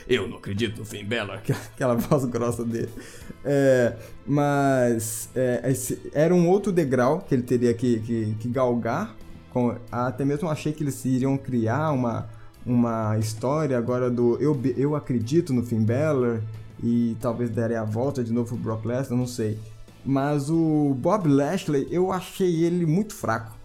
Eu 0.08 0.28
não 0.28 0.36
acredito 0.38 0.78
no 0.78 0.84
Finn 0.84 1.04
Balor, 1.04 1.36
aquela- 1.36 1.94
voz 1.94 2.24
grossa 2.26 2.64
dele. 2.64 2.90
É, 3.44 3.96
mas 4.26 5.28
é, 5.34 5.62
esse 5.70 6.00
era 6.12 6.34
um 6.34 6.48
outro 6.48 6.70
degrau 6.70 7.20
que 7.20 7.34
ele 7.34 7.42
teria 7.42 7.72
que, 7.74 8.00
que, 8.00 8.34
que 8.40 8.48
galgar. 8.48 9.14
Com, 9.50 9.74
até 9.90 10.24
mesmo 10.24 10.48
achei 10.48 10.72
que 10.72 10.82
eles 10.84 11.04
iriam 11.04 11.36
criar 11.36 11.90
uma, 11.92 12.28
uma 12.64 13.18
história 13.18 13.76
agora 13.76 14.08
do 14.10 14.36
eu, 14.40 14.60
eu 14.76 14.94
acredito 14.94 15.52
no 15.52 15.64
Finn 15.64 15.82
Balor 15.82 16.40
e 16.82 17.16
talvez 17.20 17.50
daria 17.50 17.80
a 17.80 17.84
volta 17.84 18.22
de 18.22 18.32
novo 18.32 18.48
pro 18.54 18.56
Brock 18.76 18.84
Lesnar, 18.86 19.18
não 19.18 19.26
sei. 19.26 19.58
Mas 20.04 20.48
o 20.48 20.94
Bob 20.98 21.28
Lashley, 21.28 21.86
eu 21.90 22.12
achei 22.12 22.64
ele 22.64 22.86
muito 22.86 23.14
fraco. 23.14 23.58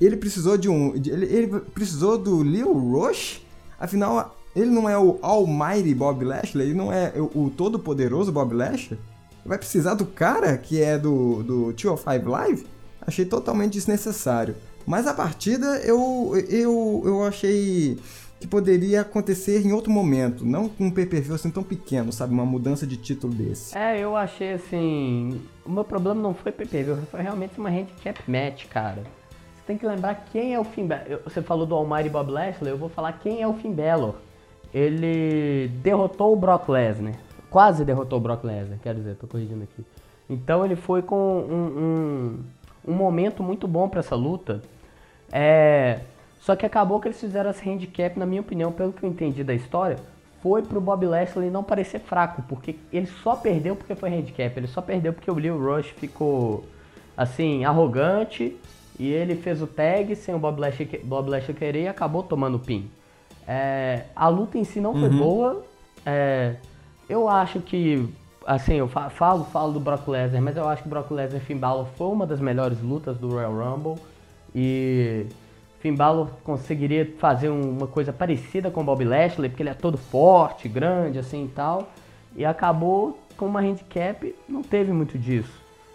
Ele 0.00 0.16
precisou 0.16 0.56
de 0.56 0.68
um. 0.68 0.98
de- 0.98 1.10
Ele, 1.10 1.26
ele 1.26 1.60
precisou 1.60 2.16
do 2.18 2.42
Leo 2.42 2.72
Rush? 2.72 3.42
Afinal, 3.78 4.34
ele 4.54 4.70
não 4.70 4.88
é 4.88 4.96
o 4.96 5.18
Almighty 5.20 5.94
Bob 5.94 6.24
Lashley? 6.24 6.68
Ele 6.68 6.74
não 6.74 6.92
é 6.92 7.12
o, 7.16 7.50
todo-poderoso 7.50 8.30
Bob 8.30 8.54
Lashley? 8.54 8.98
Vai 9.44 9.58
precisar 9.58 9.94
do 9.94 10.06
cara 10.06 10.56
que 10.56 10.80
é 10.80 10.96
do, 10.96 11.42
do 11.42 11.72
205 11.72 12.28
Live? 12.28 12.66
Achei 13.06 13.24
totalmente 13.24 13.72
desnecessário. 13.72 14.54
Mas 14.86 15.06
a 15.06 15.14
partida 15.14 15.78
eu, 15.78 16.32
eu, 16.48 17.02
eu 17.04 17.24
achei 17.24 17.98
que 18.40 18.46
poderia 18.46 19.00
acontecer 19.00 19.64
em 19.64 19.72
outro 19.72 19.90
momento. 19.90 20.44
Não 20.44 20.68
com 20.68 20.86
um 20.86 20.90
pay-per-view 20.90 21.34
assim 21.34 21.50
tão 21.50 21.62
pequeno, 21.62 22.12
sabe? 22.12 22.32
Uma 22.32 22.44
mudança 22.44 22.86
de 22.86 22.96
título 22.96 23.34
desse. 23.34 23.76
É, 23.76 23.98
eu 23.98 24.14
achei 24.16 24.52
assim. 24.52 25.40
O 25.64 25.70
meu 25.70 25.84
problema 25.84 26.20
não 26.20 26.34
foi 26.34 26.52
PPV, 26.52 26.96
foi 27.10 27.22
realmente 27.22 27.58
uma 27.58 27.70
handicap 27.70 28.20
match, 28.30 28.66
cara. 28.66 29.02
Você 29.56 29.62
tem 29.66 29.78
que 29.78 29.86
lembrar 29.86 30.26
quem 30.30 30.54
é 30.54 30.60
o 30.60 30.64
Finn 30.64 30.86
Balor. 30.86 31.20
Você 31.24 31.40
falou 31.40 31.66
do 31.66 31.74
Almighty 31.74 32.10
Bob 32.10 32.30
Lashley, 32.30 32.70
eu 32.70 32.78
vou 32.78 32.88
falar 32.88 33.14
quem 33.14 33.40
é 33.40 33.48
o 33.48 33.54
Finn 33.54 33.72
Balor. 33.72 34.14
Ele 34.74 35.68
derrotou 35.82 36.32
o 36.32 36.36
Brock 36.36 36.68
Lesnar. 36.68 37.14
Quase 37.48 37.84
derrotou 37.84 38.18
o 38.18 38.20
Brock 38.20 38.42
Lesnar, 38.44 38.78
quero 38.82 38.98
dizer, 38.98 39.14
tô 39.14 39.28
corrigindo 39.28 39.62
aqui. 39.62 39.84
Então 40.28 40.64
ele 40.64 40.74
foi 40.74 41.00
com 41.00 41.16
um, 41.16 42.44
um, 42.86 42.92
um 42.92 42.92
momento 42.92 43.42
muito 43.42 43.68
bom 43.68 43.88
pra 43.88 44.00
essa 44.00 44.16
luta. 44.16 44.60
É, 45.30 46.00
só 46.40 46.56
que 46.56 46.66
acabou 46.66 47.00
que 47.00 47.08
eles 47.08 47.20
fizeram 47.20 47.50
esse 47.50 47.68
handicap, 47.68 48.18
na 48.18 48.26
minha 48.26 48.40
opinião, 48.40 48.72
pelo 48.72 48.92
que 48.92 49.02
eu 49.02 49.08
entendi 49.08 49.44
da 49.44 49.54
história, 49.54 49.96
foi 50.42 50.62
pro 50.62 50.80
Bob 50.80 51.06
Lashley 51.06 51.48
não 51.48 51.64
parecer 51.64 52.00
fraco, 52.00 52.42
porque 52.48 52.76
ele 52.92 53.06
só 53.06 53.34
perdeu 53.34 53.74
porque 53.74 53.94
foi 53.94 54.10
handicap, 54.10 54.54
ele 54.54 54.66
só 54.66 54.82
perdeu 54.82 55.14
porque 55.14 55.30
o 55.30 55.34
Leo 55.34 55.58
Rush 55.58 55.86
ficou 55.96 56.64
assim, 57.16 57.64
arrogante, 57.64 58.56
e 58.98 59.10
ele 59.10 59.36
fez 59.36 59.62
o 59.62 59.66
tag 59.66 60.14
sem 60.14 60.34
o 60.34 60.38
Bob 60.38 60.60
Lashley, 60.60 61.00
Bob 61.02 61.30
Lashley 61.30 61.56
querer 61.56 61.82
e 61.84 61.88
acabou 61.88 62.22
tomando 62.22 62.56
o 62.56 62.60
pin. 62.60 62.90
É, 63.46 64.04
a 64.16 64.28
luta 64.28 64.56
em 64.58 64.64
si 64.64 64.80
não 64.80 64.92
foi 64.94 65.08
boa, 65.18 65.64
é, 66.06 66.54
eu 67.08 67.28
acho 67.28 67.60
que 67.60 68.08
assim, 68.46 68.74
eu 68.74 68.88
fa- 68.88 69.10
falo, 69.10 69.44
falo 69.44 69.72
do 69.72 69.80
Brock 69.80 70.06
Lesnar, 70.08 70.40
mas 70.42 70.56
eu 70.56 70.68
acho 70.68 70.82
que 70.82 70.88
o 70.88 70.90
Brock 70.90 71.10
Lesnar 71.10 71.40
e 71.40 71.44
Finn 71.44 71.56
Balor 71.58 71.86
foi 71.96 72.06
uma 72.08 72.26
das 72.26 72.40
melhores 72.40 72.80
lutas 72.82 73.16
do 73.18 73.28
Royal 73.30 73.52
Rumble. 73.54 73.94
E 74.54 75.26
Finn 75.80 75.94
Balor 75.94 76.28
conseguiria 76.44 77.10
fazer 77.18 77.48
um- 77.50 77.70
uma 77.76 77.86
coisa 77.86 78.12
parecida 78.12 78.70
com 78.70 78.80
o 78.80 78.84
Bob 78.84 79.04
Lashley, 79.04 79.48
porque 79.48 79.62
ele 79.62 79.70
é 79.70 79.74
todo 79.74 79.96
forte, 79.98 80.68
grande, 80.68 81.18
assim 81.18 81.44
e 81.44 81.48
tal. 81.48 81.88
E 82.36 82.44
acabou 82.44 83.18
com 83.36 83.46
uma 83.46 83.60
handicap, 83.60 84.34
não 84.48 84.62
teve 84.62 84.92
muito 84.92 85.18
disso. 85.18 85.52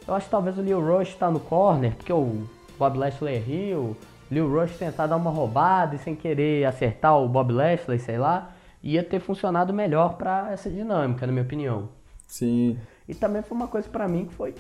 Eu 0.07 0.13
acho 0.15 0.25
que 0.25 0.31
talvez 0.31 0.57
o 0.57 0.61
Leo 0.61 0.79
Rush 0.81 1.15
tá 1.15 1.29
no 1.29 1.39
corner, 1.39 1.93
porque 1.95 2.11
o 2.11 2.43
Bob 2.77 2.97
Lashley 2.97 3.35
é 3.35 3.43
heel, 3.47 3.95
Leo 4.31 4.51
Rush 4.51 4.77
tentar 4.77 5.07
dar 5.07 5.15
uma 5.15 5.31
roubada 5.31 5.95
e 5.95 5.99
sem 5.99 6.15
querer 6.15 6.65
acertar 6.65 7.17
o 7.17 7.27
Bob 7.27 7.51
Lashley, 7.51 7.99
sei 7.99 8.17
lá, 8.17 8.51
ia 8.83 9.03
ter 9.03 9.19
funcionado 9.19 9.73
melhor 9.73 10.17
pra 10.17 10.51
essa 10.51 10.69
dinâmica, 10.69 11.25
na 11.25 11.31
minha 11.31 11.43
opinião. 11.43 11.89
Sim. 12.27 12.77
E 13.07 13.15
também 13.15 13.41
foi 13.41 13.57
uma 13.57 13.67
coisa 13.67 13.89
pra 13.89 14.07
mim 14.07 14.25
que 14.25 14.33
foi. 14.33 14.53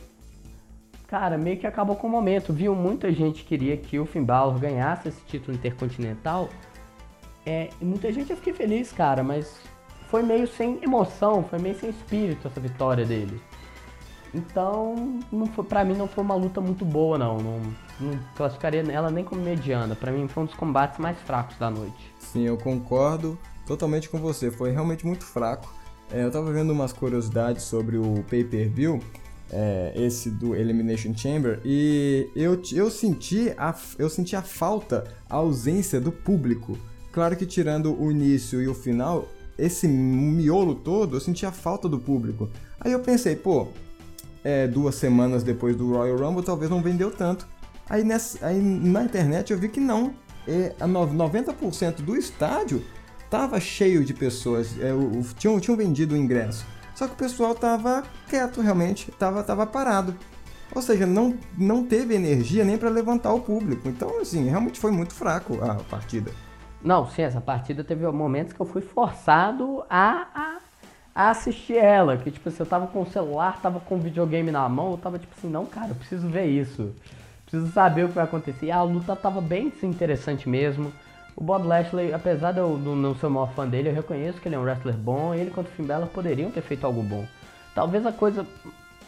Cara, 1.07 1.37
meio 1.37 1.57
que 1.57 1.65
acabou 1.65 1.95
com 1.95 2.07
o 2.07 2.09
momento. 2.09 2.53
Viu 2.53 2.75
muita 2.75 3.11
gente 3.11 3.43
queria 3.43 3.77
que 3.77 3.99
o 3.99 4.05
Finn 4.05 4.23
Balor 4.23 4.59
ganhasse 4.59 5.07
esse 5.07 5.21
título 5.25 5.55
intercontinental. 5.55 6.49
É, 7.45 7.69
e 7.81 7.85
muita 7.85 8.11
gente 8.11 8.29
eu 8.29 8.37
fiquei 8.37 8.53
feliz, 8.53 8.91
cara, 8.91 9.23
mas 9.23 9.59
foi 10.07 10.21
meio 10.21 10.47
sem 10.47 10.79
emoção, 10.83 11.43
foi 11.43 11.59
meio 11.59 11.75
sem 11.75 11.89
espírito 11.89 12.47
essa 12.47 12.59
vitória 12.59 13.05
dele. 13.05 13.41
Então, 14.33 15.19
não 15.31 15.47
foi, 15.47 15.65
pra 15.65 15.83
mim 15.83 15.95
não 15.95 16.07
foi 16.07 16.23
uma 16.23 16.35
luta 16.35 16.61
muito 16.61 16.85
boa, 16.85 17.17
não. 17.17 17.37
Não, 17.37 17.59
não 17.99 18.19
classificaria 18.35 18.81
ela 18.91 19.09
nem 19.09 19.23
como 19.23 19.41
mediana. 19.41 19.95
Pra 19.95 20.11
mim 20.11 20.27
foi 20.27 20.43
um 20.43 20.45
dos 20.45 20.55
combates 20.55 20.99
mais 20.99 21.17
fracos 21.19 21.57
da 21.57 21.69
noite. 21.69 22.13
Sim, 22.19 22.43
eu 22.43 22.57
concordo 22.57 23.37
totalmente 23.65 24.09
com 24.09 24.19
você. 24.19 24.51
Foi 24.51 24.71
realmente 24.71 25.05
muito 25.05 25.25
fraco. 25.25 25.73
É, 26.11 26.23
eu 26.23 26.31
tava 26.31 26.51
vendo 26.51 26.71
umas 26.71 26.91
curiosidades 26.91 27.63
sobre 27.63 27.97
o 27.97 28.23
pay-per-view, 28.27 28.99
é, 29.51 29.93
esse 29.95 30.29
do 30.29 30.55
Elimination 30.55 31.15
Chamber, 31.15 31.59
e 31.63 32.29
eu, 32.35 32.59
eu, 32.73 32.89
senti 32.89 33.53
a, 33.57 33.75
eu 33.97 34.09
senti 34.09 34.35
a 34.35 34.41
falta, 34.41 35.03
a 35.29 35.35
ausência 35.35 36.01
do 36.01 36.11
público. 36.11 36.77
Claro 37.11 37.35
que 37.35 37.45
tirando 37.45 37.99
o 37.99 38.11
início 38.11 38.61
e 38.61 38.67
o 38.67 38.73
final, 38.73 39.27
esse 39.57 39.87
miolo 39.87 40.73
todo, 40.73 41.15
eu 41.15 41.19
senti 41.19 41.45
a 41.45 41.51
falta 41.51 41.87
do 41.87 41.99
público. 41.99 42.49
Aí 42.79 42.91
eu 42.91 43.01
pensei, 43.01 43.35
pô, 43.35 43.67
é, 44.49 44.67
duas 44.67 44.95
semanas 44.95 45.43
depois 45.43 45.75
do 45.75 45.93
Royal 45.93 46.17
Rumble, 46.17 46.43
talvez 46.43 46.71
não 46.71 46.81
vendeu 46.81 47.11
tanto. 47.11 47.47
Aí, 47.87 48.03
nessa, 48.03 48.45
aí 48.45 48.59
na 48.59 49.03
internet 49.03 49.53
eu 49.53 49.59
vi 49.59 49.69
que 49.69 49.79
não. 49.79 50.13
É, 50.47 50.73
a 50.79 50.87
no- 50.87 51.07
90% 51.07 52.01
do 52.01 52.15
estádio 52.15 52.83
tava 53.29 53.59
cheio 53.59 54.03
de 54.03 54.13
pessoas. 54.13 54.75
É, 54.79 54.91
o, 54.91 55.21
tinham, 55.37 55.59
tinham 55.59 55.77
vendido 55.77 56.15
o 56.15 56.17
ingresso. 56.17 56.65
Só 56.95 57.07
que 57.07 57.13
o 57.13 57.17
pessoal 57.17 57.53
tava 57.53 58.03
quieto, 58.27 58.59
realmente. 58.61 59.11
Tava, 59.11 59.43
tava 59.43 59.65
parado. 59.67 60.15
Ou 60.73 60.81
seja, 60.81 61.05
não, 61.05 61.35
não 61.57 61.83
teve 61.85 62.13
energia 62.15 62.63
nem 62.63 62.77
para 62.77 62.89
levantar 62.89 63.33
o 63.33 63.41
público. 63.41 63.87
Então, 63.87 64.19
assim, 64.19 64.49
realmente 64.49 64.79
foi 64.79 64.91
muito 64.91 65.13
fraco 65.13 65.57
a 65.63 65.75
partida. 65.75 66.31
Não, 66.83 67.07
sim, 67.09 67.21
essa 67.23 67.41
partida 67.41 67.83
teve 67.83 68.05
momentos 68.11 68.53
que 68.53 68.59
eu 68.59 68.65
fui 68.65 68.81
forçado 68.81 69.83
a, 69.89 70.27
a, 70.33 70.57
a 71.13 71.29
assistir 71.29 71.77
ela. 71.77 72.17
Que, 72.17 72.31
tipo 72.31 72.49
assim, 72.49 72.57
eu 72.59 72.65
tava 72.65 72.87
com 72.87 73.01
o 73.01 73.11
celular, 73.11 73.59
tava 73.61 73.79
com 73.79 73.95
o 73.95 73.99
videogame 73.99 74.51
na 74.51 74.67
mão, 74.69 74.91
eu 74.91 74.97
tava 74.97 75.19
tipo 75.19 75.33
assim, 75.37 75.49
não, 75.49 75.65
cara, 75.65 75.89
eu 75.89 75.95
preciso 75.95 76.27
ver 76.27 76.45
isso. 76.45 76.93
Preciso 77.45 77.71
saber 77.71 78.05
o 78.05 78.09
que 78.09 78.15
vai 78.15 78.23
acontecer. 78.23 78.67
E 78.67 78.71
a 78.71 78.81
luta 78.83 79.15
tava 79.15 79.41
bem 79.41 79.71
interessante 79.83 80.47
mesmo. 80.47 80.91
O 81.35 81.43
Bob 81.43 81.65
Lashley, 81.65 82.13
apesar 82.13 82.51
de 82.51 82.59
eu 82.59 82.77
não 82.77 83.15
ser 83.15 83.27
o 83.27 83.31
maior 83.31 83.51
fã 83.53 83.67
dele, 83.67 83.89
eu 83.89 83.93
reconheço 83.93 84.39
que 84.39 84.47
ele 84.47 84.55
é 84.55 84.59
um 84.59 84.63
wrestler 84.63 84.95
bom. 84.95 85.33
E 85.33 85.39
ele 85.39 85.51
contra 85.51 85.71
o 85.71 85.75
Finn 85.75 85.85
Balor 85.85 86.07
poderiam 86.09 86.51
ter 86.51 86.61
feito 86.61 86.85
algo 86.85 87.01
bom. 87.01 87.25
Talvez 87.73 88.05
a 88.05 88.11
coisa... 88.11 88.45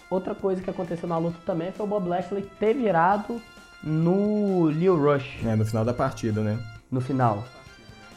Outra 0.10 0.36
coisa 0.36 0.62
que 0.62 0.70
aconteceu 0.70 1.08
na 1.08 1.18
luta 1.18 1.38
também 1.46 1.72
foi 1.72 1.86
o 1.86 1.90
Bob 1.90 2.08
Lashley 2.08 2.44
ter 2.60 2.74
virado 2.74 3.42
no 3.82 4.66
Leo 4.66 4.98
Rush 4.98 5.40
É, 5.46 5.56
no 5.56 5.66
final 5.66 5.86
da 5.86 5.94
partida, 5.94 6.42
né? 6.42 6.60
no 6.92 7.00
final. 7.00 7.46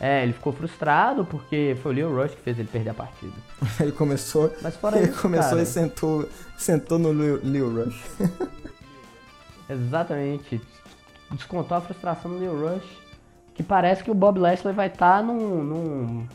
É, 0.07 0.23
ele 0.23 0.35
ficou 0.35 0.53
frustrado 0.53 1.25
porque 1.25 1.75
foi 1.83 1.93
o 1.93 1.95
Leo 1.95 2.14
Rush 2.14 2.35
que 2.35 2.43
fez 2.43 2.59
ele 2.59 2.69
perder 2.69 2.90
a 2.90 2.95
partida. 2.95 3.33
Ele 3.81 3.90
começou, 3.90 4.53
Mas 4.61 4.77
fora 4.77 4.99
ele 4.99 5.11
isso, 5.11 5.23
começou 5.23 5.51
cara- 5.51 5.62
e 5.62 5.67
sentou, 5.67 6.29
sentou 6.59 6.99
no 6.99 7.11
Leo 7.11 7.40
Leo 7.43 7.85
Rush. 7.85 8.05
Exatamente. 9.69 10.61
Descontou 11.31 11.77
a 11.77 11.81
frustração 11.81 12.31
do 12.31 12.38
Leo 12.38 12.53
Rush. 12.69 12.85
Que 13.55 13.62
parece 13.62 14.03
que 14.05 14.11
o 14.11 14.14
Bob 14.14 14.38
Lashley 14.38 14.75
vai 14.75 14.88
estar 14.88 15.23
num, 15.23 15.62
num, 15.62 16.27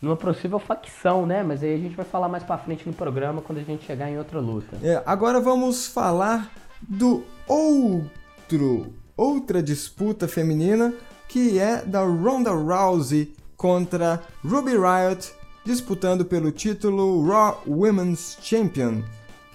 numa 0.00 0.16
possível 0.16 0.58
facção, 0.58 1.26
né? 1.26 1.42
Mas 1.42 1.62
aí 1.62 1.74
a 1.74 1.78
gente 1.78 1.96
vai 1.96 2.04
falar 2.04 2.28
mais 2.28 2.44
pra 2.44 2.58
frente 2.58 2.86
no 2.86 2.92
programa 2.94 3.40
quando 3.42 3.58
a 3.58 3.62
gente 3.62 3.84
chegar 3.84 4.08
em 4.10 4.18
outra 4.18 4.38
luta. 4.38 4.76
É, 4.82 5.02
agora 5.04 5.40
vamos 5.40 5.86
falar 5.88 6.52
do 6.80 7.24
outro, 7.48 8.92
outra 9.16 9.62
disputa 9.62 10.28
feminina, 10.28 10.92
que 11.32 11.58
é 11.58 11.80
da 11.80 12.02
Ronda 12.02 12.50
Rousey 12.50 13.32
contra 13.56 14.22
Ruby 14.44 14.72
Riot, 14.72 15.32
disputando 15.64 16.26
pelo 16.26 16.52
título 16.52 17.26
Raw 17.26 17.62
Women's 17.66 18.36
Champion. 18.42 19.02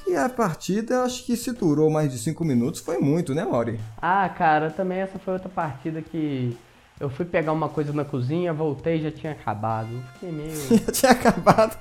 E 0.08 0.16
a 0.16 0.28
partida, 0.28 1.04
acho 1.04 1.24
que 1.24 1.38
se 1.38 1.52
durou 1.52 1.88
mais 1.92 2.12
de 2.12 2.18
5 2.18 2.44
minutos, 2.44 2.82
foi 2.82 2.98
muito, 2.98 3.36
né, 3.36 3.46
Mauri? 3.46 3.80
Ah, 4.02 4.28
cara, 4.28 4.72
também 4.72 4.98
essa 4.98 5.20
foi 5.20 5.34
outra 5.36 5.50
partida 5.50 6.02
que 6.02 6.58
eu 7.00 7.12
fui 7.12 7.26
pegar 7.26 7.52
uma 7.52 7.70
coisa 7.70 7.94
na 7.94 8.04
cozinha, 8.04 8.52
voltei 8.52 8.98
e 8.98 9.04
já 9.04 9.12
tinha 9.12 9.34
acabado. 9.34 9.90
Fiquei 10.14 10.32
meio. 10.32 10.56
Já 10.84 10.92
tinha 10.92 11.12
acabado. 11.12 11.78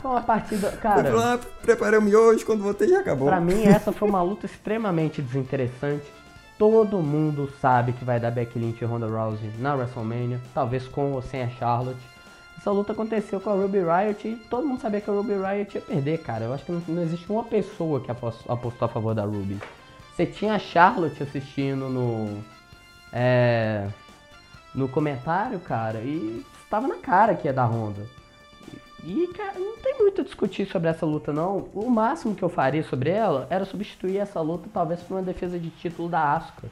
Foi 0.00 0.10
uma 0.12 0.22
partida. 0.22 0.70
Cara. 0.80 1.12
lá, 1.12 1.40
preparei 1.60 1.98
o 1.98 2.02
miojo, 2.02 2.46
quando 2.46 2.62
voltei 2.62 2.86
já 2.86 3.00
acabou. 3.00 3.26
Pra 3.26 3.40
mim, 3.40 3.64
essa 3.64 3.90
foi 3.90 4.08
uma 4.08 4.22
luta 4.22 4.46
extremamente 4.46 5.20
desinteressante. 5.20 6.04
Todo 6.58 6.98
mundo 7.02 7.50
sabe 7.60 7.92
que 7.92 8.04
vai 8.04 8.20
dar 8.20 8.30
Becky 8.30 8.58
Lynch 8.58 8.80
e 8.80 8.84
Ronda 8.86 9.06
Rousey 9.08 9.50
na 9.58 9.74
WrestleMania, 9.74 10.40
talvez 10.54 10.86
com 10.86 11.12
ou 11.12 11.20
sem 11.22 11.42
a 11.42 11.48
Charlotte. 11.50 11.98
Essa 12.56 12.70
luta 12.70 12.92
aconteceu 12.92 13.40
com 13.40 13.50
a 13.50 13.54
Ruby 13.54 13.80
Riot 13.80 14.26
e 14.28 14.36
todo 14.48 14.66
mundo 14.66 14.80
sabia 14.80 15.00
que 15.00 15.10
a 15.10 15.12
Ruby 15.12 15.32
Riot 15.34 15.74
ia 15.76 15.80
perder, 15.82 16.18
cara. 16.22 16.44
Eu 16.44 16.54
acho 16.54 16.64
que 16.64 16.70
não, 16.72 16.80
não 16.86 17.02
existe 17.02 17.30
uma 17.30 17.42
pessoa 17.44 18.00
que 18.00 18.10
apos- 18.10 18.44
apostou 18.48 18.86
a 18.86 18.88
favor 18.88 19.14
da 19.14 19.24
Ruby. 19.24 19.58
Você 20.14 20.24
tinha 20.24 20.54
a 20.54 20.58
Charlotte 20.58 21.22
assistindo 21.22 21.88
no. 21.88 22.38
É, 23.12 23.88
no 24.74 24.88
comentário, 24.88 25.58
cara, 25.60 25.98
e 26.00 26.44
estava 26.62 26.86
na 26.88 26.96
cara 26.96 27.34
que 27.34 27.46
ia 27.48 27.52
dar 27.52 27.64
Ronda. 27.66 28.06
E, 29.06 29.28
cara, 29.36 29.58
não 29.58 29.76
tem 29.78 29.98
muito 29.98 30.22
a 30.22 30.24
discutir 30.24 30.66
sobre 30.66 30.88
essa 30.88 31.04
luta, 31.04 31.32
não. 31.32 31.68
O 31.74 31.90
máximo 31.90 32.34
que 32.34 32.42
eu 32.42 32.48
faria 32.48 32.82
sobre 32.82 33.10
ela 33.10 33.46
era 33.50 33.64
substituir 33.66 34.16
essa 34.18 34.40
luta, 34.40 34.68
talvez, 34.72 35.02
por 35.02 35.14
uma 35.14 35.22
defesa 35.22 35.58
de 35.58 35.68
título 35.70 36.08
da 36.08 36.32
Asuka. 36.34 36.68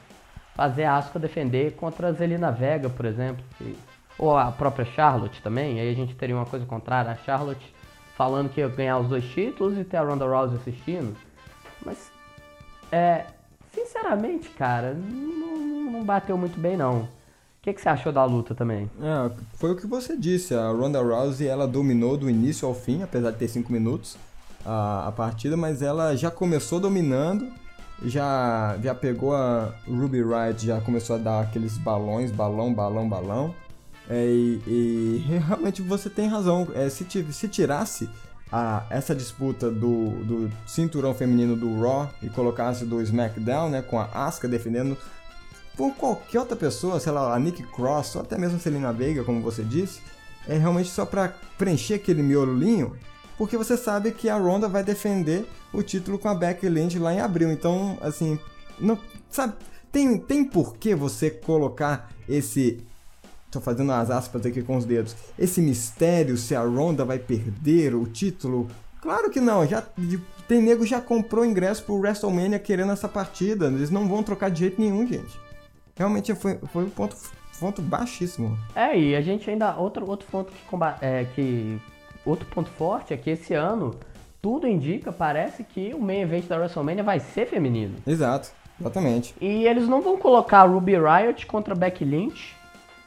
Fazer 0.55 0.83
a 0.85 0.97
Asuka 0.97 1.19
defender 1.19 1.73
contra 1.75 2.07
a 2.07 2.11
Zelina 2.11 2.51
Vega, 2.51 2.89
por 2.89 3.05
exemplo. 3.05 3.43
que- 3.57 3.77
Ou 4.17 4.35
a 4.37 4.51
própria 4.51 4.85
Charlotte 4.85 5.41
também. 5.41 5.79
Aí 5.79 5.89
a 5.91 5.95
gente 5.95 6.15
teria 6.15 6.35
uma 6.35 6.45
coisa 6.45 6.65
contrária. 6.65 7.11
A 7.11 7.15
Charlotte 7.15 7.73
falando 8.15 8.49
que 8.49 8.61
ia 8.61 8.67
ganhar 8.67 8.97
os 8.99 9.07
dois 9.09 9.25
títulos 9.25 9.77
e 9.77 9.83
ter 9.83 9.97
a 9.97 10.03
Ronda 10.03 10.25
Rousey 10.25 10.57
assistindo. 10.57 11.15
Mas, 11.85 12.11
é... 12.91 13.25
Sinceramente, 13.71 14.49
cara, 14.49 14.93
não, 14.93 15.57
não- 15.57 15.91
não 15.91 16.03
bateu 16.03 16.37
muito 16.37 16.59
bem, 16.59 16.77
não. 16.77 17.07
Que, 17.63 17.71
que 17.71 17.81
você 17.81 17.87
achou 17.87 18.11
da 18.11 18.25
luta 18.25 18.53
também? 18.53 18.91
É, 19.01 19.31
foi 19.55 19.71
o 19.71 19.75
que 19.77 19.87
você 19.87 20.17
disse. 20.17 20.53
A 20.53 20.67
Ronda 20.67 21.01
Rousey 21.01 21.47
ela 21.47 21.65
dominou 21.65 22.17
do 22.17 22.29
início 22.29 22.67
ao 22.67 22.75
fim, 22.75 23.01
apesar 23.01 23.31
de 23.31 23.37
ter 23.37 23.47
5 23.47 23.71
minutos 23.71 24.17
a, 24.65 25.07
a 25.07 25.11
partida, 25.13 25.55
mas 25.55 25.81
ela 25.81 26.13
já 26.13 26.29
começou 26.29 26.77
dominando, 26.77 27.47
já, 28.03 28.77
já 28.83 28.93
pegou 28.93 29.33
a 29.33 29.73
Ruby 29.87 30.21
Riot, 30.21 30.65
já 30.65 30.81
começou 30.81 31.15
a 31.15 31.19
dar 31.19 31.39
aqueles 31.39 31.77
balões, 31.77 32.31
balão, 32.31 32.73
balão, 32.73 33.07
balão. 33.07 33.55
É, 34.09 34.25
e, 34.25 34.61
e 34.67 35.25
realmente 35.47 35.81
você 35.81 36.09
tem 36.09 36.27
razão. 36.27 36.67
É, 36.75 36.89
se, 36.89 37.05
se 37.31 37.47
tirasse 37.47 38.09
a, 38.51 38.83
essa 38.89 39.15
disputa 39.15 39.71
do, 39.71 40.09
do 40.25 40.51
cinturão 40.67 41.13
feminino 41.13 41.55
do 41.55 41.79
Raw 41.79 42.09
e 42.21 42.27
colocasse 42.27 42.83
do 42.83 43.01
SmackDown, 43.01 43.69
né, 43.69 43.81
com 43.81 43.97
a 43.97 44.09
Asuka 44.13 44.49
defendendo 44.49 44.97
por 45.75 45.93
qualquer 45.95 46.39
outra 46.39 46.55
pessoa, 46.55 46.99
sei 46.99 47.11
lá, 47.11 47.33
a 47.33 47.39
Nick 47.39 47.63
Cross, 47.63 48.15
ou 48.15 48.21
até 48.21 48.37
mesmo 48.37 48.57
a 48.57 48.59
Selena 48.59 48.93
Vega, 48.93 49.23
como 49.23 49.41
você 49.41 49.63
disse, 49.63 50.01
é 50.47 50.57
realmente 50.57 50.89
só 50.89 51.05
pra 51.05 51.33
preencher 51.57 51.95
aquele 51.95 52.21
miolinho, 52.21 52.95
porque 53.37 53.57
você 53.57 53.75
sabe 53.75 54.11
que 54.11 54.29
a 54.29 54.37
Ronda 54.37 54.67
vai 54.67 54.83
defender 54.83 55.45
o 55.73 55.81
título 55.81 56.19
com 56.19 56.29
a 56.29 56.35
Becky 56.35 56.69
Lynch 56.69 56.99
lá 56.99 57.13
em 57.13 57.19
abril. 57.19 57.51
Então, 57.51 57.97
assim, 58.01 58.37
não, 58.79 58.97
sabe, 59.29 59.53
tem, 59.91 60.17
tem 60.17 60.43
por 60.43 60.77
que 60.77 60.93
você 60.93 61.29
colocar 61.29 62.11
esse 62.27 62.83
Tô 63.53 63.61
fazendo 63.61 63.91
as 63.91 64.09
aspas 64.09 64.47
aqui 64.47 64.63
com 64.63 64.77
os 64.77 64.83
dedos. 64.83 65.15
Esse 65.37 65.61
mistério 65.61 66.35
se 66.37 66.55
a 66.55 66.63
Ronda 66.63 67.05
vai 67.05 67.19
perder 67.19 67.93
o 67.93 68.07
título? 68.07 68.67
Claro 68.99 69.29
que 69.29 69.39
não. 69.39 69.63
Já 69.67 69.79
tem 70.47 70.59
nego 70.59 70.83
já 70.87 70.99
comprou 70.99 71.45
ingresso 71.45 71.83
pro 71.83 71.99
WrestleMania 71.99 72.57
querendo 72.57 72.91
essa 72.91 73.07
partida. 73.07 73.67
Eles 73.67 73.91
não 73.91 74.07
vão 74.07 74.23
trocar 74.23 74.49
de 74.49 74.61
jeito 74.61 74.81
nenhum, 74.81 75.05
gente. 75.05 75.39
Realmente 76.03 76.35
foi, 76.35 76.57
foi 76.73 76.83
um 76.83 76.89
ponto, 76.89 77.15
ponto 77.57 77.81
baixíssimo. 77.81 78.57
É, 78.75 78.97
e 78.99 79.15
a 79.15 79.21
gente 79.21 79.49
ainda. 79.49 79.73
Outro, 79.77 80.05
outro 80.09 80.27
ponto 80.29 80.51
que, 80.51 80.65
comba- 80.65 80.97
é, 80.99 81.25
que. 81.33 81.79
Outro 82.25 82.45
ponto 82.47 82.69
forte 82.71 83.13
é 83.13 83.17
que 83.17 83.29
esse 83.29 83.53
ano 83.53 83.95
tudo 84.41 84.67
indica, 84.67 85.13
parece 85.13 85.63
que 85.63 85.93
o 85.93 86.01
main 86.01 86.19
event 86.21 86.43
da 86.45 86.57
WrestleMania 86.57 87.03
vai 87.03 87.21
ser 87.21 87.45
feminino. 87.47 87.95
Exato, 88.05 88.51
exatamente. 88.79 89.33
E 89.39 89.65
eles 89.65 89.87
não 89.87 90.01
vão 90.01 90.17
colocar 90.17 90.59
a 90.59 90.65
Ruby 90.65 90.95
Riot 90.97 91.45
contra 91.45 91.73
Becky 91.73 92.03
Lynch 92.03 92.53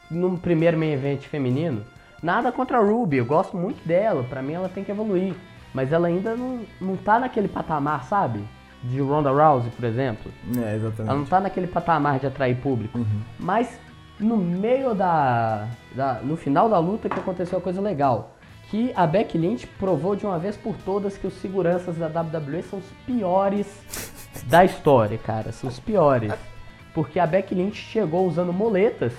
no 0.09 0.35
primeiro 0.39 0.75
main 0.75 0.93
event 0.93 1.21
feminino. 1.21 1.85
Nada 2.23 2.51
contra 2.51 2.79
a 2.79 2.81
Ruby, 2.81 3.17
eu 3.17 3.25
gosto 3.25 3.55
muito 3.55 3.87
dela, 3.87 4.23
pra 4.27 4.41
mim 4.41 4.53
ela 4.53 4.69
tem 4.69 4.83
que 4.83 4.89
evoluir. 4.91 5.35
Mas 5.71 5.91
ela 5.93 6.07
ainda 6.07 6.35
não, 6.35 6.61
não 6.81 6.97
tá 6.97 7.19
naquele 7.19 7.47
patamar, 7.47 8.05
sabe? 8.05 8.43
De 8.83 9.01
Ronda 9.01 9.31
Rousey, 9.31 9.71
por 9.71 9.85
exemplo. 9.85 10.31
É, 10.57 10.75
exatamente. 10.75 11.09
Ela 11.09 11.15
não 11.15 11.25
tá 11.25 11.39
naquele 11.39 11.67
patamar 11.67 12.19
de 12.19 12.27
atrair 12.27 12.55
público. 12.57 12.99
Mas 13.39 13.79
no 14.19 14.37
meio 14.37 14.93
da, 14.93 15.67
da. 15.95 16.19
No 16.23 16.35
final 16.37 16.69
da 16.69 16.79
luta 16.79 17.09
que 17.09 17.19
aconteceu 17.19 17.57
uma 17.57 17.63
coisa 17.63 17.81
legal. 17.81 18.33
Que 18.69 18.91
a 18.95 19.07
Becky 19.07 19.37
Lynch 19.37 19.65
provou 19.65 20.15
de 20.15 20.25
uma 20.25 20.37
vez 20.37 20.57
por 20.57 20.75
todas 20.83 21.17
que 21.17 21.25
os 21.25 21.33
seguranças 21.35 21.95
da 21.97 22.07
WWE 22.07 22.61
são 22.63 22.79
os 22.79 22.85
piores 23.05 23.65
da 24.47 24.65
história, 24.65 25.17
cara. 25.17 25.51
São 25.51 25.69
os 25.69 25.79
piores. 25.79 26.33
Porque 26.93 27.19
a 27.19 27.25
Becky 27.25 27.55
Lynch 27.55 27.77
chegou 27.77 28.27
usando 28.27 28.51
muletas 28.51 29.13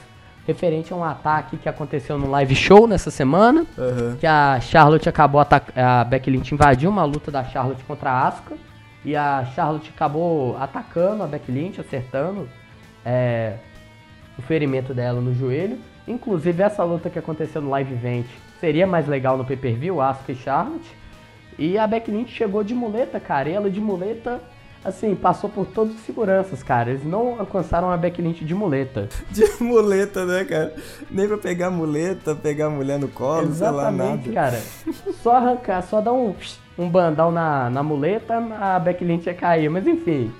referente 0.46 0.92
a 0.92 0.96
um 0.96 1.04
ataque 1.04 1.58
que 1.58 1.68
aconteceu 1.68 2.18
no 2.18 2.30
live 2.30 2.54
show 2.54 2.86
nessa 2.86 3.10
semana. 3.10 3.66
Aham. 3.76 4.16
Que 4.18 4.26
a 4.26 4.58
Charlotte 4.60 5.08
acabou 5.08 5.40
a 5.40 6.04
Becky 6.04 6.30
Lynch 6.30 6.54
invadiu 6.54 6.90
uma 6.90 7.04
luta 7.04 7.30
da 7.30 7.44
Charlotte 7.44 7.82
contra 7.84 8.10
a 8.10 8.28
Asuka 8.28 8.56
e 9.04 9.14
a 9.14 9.44
Charlotte 9.54 9.90
acabou 9.94 10.56
atacando 10.58 11.22
a 11.22 11.26
Becky 11.26 11.52
Lynch, 11.52 11.80
acertando 11.80 12.48
é, 13.04 13.54
o 14.38 14.42
ferimento 14.42 14.92
dela 14.92 15.20
no 15.20 15.34
joelho. 15.34 15.78
Inclusive 16.06 16.62
essa 16.62 16.82
luta 16.84 17.10
que 17.10 17.18
aconteceu 17.18 17.60
no 17.60 17.70
live 17.70 17.92
event 17.94 18.26
seria 18.60 18.86
mais 18.86 19.06
legal 19.06 19.36
no 19.36 19.44
pay-per-view, 19.44 20.00
Asuka 20.00 20.32
e 20.32 20.36
Charlotte. 20.36 20.96
E 21.58 21.76
a 21.76 21.86
Becky 21.86 22.10
Lynch 22.10 22.32
chegou 22.32 22.62
de 22.62 22.74
muleta, 22.74 23.18
cara. 23.18 23.48
E 23.48 23.52
ela 23.52 23.70
de 23.70 23.80
muleta, 23.80 24.40
assim, 24.84 25.14
passou 25.14 25.48
por 25.50 25.66
todos 25.66 25.94
os 25.94 26.00
seguranças, 26.02 26.62
cara. 26.62 26.90
Eles 26.90 27.04
não 27.04 27.38
alcançaram 27.40 27.90
a 27.90 27.96
Becky 27.96 28.22
Lynch 28.22 28.44
de 28.44 28.54
muleta. 28.54 29.08
De 29.30 29.44
muleta, 29.62 30.24
né, 30.24 30.44
cara? 30.44 30.74
Nem 31.10 31.26
pra 31.28 31.38
pegar 31.38 31.70
muleta, 31.70 32.34
pegar 32.34 32.66
a 32.66 32.70
mulher 32.70 32.98
no 32.98 33.08
colo, 33.08 33.52
sei 33.52 33.70
lá, 33.70 33.90
Exatamente, 33.90 34.28
nada. 34.30 34.50
cara. 34.50 34.62
Só 35.22 35.36
arrancar, 35.36 35.82
só 35.82 36.00
dar 36.00 36.12
um, 36.12 36.34
um 36.78 36.88
bandal 36.88 37.30
na, 37.30 37.68
na 37.70 37.82
muleta, 37.82 38.36
a 38.60 38.78
Becky 38.78 39.04
Lynch 39.04 39.26
ia 39.26 39.34
cair. 39.34 39.68
Mas 39.68 39.86
enfim, 39.86 40.32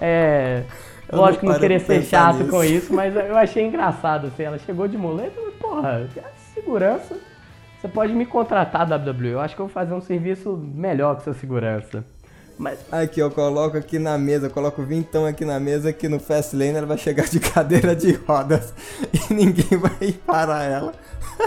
é... 0.00 0.62
Eu 1.10 1.18
Lógico 1.18 1.40
que 1.40 1.46
não 1.46 1.52
não 1.52 1.60
pra 1.60 1.78
ser 1.80 2.02
chato 2.04 2.38
nisso. 2.38 2.50
com 2.50 2.64
isso, 2.64 2.94
mas 2.94 3.14
eu 3.14 3.36
achei 3.36 3.66
engraçado, 3.66 4.28
assim. 4.28 4.44
Ela 4.44 4.58
chegou 4.58 4.88
de 4.88 4.96
muleta, 4.96 5.38
mas, 5.44 5.54
porra, 5.56 6.08
segurança... 6.54 7.16
Você 7.80 7.88
pode 7.88 8.12
me 8.14 8.24
contratar, 8.24 8.86
WWE. 8.88 9.30
Eu 9.30 9.40
acho 9.40 9.56
que 9.56 9.60
eu 9.60 9.66
vou 9.66 9.72
fazer 9.74 9.92
um 9.92 10.00
serviço 10.00 10.56
melhor 10.56 11.16
que 11.16 11.24
seu 11.24 11.34
segurança. 11.34 12.04
Mas 12.62 12.78
Aqui, 12.92 13.18
eu 13.18 13.28
coloco 13.30 13.76
aqui 13.76 13.98
na 13.98 14.16
mesa, 14.16 14.46
eu 14.46 14.50
coloco 14.50 14.80
o 14.82 14.84
vintão 14.86 15.26
aqui 15.26 15.44
na 15.44 15.58
mesa, 15.58 15.92
que 15.92 16.08
no 16.08 16.20
Fast 16.20 16.54
Lane 16.54 16.76
ela 16.76 16.86
vai 16.86 16.96
chegar 16.96 17.26
de 17.28 17.40
cadeira 17.50 17.94
de 17.96 18.12
rodas 18.12 18.72
e 19.12 19.34
ninguém 19.34 19.76
vai 19.78 20.12
parar 20.24 20.62
ela. 20.62 20.92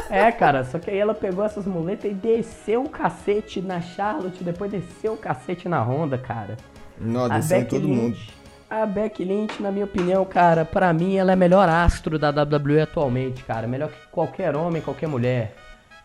É, 0.09 0.29
cara, 0.31 0.65
só 0.65 0.77
que 0.77 0.91
aí 0.91 0.97
ela 0.97 1.13
pegou 1.13 1.45
essas 1.45 1.65
muletas 1.65 2.11
e 2.11 2.13
desceu 2.13 2.83
o 2.83 2.89
cacete 2.89 3.61
na 3.61 3.79
Charlotte, 3.79 4.43
depois 4.43 4.69
desceu 4.69 5.13
o 5.13 5.17
cacete 5.17 5.69
na 5.69 5.81
Honda, 5.81 6.17
cara. 6.17 6.57
A 7.29 7.39
desceu 7.39 7.59
em 7.59 7.65
todo 7.65 7.87
Lynch, 7.87 8.01
mundo. 8.01 8.17
a 8.69 8.85
Becky 8.85 9.23
Lynch, 9.23 9.61
na 9.61 9.71
minha 9.71 9.85
opinião, 9.85 10.25
cara, 10.25 10.65
pra 10.65 10.91
mim 10.91 11.15
ela 11.15 11.31
é 11.31 11.33
a 11.33 11.37
melhor 11.37 11.69
astro 11.69 12.19
da 12.19 12.29
WWE 12.29 12.81
atualmente, 12.81 13.43
cara. 13.43 13.67
Melhor 13.67 13.89
que 13.89 13.97
qualquer 14.11 14.53
homem, 14.55 14.81
qualquer 14.81 15.07
mulher. 15.07 15.55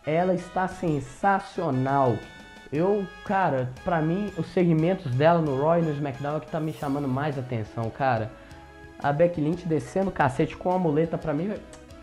Ela 0.05 0.33
está 0.33 0.67
sensacional. 0.67 2.15
Eu, 2.71 3.05
cara, 3.25 3.69
pra 3.83 4.01
mim, 4.01 4.31
os 4.37 4.47
segmentos 4.47 5.11
dela 5.13 5.41
no 5.41 5.61
Raw 5.61 5.79
e 5.79 5.81
no 5.81 5.91
SmackDown 5.91 6.37
é 6.37 6.39
que 6.39 6.49
tá 6.49 6.59
me 6.59 6.71
chamando 6.71 7.07
mais 7.07 7.37
atenção, 7.37 7.89
cara. 7.89 8.31
A 8.97 9.11
Becky 9.11 9.41
Lynch 9.41 9.67
descendo 9.67 10.09
o 10.09 10.13
cacete 10.13 10.55
com 10.55 10.71
a 10.71 10.79
muleta, 10.79 11.17
pra 11.17 11.33
mim, 11.33 11.53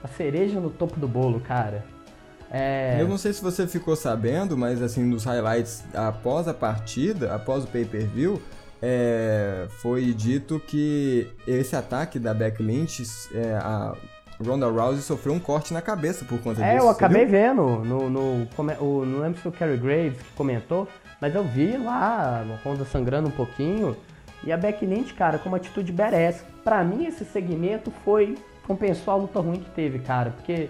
a 0.03 0.09
cereja 0.09 0.61
no 0.61 0.69
topo 0.69 1.01
do 1.01 1.09
bolo, 1.09 1.41
cara. 1.41 1.85
É. 2.51 2.97
Eu 3.01 3.09
não 3.09 3.17
sei 3.17 3.33
se 3.33 3.43
você 3.43 3.67
ficou 3.67 3.95
sabendo, 3.97 4.57
mas 4.57 4.83
assim, 4.83 5.05
nos 5.05 5.25
highlights 5.25 5.85
após 5.95 6.49
a 6.49 6.55
partida, 6.55 7.35
após 7.35 7.65
o 7.65 7.67
pay-per-view, 7.67 8.41
é, 8.81 9.67
foi 9.81 10.13
dito 10.13 10.61
que 10.61 11.29
esse 11.47 11.77
ataque 11.77 12.19
da 12.19 12.33
Becky 12.33 12.63
Lynch, 12.63 13.03
é, 13.35 13.55
a 13.55 13.95
Ronda 14.45 14.69
Rousey 14.69 15.03
sofreu 15.03 15.35
um 15.35 15.41
corte 15.41 15.73
na 15.75 15.83
cabeça 15.83 16.25
por 16.25 16.39
conta 16.41 16.63
É, 16.65 16.75
disso. 16.75 16.85
eu 16.87 16.93
você 16.93 16.97
acabei 16.97 17.27
vendo 17.27 17.63
no, 17.85 18.09
no, 18.09 18.49
o, 18.81 19.05
não 19.05 19.21
lembro 19.21 19.41
se 19.41 19.49
o 19.49 19.53
Kerry 19.53 19.77
Graves 19.77 20.19
comentou, 20.37 20.87
mas 21.21 21.35
eu 21.35 21.43
vi 21.45 21.77
lá 21.77 22.45
a 22.45 22.69
Honda 22.69 22.85
sangrando 22.85 23.29
um 23.29 23.33
pouquinho 23.33 23.97
e 24.45 24.53
a 24.53 24.57
Becky 24.57 24.87
Lynch, 24.87 25.13
cara, 25.15 25.39
com 25.39 25.49
uma 25.49 25.57
atitude 25.57 25.91
badass. 25.93 26.45
Pra 26.63 26.85
mim 26.85 27.07
esse 27.07 27.25
segmento 27.25 27.91
foi 28.05 28.37
compensou 28.67 29.13
a 29.15 29.17
luta 29.17 29.41
ruim 29.41 29.59
que 29.61 29.71
teve, 29.71 29.99
cara, 29.99 30.31
porque 30.31 30.69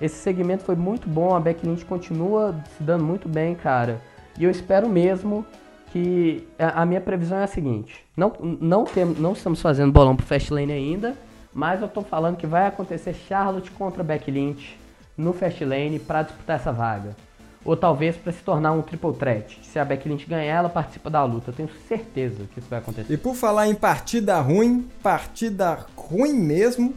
esse 0.00 0.16
segmento 0.16 0.64
foi 0.64 0.74
muito 0.76 1.08
bom, 1.08 1.34
a 1.34 1.40
Becky 1.40 1.66
Lynch 1.66 1.84
continua 1.84 2.54
se 2.76 2.82
dando 2.82 3.04
muito 3.04 3.28
bem, 3.28 3.54
cara. 3.54 4.00
E 4.38 4.44
eu 4.44 4.50
espero 4.50 4.88
mesmo 4.88 5.46
que 5.92 6.46
a 6.58 6.82
a 6.82 6.86
minha 6.86 7.00
previsão 7.00 7.38
é 7.38 7.44
a 7.44 7.46
seguinte: 7.46 8.04
não 8.16 8.32
não 8.40 8.84
tem, 8.84 9.04
não 9.06 9.32
estamos 9.32 9.62
fazendo 9.62 9.92
bolão 9.92 10.14
pro 10.14 10.26
Fastlane 10.26 10.72
ainda, 10.72 11.14
mas 11.52 11.82
eu 11.82 11.88
tô 11.88 12.02
falando 12.02 12.36
que 12.36 12.46
vai 12.46 12.66
acontecer 12.66 13.14
Charlotte 13.14 13.70
contra 13.70 14.02
Becky 14.02 14.30
Lynch 14.30 14.78
no 15.16 15.32
Fastlane 15.32 15.98
pra 15.98 16.22
disputar 16.22 16.56
essa 16.56 16.72
vaga. 16.72 17.16
Ou 17.64 17.76
talvez 17.76 18.16
pra 18.16 18.32
se 18.32 18.38
tornar 18.38 18.72
um 18.72 18.82
triple 18.82 19.12
threat. 19.14 19.60
Se 19.64 19.78
a 19.78 19.84
Becky 19.84 20.08
Lynch 20.08 20.26
ganhar, 20.26 20.54
ela 20.54 20.68
participa 20.68 21.10
da 21.10 21.24
luta. 21.24 21.50
Eu 21.50 21.54
tenho 21.54 21.68
certeza 21.88 22.44
que 22.52 22.60
isso 22.60 22.68
vai 22.70 22.78
acontecer. 22.78 23.12
E 23.12 23.16
por 23.16 23.34
falar 23.34 23.66
em 23.66 23.74
partida 23.74 24.40
ruim, 24.40 24.88
partida 25.02 25.86
ruim 25.96 26.32
mesmo, 26.32 26.94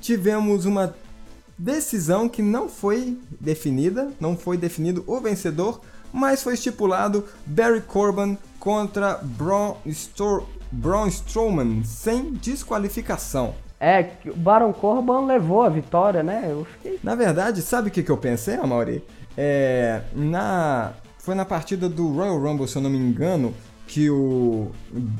tivemos 0.00 0.64
uma 0.64 0.94
decisão 1.58 2.28
que 2.28 2.42
não 2.42 2.68
foi 2.68 3.18
definida, 3.40 4.12
não 4.20 4.36
foi 4.36 4.56
definido 4.56 5.04
o 5.06 5.20
vencedor, 5.20 5.80
mas 6.12 6.42
foi 6.42 6.54
estipulado 6.54 7.24
Barry 7.44 7.80
Corbin 7.80 8.38
contra 8.60 9.18
Braun, 9.22 9.76
Stor 9.88 10.46
Braun 10.70 11.08
Strowman 11.08 11.84
sem 11.84 12.32
desqualificação. 12.32 13.54
É, 13.84 14.10
o 14.30 14.36
Baron 14.36 14.72
Corbin 14.72 15.26
levou 15.26 15.62
a 15.62 15.68
vitória, 15.68 16.22
né? 16.22 16.46
Eu 16.50 16.64
fiquei. 16.64 16.98
Na 17.02 17.14
verdade, 17.14 17.60
sabe 17.60 17.88
o 17.88 17.90
que, 17.90 18.02
que 18.02 18.10
eu 18.10 18.16
pensei, 18.16 18.54
Amaury? 18.54 19.04
É, 19.36 20.00
na, 20.14 20.92
foi 21.18 21.34
na 21.34 21.44
partida 21.44 21.88
do 21.88 22.12
Royal 22.12 22.38
Rumble, 22.40 22.66
se 22.68 22.76
eu 22.76 22.82
não 22.82 22.88
me 22.90 22.96
engano, 22.98 23.52
que 23.86 24.08
o, 24.08 24.70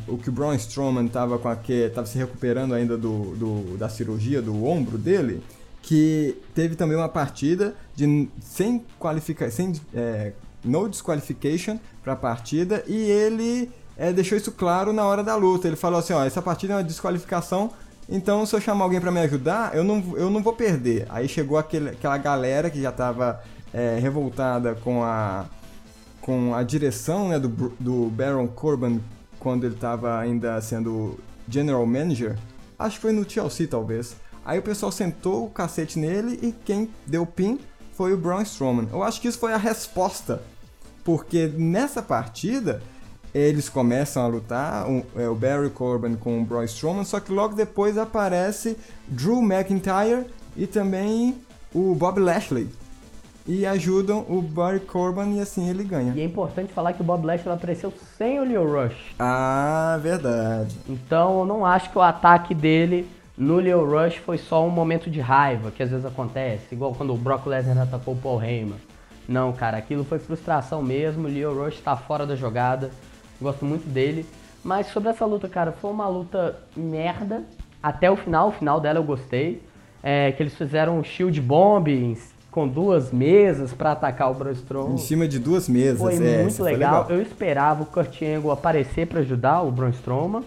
o 0.08 0.16
que 0.16 0.30
o 0.30 0.32
Braun 0.32 0.54
Strowman 0.54 1.06
estava 1.06 1.38
com 1.38 1.48
a 1.48 1.56
que 1.56 1.90
tava 1.94 2.06
se 2.06 2.16
recuperando 2.16 2.72
ainda 2.74 2.96
do, 2.96 3.34
do- 3.36 3.76
da 3.76 3.88
cirurgia 3.88 4.40
do 4.40 4.64
ombro 4.64 4.96
dele, 4.96 5.42
que 5.82 6.34
teve 6.54 6.74
também 6.74 6.96
uma 6.96 7.08
partida 7.08 7.74
de 7.94 8.28
sem 8.40 8.82
qualifica, 8.98 9.50
sem 9.50 9.72
é, 9.94 10.32
no 10.64 10.88
disqualification 10.88 11.76
para 12.02 12.14
a 12.14 12.16
partida 12.16 12.82
e 12.86 12.96
ele 12.96 13.70
é, 13.98 14.12
deixou 14.12 14.38
isso 14.38 14.52
claro 14.52 14.92
na 14.92 15.04
hora 15.04 15.22
da 15.22 15.36
luta. 15.36 15.66
Ele 15.66 15.76
falou 15.76 15.98
assim, 15.98 16.14
ó, 16.14 16.24
essa 16.24 16.40
partida 16.40 16.72
é 16.72 16.76
uma 16.76 16.82
desqualificação 16.84 17.70
então, 18.08 18.44
se 18.44 18.54
eu 18.54 18.60
chamar 18.60 18.84
alguém 18.84 19.00
pra 19.00 19.10
me 19.10 19.20
ajudar, 19.20 19.74
eu 19.74 19.82
não, 19.82 20.02
eu 20.16 20.30
não 20.30 20.42
vou 20.42 20.52
perder. 20.52 21.06
Aí 21.08 21.28
chegou 21.28 21.56
aquele, 21.56 21.90
aquela 21.90 22.18
galera 22.18 22.68
que 22.68 22.80
já 22.80 22.92
tava 22.92 23.42
é, 23.72 23.98
revoltada 23.98 24.74
com 24.74 25.02
a, 25.02 25.46
com 26.20 26.54
a 26.54 26.62
direção 26.62 27.28
né, 27.28 27.38
do, 27.38 27.48
do 27.80 28.06
Baron 28.10 28.46
Corbin 28.46 29.00
quando 29.38 29.64
ele 29.64 29.74
tava 29.74 30.18
ainda 30.18 30.60
sendo 30.60 31.18
General 31.48 31.84
Manager. 31.86 32.36
Acho 32.78 32.96
que 32.96 33.02
foi 33.02 33.12
no 33.12 33.24
TLC, 33.24 33.66
talvez. 33.66 34.16
Aí 34.44 34.58
o 34.58 34.62
pessoal 34.62 34.92
sentou 34.92 35.46
o 35.46 35.50
cacete 35.50 35.98
nele 35.98 36.38
e 36.42 36.52
quem 36.52 36.90
deu 37.06 37.24
pin 37.24 37.58
foi 37.92 38.12
o 38.12 38.16
Braun 38.16 38.42
Strowman. 38.42 38.88
Eu 38.92 39.02
acho 39.02 39.20
que 39.20 39.28
isso 39.28 39.38
foi 39.38 39.52
a 39.52 39.56
resposta. 39.56 40.42
Porque 41.02 41.46
nessa 41.46 42.02
partida, 42.02 42.82
eles 43.34 43.68
começam 43.68 44.22
a 44.22 44.26
lutar, 44.28 44.88
o, 44.88 45.04
é, 45.16 45.28
o 45.28 45.34
Barry 45.34 45.68
Corbin 45.70 46.14
com 46.14 46.40
o 46.40 46.44
Braun 46.44 46.62
Strowman, 46.64 47.04
só 47.04 47.18
que 47.18 47.32
logo 47.32 47.54
depois 47.54 47.98
aparece 47.98 48.78
Drew 49.08 49.42
McIntyre 49.42 50.26
e 50.56 50.66
também 50.66 51.34
o 51.74 51.94
Bob 51.94 52.20
Lashley. 52.20 52.68
E 53.46 53.66
ajudam 53.66 54.24
o 54.28 54.40
Barry 54.40 54.80
Corbin 54.80 55.36
e 55.36 55.40
assim 55.40 55.68
ele 55.68 55.84
ganha. 55.84 56.14
E 56.14 56.20
é 56.20 56.24
importante 56.24 56.72
falar 56.72 56.94
que 56.94 57.02
o 57.02 57.04
Bob 57.04 57.26
Lashley 57.26 57.54
apareceu 57.54 57.92
sem 58.16 58.40
o 58.40 58.44
Leo 58.44 58.64
Rush. 58.64 59.14
Ah, 59.18 59.98
verdade. 60.00 60.74
Então 60.88 61.40
eu 61.40 61.44
não 61.44 61.66
acho 61.66 61.90
que 61.90 61.98
o 61.98 62.00
ataque 62.00 62.54
dele 62.54 63.06
no 63.36 63.56
Leo 63.56 63.84
Rush 63.84 64.16
foi 64.18 64.38
só 64.38 64.64
um 64.64 64.70
momento 64.70 65.10
de 65.10 65.20
raiva, 65.20 65.70
que 65.70 65.82
às 65.82 65.90
vezes 65.90 66.06
acontece, 66.06 66.72
igual 66.72 66.94
quando 66.94 67.12
o 67.12 67.18
Brock 67.18 67.46
Lesnar 67.46 67.80
atacou 67.80 68.14
o 68.14 68.16
Paul 68.16 68.42
Heyman. 68.42 68.78
Não, 69.28 69.52
cara, 69.52 69.76
aquilo 69.76 70.04
foi 70.04 70.18
frustração 70.18 70.82
mesmo, 70.82 71.26
o 71.26 71.30
Leo 71.30 71.64
Rush 71.64 71.80
tá 71.80 71.96
fora 71.96 72.24
da 72.24 72.36
jogada, 72.36 72.90
gosto 73.40 73.64
muito 73.64 73.88
dele. 73.88 74.26
Mas 74.62 74.86
sobre 74.88 75.10
essa 75.10 75.26
luta, 75.26 75.48
cara, 75.48 75.72
foi 75.72 75.90
uma 75.90 76.08
luta 76.08 76.58
merda. 76.76 77.44
Até 77.82 78.10
o 78.10 78.16
final, 78.16 78.48
o 78.48 78.52
final 78.52 78.80
dela 78.80 78.98
eu 78.98 79.04
gostei. 79.04 79.62
É, 80.02 80.32
que 80.32 80.42
eles 80.42 80.54
fizeram 80.54 80.98
um 80.98 81.04
shield 81.04 81.40
bomb 81.40 82.16
com 82.50 82.68
duas 82.68 83.10
mesas 83.10 83.72
pra 83.72 83.92
atacar 83.92 84.30
o 84.30 84.34
Braun 84.34 84.52
Strowman. 84.52 84.94
Em 84.94 84.98
cima 84.98 85.26
de 85.26 85.38
duas 85.38 85.68
mesas, 85.68 85.98
Foi 85.98 86.14
é, 86.14 86.42
muito 86.42 86.56
foi 86.56 86.72
legal. 86.72 87.06
Eu 87.08 87.20
esperava 87.20 87.82
o 87.82 87.86
Kurt 87.86 88.22
Angle 88.22 88.52
aparecer 88.52 89.06
pra 89.06 89.20
ajudar 89.20 89.62
o 89.62 89.72
Braun 89.72 89.90
Strowman. 89.90 90.44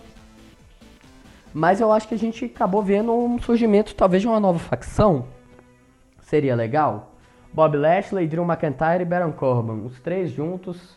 Mas 1.53 1.81
eu 1.81 1.91
acho 1.91 2.07
que 2.07 2.13
a 2.13 2.17
gente 2.17 2.45
acabou 2.45 2.81
vendo 2.81 3.11
um 3.11 3.39
surgimento 3.39 3.93
talvez 3.93 4.21
de 4.21 4.27
uma 4.27 4.39
nova 4.39 4.59
facção. 4.59 5.25
Seria 6.21 6.55
legal. 6.55 7.11
Bob 7.51 7.75
Lashley, 7.75 8.27
Drew 8.27 8.43
McIntyre 8.43 9.01
e 9.01 9.05
Baron 9.05 9.31
Corbin. 9.31 9.85
Os 9.85 9.99
três 9.99 10.31
juntos 10.31 10.95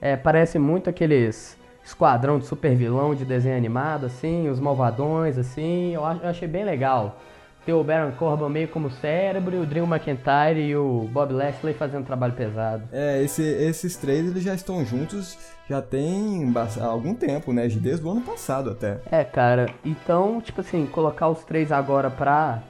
é, 0.00 0.16
parece 0.16 0.58
muito 0.58 0.88
aqueles 0.90 1.56
esquadrão 1.84 2.38
de 2.38 2.46
super 2.46 2.74
vilão 2.74 3.14
de 3.14 3.24
desenho 3.24 3.56
animado, 3.56 4.06
assim, 4.06 4.48
os 4.48 4.60
malvadões, 4.60 5.36
assim. 5.38 5.92
Eu, 5.94 6.02
eu 6.02 6.28
achei 6.28 6.46
bem 6.46 6.64
legal. 6.64 7.18
Ter 7.66 7.74
o 7.74 7.84
Baron 7.84 8.12
Corbin 8.12 8.48
meio 8.48 8.68
como 8.68 8.90
cérebro, 8.90 9.54
e 9.54 9.58
o 9.58 9.66
Drew 9.66 9.84
McIntyre 9.86 10.60
e 10.60 10.74
o 10.76 11.08
Bob 11.12 11.32
Lashley 11.34 11.74
fazendo 11.74 12.06
trabalho 12.06 12.32
pesado. 12.32 12.84
É, 12.90 13.22
esse- 13.22 13.42
esses 13.42 13.96
três 13.96 14.26
eles 14.26 14.42
já 14.42 14.54
estão 14.54 14.84
juntos 14.84 15.36
já 15.68 15.80
tem 15.82 16.50
ba- 16.50 16.68
algum 16.80 17.14
tempo, 17.14 17.52
né? 17.52 17.68
Desde 17.68 18.04
o 18.04 18.10
ano 18.10 18.22
passado 18.22 18.70
até. 18.70 18.98
É, 19.10 19.22
cara, 19.24 19.66
então, 19.84 20.40
tipo 20.40 20.62
assim, 20.62 20.86
colocar 20.86 21.28
os 21.28 21.44
três 21.44 21.70
agora 21.70 22.10
pra 22.10 22.60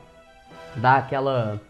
dar 0.77 0.97
aquela. 0.99 1.61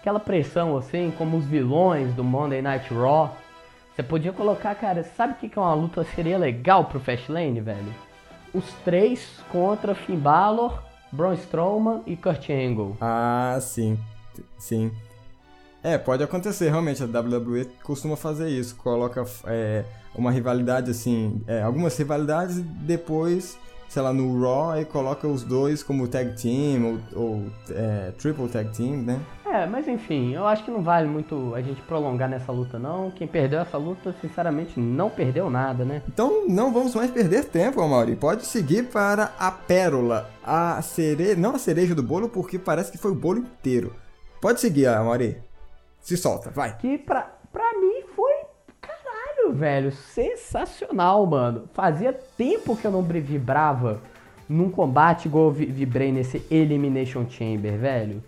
aquela 0.00 0.18
pressão, 0.20 0.76
assim, 0.76 1.12
como 1.16 1.36
os 1.36 1.44
vilões 1.44 2.12
do 2.14 2.24
Monday 2.24 2.62
Night 2.62 2.92
Raw. 2.92 3.36
Você 3.94 4.02
podia 4.02 4.32
colocar, 4.32 4.74
cara, 4.74 5.02
sabe 5.02 5.34
o 5.34 5.36
que 5.36 5.58
é 5.58 5.60
uma 5.60 5.74
luta 5.74 6.04
seria 6.14 6.38
legal 6.38 6.84
pro 6.84 7.00
Fastlane, 7.00 7.60
velho? 7.60 7.94
Os 8.54 8.64
três 8.84 9.40
contra 9.50 9.94
Finn 9.94 10.16
Balor, 10.16 10.82
Braun 11.12 11.34
Strowman 11.34 12.02
e 12.06 12.16
Kurt 12.16 12.48
Angle. 12.50 12.96
Ah, 13.00 13.58
sim. 13.60 13.98
Sim. 14.58 14.92
É, 15.82 15.96
pode 15.96 16.22
acontecer, 16.22 16.68
realmente. 16.68 17.02
A 17.02 17.06
WWE 17.06 17.66
costuma 17.82 18.16
fazer 18.16 18.48
isso. 18.48 18.76
Coloca 18.76 19.24
é, 19.46 19.84
uma 20.14 20.30
rivalidade, 20.30 20.90
assim, 20.90 21.42
é, 21.46 21.62
algumas 21.62 21.96
rivalidades 21.96 22.58
e 22.58 22.62
depois, 22.62 23.58
sei 23.90 24.02
lá, 24.02 24.12
no 24.12 24.40
Raw, 24.40 24.70
aí 24.70 24.84
coloca 24.84 25.26
os 25.26 25.42
dois 25.42 25.82
como 25.82 26.06
tag 26.06 26.40
team 26.40 27.00
ou, 27.12 27.22
ou, 27.22 27.46
é, 27.70 28.12
triple 28.16 28.48
tag 28.48 28.70
team, 28.70 28.98
né? 28.98 29.20
É, 29.44 29.66
mas 29.66 29.88
enfim, 29.88 30.32
eu 30.32 30.46
acho 30.46 30.64
que 30.64 30.70
não 30.70 30.80
vale 30.80 31.08
muito 31.08 31.52
a 31.56 31.60
gente 31.60 31.82
prolongar 31.82 32.28
nessa 32.28 32.52
luta, 32.52 32.78
não. 32.78 33.10
Quem 33.10 33.26
perdeu 33.26 33.58
essa 33.58 33.76
luta, 33.76 34.14
sinceramente, 34.20 34.78
não 34.78 35.10
perdeu 35.10 35.50
nada, 35.50 35.84
né? 35.84 36.02
Então 36.06 36.46
não 36.46 36.72
vamos 36.72 36.94
mais 36.94 37.10
perder 37.10 37.46
tempo, 37.46 37.80
Amaury. 37.80 38.14
Pode 38.14 38.46
seguir 38.46 38.84
para 38.84 39.34
a 39.36 39.50
pérola, 39.50 40.30
a 40.44 40.80
cereja, 40.82 41.34
não 41.34 41.56
a 41.56 41.58
cereja 41.58 41.92
do 41.92 42.02
bolo, 42.02 42.28
porque 42.28 42.60
parece 42.60 42.92
que 42.92 42.98
foi 42.98 43.10
o 43.10 43.16
bolo 43.16 43.40
inteiro. 43.40 43.92
Pode 44.40 44.60
seguir, 44.60 44.86
Amaury. 44.86 45.36
Se 46.00 46.16
solta, 46.16 46.50
vai. 46.50 46.76
que 46.78 46.96
pra, 46.96 47.39
velho. 49.52 49.92
Sensacional, 49.92 51.26
mano. 51.26 51.64
Fazia 51.72 52.12
tempo 52.12 52.76
que 52.76 52.86
eu 52.86 52.90
não 52.90 53.02
vibrava 53.02 54.00
num 54.48 54.70
combate 54.70 55.26
igual 55.26 55.46
eu 55.46 55.50
vi- 55.52 55.66
vibrei 55.66 56.10
nesse 56.10 56.44
Elimination 56.50 57.28
Chamber, 57.28 57.78
velho. 57.78 58.22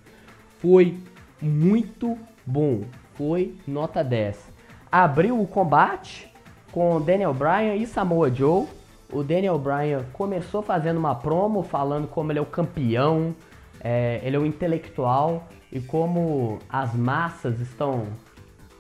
Foi 0.59 0.97
muito 1.41 2.17
bom. 2.47 2.83
Foi 3.15 3.55
nota 3.67 4.03
10. 4.05 4.39
Abriu 4.91 5.41
o 5.41 5.47
combate 5.47 6.31
com 6.71 7.01
Daniel 7.01 7.35
Bryan 7.35 7.75
e 7.75 7.87
Samoa 7.87 8.31
Joe. 8.33 8.67
O 9.13 9.23
Daniel 9.23 9.59
Bryan 9.59 10.05
começou 10.13 10.63
fazendo 10.63 10.97
uma 10.99 11.15
promo 11.15 11.63
falando 11.63 12.07
como 12.09 12.33
ele 12.33 12.39
é 12.39 12.43
o 12.43 12.47
campeão, 12.47 13.35
é, 13.81 14.21
ele 14.23 14.37
é 14.37 14.39
o 14.39 14.47
intelectual 14.47 15.47
e 15.71 15.81
como 15.81 16.59
as 16.71 16.95
massas 16.95 17.61
estão. 17.61 18.07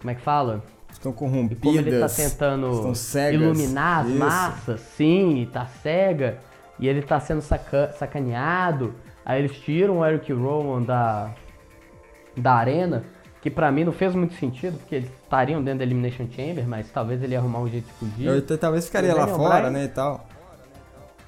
Como 0.00 0.11
é 0.11 0.14
que 0.14 0.20
fala? 0.22 0.62
Estão 0.92 1.11
E 1.12 1.14
como 1.14 1.35
ele 1.37 1.48
tá 1.55 1.57
corrompidas. 1.61 2.16
tentando 2.16 2.92
iluminar 3.33 4.00
as 4.02 4.09
Isso. 4.09 4.18
massas, 4.18 4.81
sim, 4.81 5.38
e 5.42 5.46
tá 5.46 5.66
cega. 5.66 6.38
E 6.78 6.87
ele 6.88 7.02
tá 7.02 7.18
sendo 7.20 7.40
saca- 7.40 7.92
sacaneado. 7.98 8.94
Aí 9.24 9.40
eles 9.40 9.57
tiram 9.59 9.98
o 9.98 10.05
Eric 10.07 10.33
Rowan 10.33 10.83
da, 10.83 11.31
da 12.37 12.55
arena, 12.55 13.05
que 13.40 13.50
pra 13.50 13.70
mim 13.70 13.85
não 13.85 13.92
fez 13.92 14.14
muito 14.14 14.35
sentido, 14.35 14.78
porque 14.78 14.94
eles 14.96 15.11
estariam 15.22 15.62
dentro 15.62 15.78
da 15.78 15.85
Elimination 15.85 16.26
Chamber, 16.31 16.66
mas 16.66 16.90
talvez 16.90 17.22
ele 17.22 17.33
ia 17.33 17.38
arrumar 17.38 17.61
um 17.61 17.68
jeito 17.68 17.87
de 17.87 17.92
fugir. 17.94 18.26
Eu 18.26 18.38
até 18.38 18.57
talvez 18.57 18.87
ficaria 18.87 19.14
lá 19.14 19.26
fora, 19.28 19.57
Bryan- 19.61 19.70
né, 19.70 19.85
e 19.85 19.88
tal. 19.88 20.26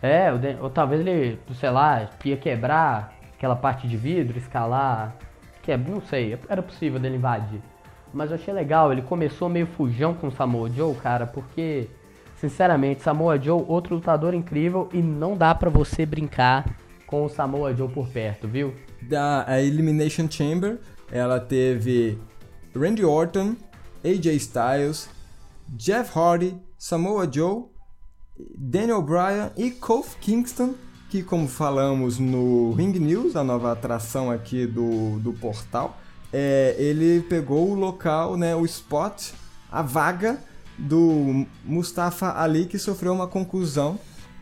É, 0.03 0.33
o 0.33 0.39
Dan- 0.39 0.57
ou 0.61 0.71
talvez 0.71 1.01
ele, 1.07 1.39
sei 1.59 1.71
lá, 1.71 2.11
ia 2.25 2.37
quebrar 2.37 3.15
aquela 3.37 3.57
parte 3.57 3.89
de 3.89 3.97
vidro, 3.97 4.37
escalar. 4.39 5.15
Que 5.63 5.73
é, 5.73 5.77
não 5.79 6.01
sei, 6.03 6.39
era 6.49 6.63
possível 6.63 7.01
dele 7.01 7.17
invadir. 7.17 7.61
Mas 8.15 8.31
eu 8.31 8.37
achei 8.37 8.55
legal, 8.55 8.93
ele 8.93 9.03
começou 9.03 9.49
meio 9.49 9.67
fujão 9.67 10.15
com 10.15 10.29
o 10.29 10.33
Samoa 10.33 10.71
Joe, 10.71 10.95
cara, 10.95 11.27
porque, 11.27 11.89
sinceramente, 12.37 13.03
Samoa 13.03 13.41
Joe, 13.41 13.65
outro 13.67 13.97
lutador 13.97 14.35
incrível 14.35 14.89
e 14.93 15.03
não 15.03 15.37
dá 15.37 15.53
pra 15.53 15.69
você 15.69 16.07
brincar 16.07 16.77
com 17.07 17.25
o 17.25 17.29
Samoa 17.29 17.75
Joe 17.75 17.89
por 17.89 18.09
perto, 18.09 18.47
viu? 18.47 18.73
Da 19.03 19.45
a 19.49 19.61
Elimination 19.61 20.31
Chamber, 20.31 20.79
ela 21.11 21.41
teve 21.41 22.17
Randy 22.75 23.05
Orton, 23.05 23.57
AJ 24.05 24.27
Styles, 24.37 25.11
Jeff 25.69 26.17
Hardy, 26.17 26.57
Samoa 26.79 27.29
Joe, 27.31 27.65
Daniel 28.57 29.03
Bryan 29.03 29.51
e 29.57 29.73
Kofi 29.73 30.17
Kingston, 30.21 30.75
que 31.11 31.23
como 31.23 31.49
falamos 31.49 32.19
no 32.19 32.73
Ring 32.73 32.93
News, 32.93 33.35
a 33.35 33.43
nova 33.43 33.73
atração 33.73 34.31
aqui 34.31 34.67
do, 34.67 35.19
do 35.21 35.33
portal, 35.33 35.99
é, 36.37 36.75
ele 36.77 37.21
pegou 37.29 37.71
o 37.71 37.75
local, 37.75 38.37
né, 38.37 38.57
o 38.57 38.65
spot, 38.65 39.31
a 39.71 39.83
vaga 39.83 40.43
do 40.77 41.47
Mustafa 41.65 42.37
Ali 42.37 42.67
que 42.67 42.77
sofreu 42.77 43.13
uma 43.13 43.29
conclusão. 43.29 43.97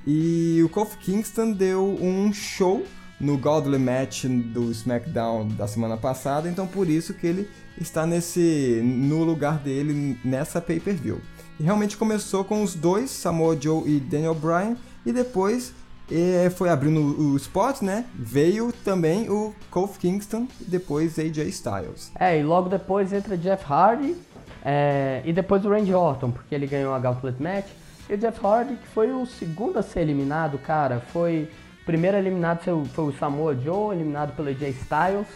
E 0.06 0.62
o 0.64 0.70
Kofi 0.70 0.96
Kingston 0.96 1.52
deu 1.52 1.86
um 2.00 2.32
show 2.32 2.82
no 3.20 3.36
Godly 3.36 3.78
Match 3.78 4.24
do 4.24 4.70
SmackDown 4.70 5.48
da 5.48 5.68
semana 5.68 5.98
passada, 5.98 6.48
então 6.48 6.66
por 6.66 6.88
isso 6.88 7.12
que 7.12 7.26
ele 7.26 7.48
está 7.78 8.06
nesse 8.06 8.80
no 8.82 9.22
lugar 9.22 9.58
dele 9.58 10.18
nessa 10.24 10.62
pay-per-view. 10.62 11.20
E 11.60 11.62
realmente 11.62 11.98
começou 11.98 12.42
com 12.42 12.62
os 12.62 12.74
dois, 12.74 13.10
Samoa 13.10 13.56
Joe 13.60 13.86
e 13.86 14.00
Daniel 14.00 14.34
Bryan, 14.34 14.76
e 15.04 15.12
depois 15.12 15.74
eh, 16.12 16.50
foi 16.50 16.68
abrindo 16.68 17.00
o 17.00 17.36
spot, 17.36 17.80
né? 17.82 18.04
Veio 18.14 18.72
também 18.84 19.28
o 19.30 19.54
Kofi 19.70 19.98
Kingston 19.98 20.46
e 20.60 20.64
depois 20.64 21.18
AJ 21.18 21.38
Styles. 21.48 22.12
É, 22.18 22.38
e 22.38 22.42
logo 22.42 22.68
depois 22.68 23.12
entra 23.12 23.36
Jeff 23.36 23.64
Hardy 23.70 24.16
é, 24.64 25.22
e 25.24 25.32
depois 25.32 25.64
o 25.64 25.70
Randy 25.70 25.92
Orton, 25.94 26.30
porque 26.30 26.54
ele 26.54 26.66
ganhou 26.66 26.94
a 26.94 26.98
Gauntlet 26.98 27.42
Match. 27.42 27.66
E 28.10 28.14
o 28.14 28.18
Jeff 28.18 28.44
Hardy, 28.44 28.76
que 28.76 28.86
foi 28.88 29.10
o 29.12 29.24
segundo 29.26 29.78
a 29.78 29.82
ser 29.82 30.00
eliminado, 30.00 30.58
cara, 30.58 31.00
foi. 31.12 31.48
O 31.82 31.84
primeiro 31.84 32.16
eliminado 32.16 32.60
foi 32.94 33.04
o- 33.04 33.12
Samoa 33.18 33.56
Joe, 33.56 33.94
eliminado 33.94 34.36
pelo 34.36 34.48
AJ 34.48 34.68
Styles. 34.82 35.26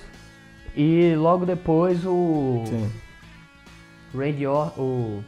E 0.76 1.14
logo 1.16 1.46
depois 1.46 2.04
o 2.04 2.62
Sim. 2.66 2.90
Randy 4.14 4.46
Or 4.46 4.72
o 4.78 5.22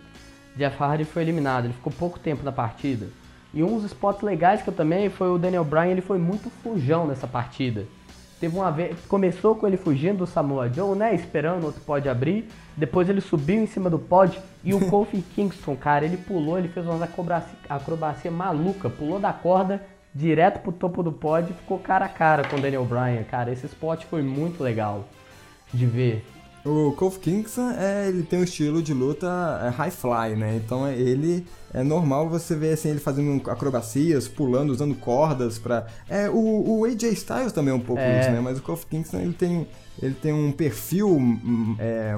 Jeff 0.56 0.76
Hardy 0.82 1.04
foi 1.04 1.22
eliminado. 1.22 1.64
Ele 1.64 1.72
ficou 1.74 1.92
pouco 1.92 2.18
tempo 2.18 2.44
na 2.44 2.52
partida. 2.52 3.06
E 3.58 3.62
um 3.64 3.74
dos 3.74 3.86
spots 3.86 4.22
legais 4.22 4.62
que 4.62 4.68
eu 4.68 4.72
também 4.72 5.10
foi 5.10 5.28
o 5.32 5.36
Daniel 5.36 5.64
Bryan, 5.64 5.88
ele 5.88 6.00
foi 6.00 6.16
muito 6.16 6.48
fujão 6.48 7.08
nessa 7.08 7.26
partida. 7.26 7.86
Teve 8.38 8.56
uma 8.56 8.70
vez, 8.70 8.96
começou 9.08 9.56
com 9.56 9.66
ele 9.66 9.76
fugindo 9.76 10.18
do 10.18 10.26
Samoa 10.28 10.72
Joe, 10.72 10.96
né, 10.96 11.12
esperando 11.12 11.64
o 11.64 11.66
outro 11.66 11.80
pod 11.80 12.08
abrir. 12.08 12.48
Depois 12.76 13.08
ele 13.08 13.20
subiu 13.20 13.60
em 13.60 13.66
cima 13.66 13.90
do 13.90 13.98
pod 13.98 14.38
e 14.62 14.72
o 14.72 14.78
Kofi 14.88 15.20
Kingston, 15.34 15.74
cara, 15.74 16.04
ele 16.04 16.16
pulou, 16.16 16.56
ele 16.56 16.68
fez 16.68 16.86
uma 16.86 17.04
acrobacia, 17.04 17.58
acrobacia 17.68 18.30
maluca, 18.30 18.88
pulou 18.88 19.18
da 19.18 19.32
corda 19.32 19.82
direto 20.14 20.60
pro 20.60 20.70
topo 20.70 21.02
do 21.02 21.10
pod 21.10 21.50
e 21.50 21.54
ficou 21.54 21.80
cara 21.80 22.04
a 22.04 22.08
cara 22.08 22.46
com 22.46 22.54
o 22.54 22.60
Daniel 22.60 22.84
Bryan, 22.84 23.24
cara. 23.24 23.50
Esse 23.50 23.66
spot 23.66 24.04
foi 24.04 24.22
muito 24.22 24.62
legal 24.62 25.04
de 25.74 25.84
ver. 25.84 26.24
O 26.68 26.92
Kofi 26.92 27.18
Kingston, 27.20 27.70
é, 27.70 28.08
ele 28.08 28.22
tem 28.24 28.38
um 28.40 28.44
estilo 28.44 28.82
de 28.82 28.92
luta 28.92 29.26
é, 29.64 29.68
high 29.70 29.90
fly, 29.90 30.36
né? 30.36 30.60
Então 30.62 30.86
é, 30.86 30.94
ele 30.94 31.46
é 31.72 31.82
normal 31.82 32.28
você 32.28 32.54
ver 32.54 32.74
assim 32.74 32.90
ele 32.90 33.00
fazendo 33.00 33.48
acrobacias, 33.50 34.28
pulando, 34.28 34.70
usando 34.70 34.94
cordas 34.94 35.58
para 35.58 35.86
é 36.10 36.28
o, 36.28 36.34
o 36.80 36.84
AJ 36.84 37.04
Styles 37.12 37.52
também 37.52 37.72
é 37.72 37.74
um 37.74 37.80
pouco 37.80 38.02
É. 38.02 38.20
isso, 38.20 38.30
né? 38.30 38.40
Mas 38.40 38.58
o 38.58 38.62
Kofi 38.62 38.84
Kingston 38.86 39.18
ele 39.20 39.32
tem 39.32 39.66
ele 40.02 40.14
tem 40.14 40.32
um 40.32 40.52
perfil 40.52 41.08
hum, 41.08 41.74
é, 41.78 42.16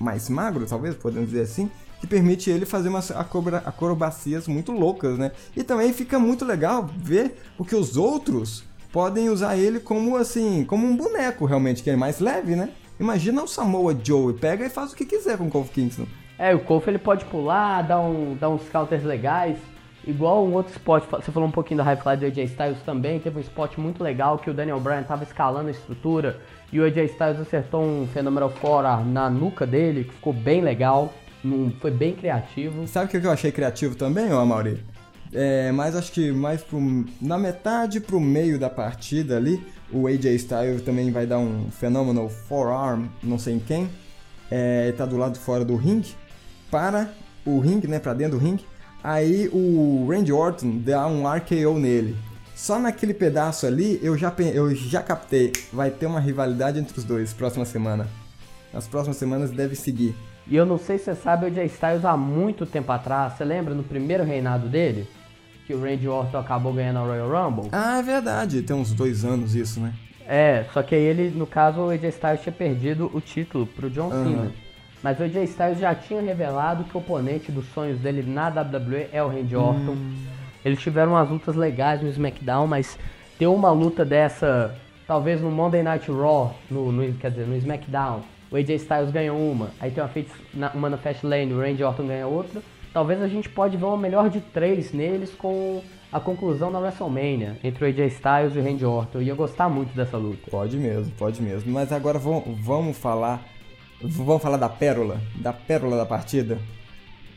mais 0.00 0.28
magro, 0.28 0.66
talvez 0.66 0.94
podemos 0.96 1.30
dizer 1.30 1.42
assim, 1.42 1.70
que 2.00 2.06
permite 2.06 2.50
ele 2.50 2.66
fazer 2.66 2.88
umas 2.88 3.10
acroba- 3.12 3.62
acrobacias 3.64 4.48
muito 4.48 4.72
loucas, 4.72 5.16
né? 5.16 5.30
E 5.56 5.62
também 5.62 5.92
fica 5.92 6.18
muito 6.18 6.44
legal 6.44 6.90
ver 6.96 7.36
porque 7.56 7.76
os 7.76 7.96
outros 7.96 8.64
podem 8.92 9.30
usar 9.30 9.56
ele 9.56 9.78
como 9.80 10.16
assim, 10.16 10.64
como 10.64 10.86
um 10.86 10.96
boneco 10.96 11.46
realmente, 11.46 11.82
que 11.82 11.88
é 11.90 11.96
mais 11.96 12.18
leve, 12.18 12.56
né? 12.56 12.70
Imagina 12.98 13.42
o 13.42 13.48
Samoa 13.48 13.96
Joe, 14.02 14.34
pega 14.34 14.66
e 14.66 14.70
faz 14.70 14.92
o 14.92 14.96
que 14.96 15.04
quiser 15.04 15.38
com 15.38 15.46
o 15.46 15.50
Kofi 15.50 15.72
Kingston. 15.72 16.06
É, 16.38 16.54
o 16.54 16.60
Kofi 16.60 16.90
ele 16.90 16.98
pode 16.98 17.24
pular, 17.26 17.82
dar, 17.82 18.00
um, 18.00 18.36
dar 18.36 18.48
uns 18.48 18.68
counters 18.68 19.04
legais. 19.04 19.56
Igual 20.04 20.44
um 20.44 20.54
outro 20.54 20.72
spot, 20.72 21.04
você 21.08 21.30
falou 21.30 21.48
um 21.48 21.52
pouquinho 21.52 21.78
do 21.78 21.84
High 21.84 21.96
Fly 21.96 22.16
do 22.16 22.26
AJ 22.26 22.38
Styles 22.50 22.82
também, 22.82 23.20
teve 23.20 23.38
um 23.38 23.40
spot 23.40 23.76
muito 23.78 24.02
legal 24.02 24.36
que 24.36 24.50
o 24.50 24.54
Daniel 24.54 24.80
Bryan 24.80 25.04
tava 25.04 25.22
escalando 25.22 25.68
a 25.68 25.70
estrutura 25.70 26.40
e 26.72 26.80
o 26.80 26.84
AJ 26.84 27.10
Styles 27.10 27.40
acertou 27.40 27.84
um 27.84 28.08
Phenomenal 28.12 28.50
Forearm 28.50 29.06
na 29.12 29.30
nuca 29.30 29.64
dele, 29.64 30.02
que 30.02 30.14
ficou 30.14 30.32
bem 30.32 30.60
legal, 30.60 31.12
foi 31.80 31.90
bem 31.92 32.14
criativo. 32.14 32.86
Sabe 32.88 33.06
o 33.06 33.20
que 33.20 33.24
eu 33.24 33.30
achei 33.30 33.52
criativo 33.52 33.94
também, 33.94 34.32
ó, 34.32 34.44
Mauri? 34.44 34.84
É, 35.34 35.72
mas 35.72 35.96
acho 35.96 36.12
que 36.12 36.30
mais 36.30 36.62
pro, 36.62 36.78
na 37.20 37.38
metade 37.38 38.00
pro 38.00 38.20
meio 38.20 38.58
da 38.58 38.68
partida 38.68 39.36
ali, 39.36 39.64
o 39.90 40.06
AJ 40.06 40.26
Styles 40.36 40.82
também 40.82 41.10
vai 41.10 41.26
dar 41.26 41.38
um 41.38 41.70
Phenomenal 41.70 42.28
Forearm, 42.28 43.06
não 43.22 43.38
sei 43.38 43.54
em 43.54 43.58
quem, 43.58 43.88
é, 44.50 44.92
tá 44.92 45.06
do 45.06 45.16
lado 45.16 45.38
fora 45.38 45.64
do 45.64 45.74
ringue, 45.74 46.14
para 46.70 47.10
o 47.46 47.58
ringue, 47.58 47.88
né, 47.88 47.98
pra 47.98 48.12
dentro 48.12 48.38
do 48.38 48.44
ringue, 48.44 48.66
aí 49.02 49.48
o 49.52 50.06
Randy 50.10 50.32
Orton 50.32 50.78
dá 50.78 51.06
um 51.06 51.26
RKO 51.26 51.78
nele. 51.78 52.14
Só 52.54 52.78
naquele 52.78 53.14
pedaço 53.14 53.66
ali, 53.66 53.98
eu 54.02 54.16
já, 54.16 54.32
eu 54.54 54.74
já 54.74 55.02
captei, 55.02 55.52
vai 55.72 55.90
ter 55.90 56.04
uma 56.04 56.20
rivalidade 56.20 56.78
entre 56.78 56.96
os 56.98 57.04
dois 57.04 57.32
próxima 57.32 57.64
semana. 57.64 58.06
Nas 58.72 58.86
próximas 58.86 59.16
semanas 59.16 59.50
deve 59.50 59.74
seguir. 59.74 60.14
E 60.46 60.56
eu 60.56 60.66
não 60.66 60.76
sei 60.76 60.98
se 60.98 61.04
você 61.04 61.14
sabe, 61.14 61.44
o 61.44 61.48
AJ 61.48 61.72
Styles 61.72 62.04
há 62.04 62.16
muito 62.16 62.66
tempo 62.66 62.92
atrás, 62.92 63.34
você 63.34 63.44
lembra 63.44 63.74
no 63.74 63.82
primeiro 63.82 64.24
reinado 64.24 64.68
dele? 64.68 65.08
Que 65.72 65.76
o 65.76 65.80
Randy 65.82 66.06
Orton 66.06 66.36
acabou 66.38 66.70
ganhando 66.74 66.98
a 66.98 67.02
Royal 67.02 67.30
Rumble? 67.30 67.70
Ah, 67.72 67.98
é 67.98 68.02
verdade, 68.02 68.60
tem 68.60 68.76
uns 68.76 68.92
dois 68.92 69.24
anos 69.24 69.54
isso, 69.54 69.80
né? 69.80 69.94
É, 70.28 70.66
só 70.70 70.82
que 70.82 70.94
aí 70.94 71.00
ele, 71.00 71.30
no 71.30 71.46
caso, 71.46 71.80
o 71.80 71.88
AJ 71.88 72.04
Styles 72.10 72.42
tinha 72.42 72.52
perdido 72.52 73.10
o 73.14 73.22
título 73.22 73.66
pro 73.66 73.88
John 73.88 74.10
Aham. 74.12 74.22
Cena. 74.22 74.52
Mas 75.02 75.18
o 75.18 75.22
AJ 75.22 75.36
Styles 75.48 75.78
já 75.78 75.94
tinha 75.94 76.20
revelado 76.20 76.84
que 76.84 76.94
o 76.94 77.00
oponente 77.00 77.50
dos 77.50 77.64
sonhos 77.72 77.98
dele 77.98 78.22
na 78.22 78.48
WWE 78.48 79.06
é 79.14 79.22
o 79.22 79.28
Randy 79.28 79.56
Orton. 79.56 79.96
Eles 80.62 80.78
tiveram 80.78 81.12
umas 81.12 81.30
lutas 81.30 81.56
legais 81.56 82.02
no 82.02 82.08
SmackDown, 82.10 82.66
mas 82.66 82.98
ter 83.38 83.46
uma 83.46 83.70
luta 83.72 84.04
dessa, 84.04 84.74
talvez 85.06 85.40
no 85.40 85.50
Monday 85.50 85.82
Night 85.82 86.10
Raw, 86.10 86.54
no, 86.70 86.92
no- 86.92 87.14
quer 87.14 87.30
dizer, 87.30 87.46
no 87.46 87.56
SmackDown, 87.56 88.20
o 88.50 88.56
AJ 88.56 88.68
Styles 88.82 89.10
ganha 89.10 89.32
uma, 89.32 89.70
aí 89.80 89.90
tem 89.90 90.02
uma, 90.04 90.10
feita, 90.10 90.32
uma 90.74 90.90
na 90.90 90.98
Fastlane, 90.98 91.50
o 91.54 91.58
Randy 91.60 91.82
Orton 91.82 92.06
ganha 92.06 92.26
outra. 92.26 92.60
Talvez 92.92 93.22
a 93.22 93.28
gente 93.28 93.48
pode 93.48 93.76
ver 93.76 93.84
uma 93.84 93.96
melhor 93.96 94.28
de 94.28 94.40
três 94.40 94.92
neles 94.92 95.30
com 95.30 95.82
a 96.12 96.20
conclusão 96.20 96.70
na 96.70 96.78
WrestleMania, 96.78 97.58
entre 97.64 97.84
o 97.84 97.88
AJ 97.88 98.12
Styles 98.12 98.54
e 98.54 98.58
o 98.58 98.62
Randy 98.62 98.84
Orton. 98.84 99.18
Eu 99.18 99.22
ia 99.22 99.34
gostar 99.34 99.68
muito 99.70 99.94
dessa 99.96 100.18
luta. 100.18 100.50
Pode 100.50 100.76
mesmo, 100.76 101.10
pode 101.12 101.40
mesmo. 101.40 101.72
Mas 101.72 101.90
agora 101.90 102.18
vamos, 102.18 102.44
vamos 102.60 102.98
falar. 102.98 103.42
Vamos 104.02 104.42
falar 104.42 104.58
da 104.58 104.68
pérola. 104.68 105.20
Da 105.36 105.54
pérola 105.54 105.96
da 105.96 106.04
partida. 106.04 106.58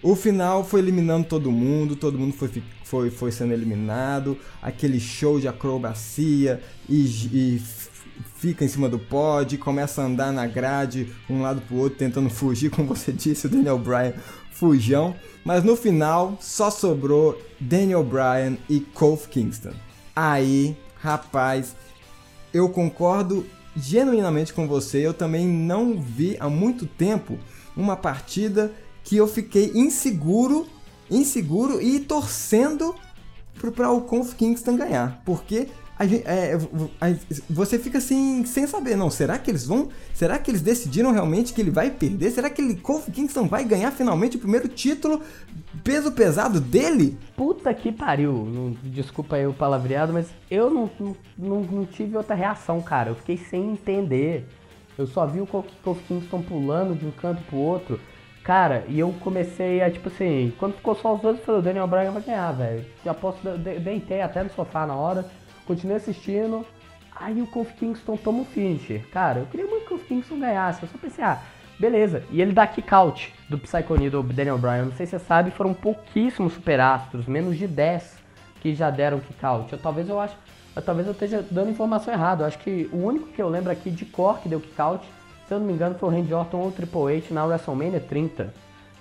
O 0.04 0.16
final 0.16 0.64
foi 0.64 0.82
eliminando 0.82 1.26
todo 1.26 1.52
mundo, 1.52 1.96
todo 1.96 2.20
mundo 2.20 2.34
foi, 2.34 2.62
foi, 2.84 3.10
foi 3.10 3.32
sendo 3.32 3.54
eliminado, 3.54 4.38
aquele 4.62 5.00
show 5.00 5.40
de 5.40 5.48
acrobacia 5.48 6.62
e, 6.88 7.06
e 7.34 7.62
fica 8.36 8.64
em 8.64 8.68
cima 8.68 8.90
do 8.90 9.00
pod, 9.00 9.58
começa 9.58 10.02
a 10.02 10.06
andar 10.06 10.32
na 10.32 10.46
grade, 10.46 11.14
um 11.30 11.42
lado 11.42 11.62
pro 11.62 11.78
outro, 11.78 11.98
tentando 11.98 12.30
fugir, 12.30 12.70
como 12.70 12.88
você 12.88 13.12
disse, 13.14 13.48
o 13.48 13.50
Daniel 13.50 13.78
Bryan 13.78 14.14
fujão. 14.52 15.16
Mas 15.44 15.64
no 15.64 15.76
final 15.76 16.38
só 16.40 16.72
sobrou 16.72 17.40
Daniel 17.60 18.04
Bryan 18.04 18.58
e 18.70 18.80
Kofi 18.80 19.30
Kingston. 19.30 19.74
Aí, 20.16 20.76
rapaz, 20.96 21.76
eu 22.54 22.70
concordo 22.70 23.46
genuinamente 23.76 24.54
com 24.54 24.68
você. 24.68 25.06
Eu 25.06 25.14
também 25.14 25.46
não 25.46 26.00
vi 26.00 26.38
há 26.40 26.50
muito 26.50 26.86
tempo 26.86 27.38
uma 27.76 27.96
partida 27.96 28.72
que 29.04 29.18
eu 29.18 29.28
fiquei 29.28 29.72
inseguro, 29.76 30.66
inseguro 31.12 31.82
e 31.82 32.00
torcendo 32.00 32.96
para 33.74 33.92
o 33.92 34.02
Kofi 34.02 34.36
Kingston 34.36 34.78
ganhar, 34.78 35.22
porque 35.26 35.68
é, 36.00 36.58
você 37.50 37.80
fica 37.80 38.00
assim 38.00 38.46
sem 38.46 38.68
saber, 38.68 38.98
não? 38.98 39.10
Será 39.10 39.38
que 39.38 39.50
eles 39.50 39.66
vão? 39.66 39.90
Será 40.14 40.38
que 40.38 40.52
eles 40.52 40.62
decidiram 40.62 41.12
realmente 41.12 41.54
que 41.54 41.62
ele 41.62 41.72
vai 41.72 41.90
perder? 41.90 42.32
Será 42.32 42.50
que 42.50 42.62
ele 42.62 42.76
Kofi 42.76 43.12
Kingston 43.12 43.48
vai 43.48 43.64
ganhar 43.64 43.92
finalmente 43.92 44.36
o 44.36 44.40
primeiro 44.40 44.68
título 44.68 45.22
peso 45.84 46.12
pesado 46.12 46.60
dele? 46.60 47.18
Puta 47.38 47.74
que 47.74 47.92
pariu. 47.92 48.34
Não- 48.34 48.76
desculpa 48.84 49.38
aí 49.38 49.48
o 49.48 49.54
palavreado, 49.54 50.12
mas 50.12 50.28
eu 50.52 50.70
não, 50.70 50.90
não, 51.38 51.62
não, 51.62 51.86
tive 51.86 52.18
outra 52.18 52.36
reação, 52.36 52.82
cara. 52.82 53.12
Eu 53.12 53.16
fiquei 53.16 53.38
sem 53.38 53.72
entender. 53.72 54.46
Eu 54.98 55.08
só 55.08 55.26
vi 55.26 55.40
o 55.40 55.48
Kofi 55.48 56.04
Kingston 56.08 56.42
pulando 56.42 56.94
de 56.94 57.06
um 57.06 57.12
canto 57.12 57.42
pro 57.44 57.58
outro. 57.58 58.00
Cara, 58.44 58.84
e 58.88 59.00
eu 59.00 59.14
comecei 59.22 59.82
a, 59.82 59.90
tipo 59.90 60.08
assim, 60.08 60.54
quando 60.60 60.76
ficou 60.76 60.94
só 60.94 61.16
os 61.16 61.22
dois, 61.22 61.38
eu 61.40 61.44
falei, 61.44 61.62
o 61.62 61.64
Daniel 61.64 61.88
Bryan 61.88 62.12
vai 62.12 62.22
ganhar, 62.22 62.52
velho. 62.52 62.86
Já 63.04 63.16
deitei 63.80 64.22
até 64.22 64.44
no 64.44 64.52
sofá 64.52 64.86
na 64.86 64.94
hora, 64.94 65.26
continuei 65.66 65.98
assistindo. 65.98 66.66
Aí 67.16 67.42
o 67.42 67.48
Kofi 67.48 67.74
Kingston 67.74 68.18
toma 68.18 68.42
o 68.42 68.46
finisher. 68.46 69.08
Cara, 69.10 69.40
eu 69.40 69.46
queria 69.46 69.66
muito 69.66 69.88
que 69.88 69.94
o 69.94 69.98
Kofi 69.98 70.08
Kingston 70.08 70.40
ganhasse. 70.40 70.84
Eu 70.84 70.90
só 70.90 70.98
pensei, 70.98 71.24
ah, 71.24 71.42
beleza. 71.80 72.24
E 72.30 72.42
ele 72.42 72.52
dá 72.52 72.68
kick 72.68 72.94
out 72.94 73.34
do 73.50 73.58
Psycho 73.58 73.98
do 74.10 74.24
Daniel 74.24 74.58
Bryan. 74.58 74.86
Não 74.86 74.92
sei 74.94 75.06
se 75.06 75.12
você 75.12 75.20
sabe, 75.20 75.52
foram 75.52 75.74
pouquíssimos 75.74 76.54
superastros, 76.54 77.26
menos 77.26 77.58
de 77.58 77.68
10 77.68 78.18
que 78.62 78.74
já 78.74 78.90
deram 78.90 79.20
kick 79.20 79.46
out. 79.46 79.72
Eu, 79.72 79.80
talvez 79.80 80.10
eu 80.10 80.20
acho, 80.20 80.36
eu, 80.76 80.82
talvez 80.82 81.08
eu 81.08 81.14
esteja 81.14 81.46
dando 81.50 81.70
informação 81.70 82.14
errada. 82.14 82.44
Eu 82.44 82.48
acho 82.48 82.60
que 82.60 82.90
o 82.92 82.98
único 82.98 83.28
que 83.28 83.42
eu 83.42 83.48
lembro 83.48 83.72
aqui 83.72 83.90
de 83.90 84.06
cor 84.06 84.40
que 84.40 84.50
deu 84.50 84.60
kick 84.60 84.80
out, 84.82 85.06
se 85.48 85.54
eu 85.54 85.60
não 85.60 85.68
me 85.68 85.74
engano, 85.74 85.96
foi 85.96 86.10
o 86.10 86.12
Randy 86.12 86.34
Orton 86.34 86.58
ou 86.58 86.68
o 86.68 86.72
Triple 86.72 87.18
H 87.18 87.28
na 87.32 87.46
WrestleMania 87.46 88.00
30, 88.00 88.54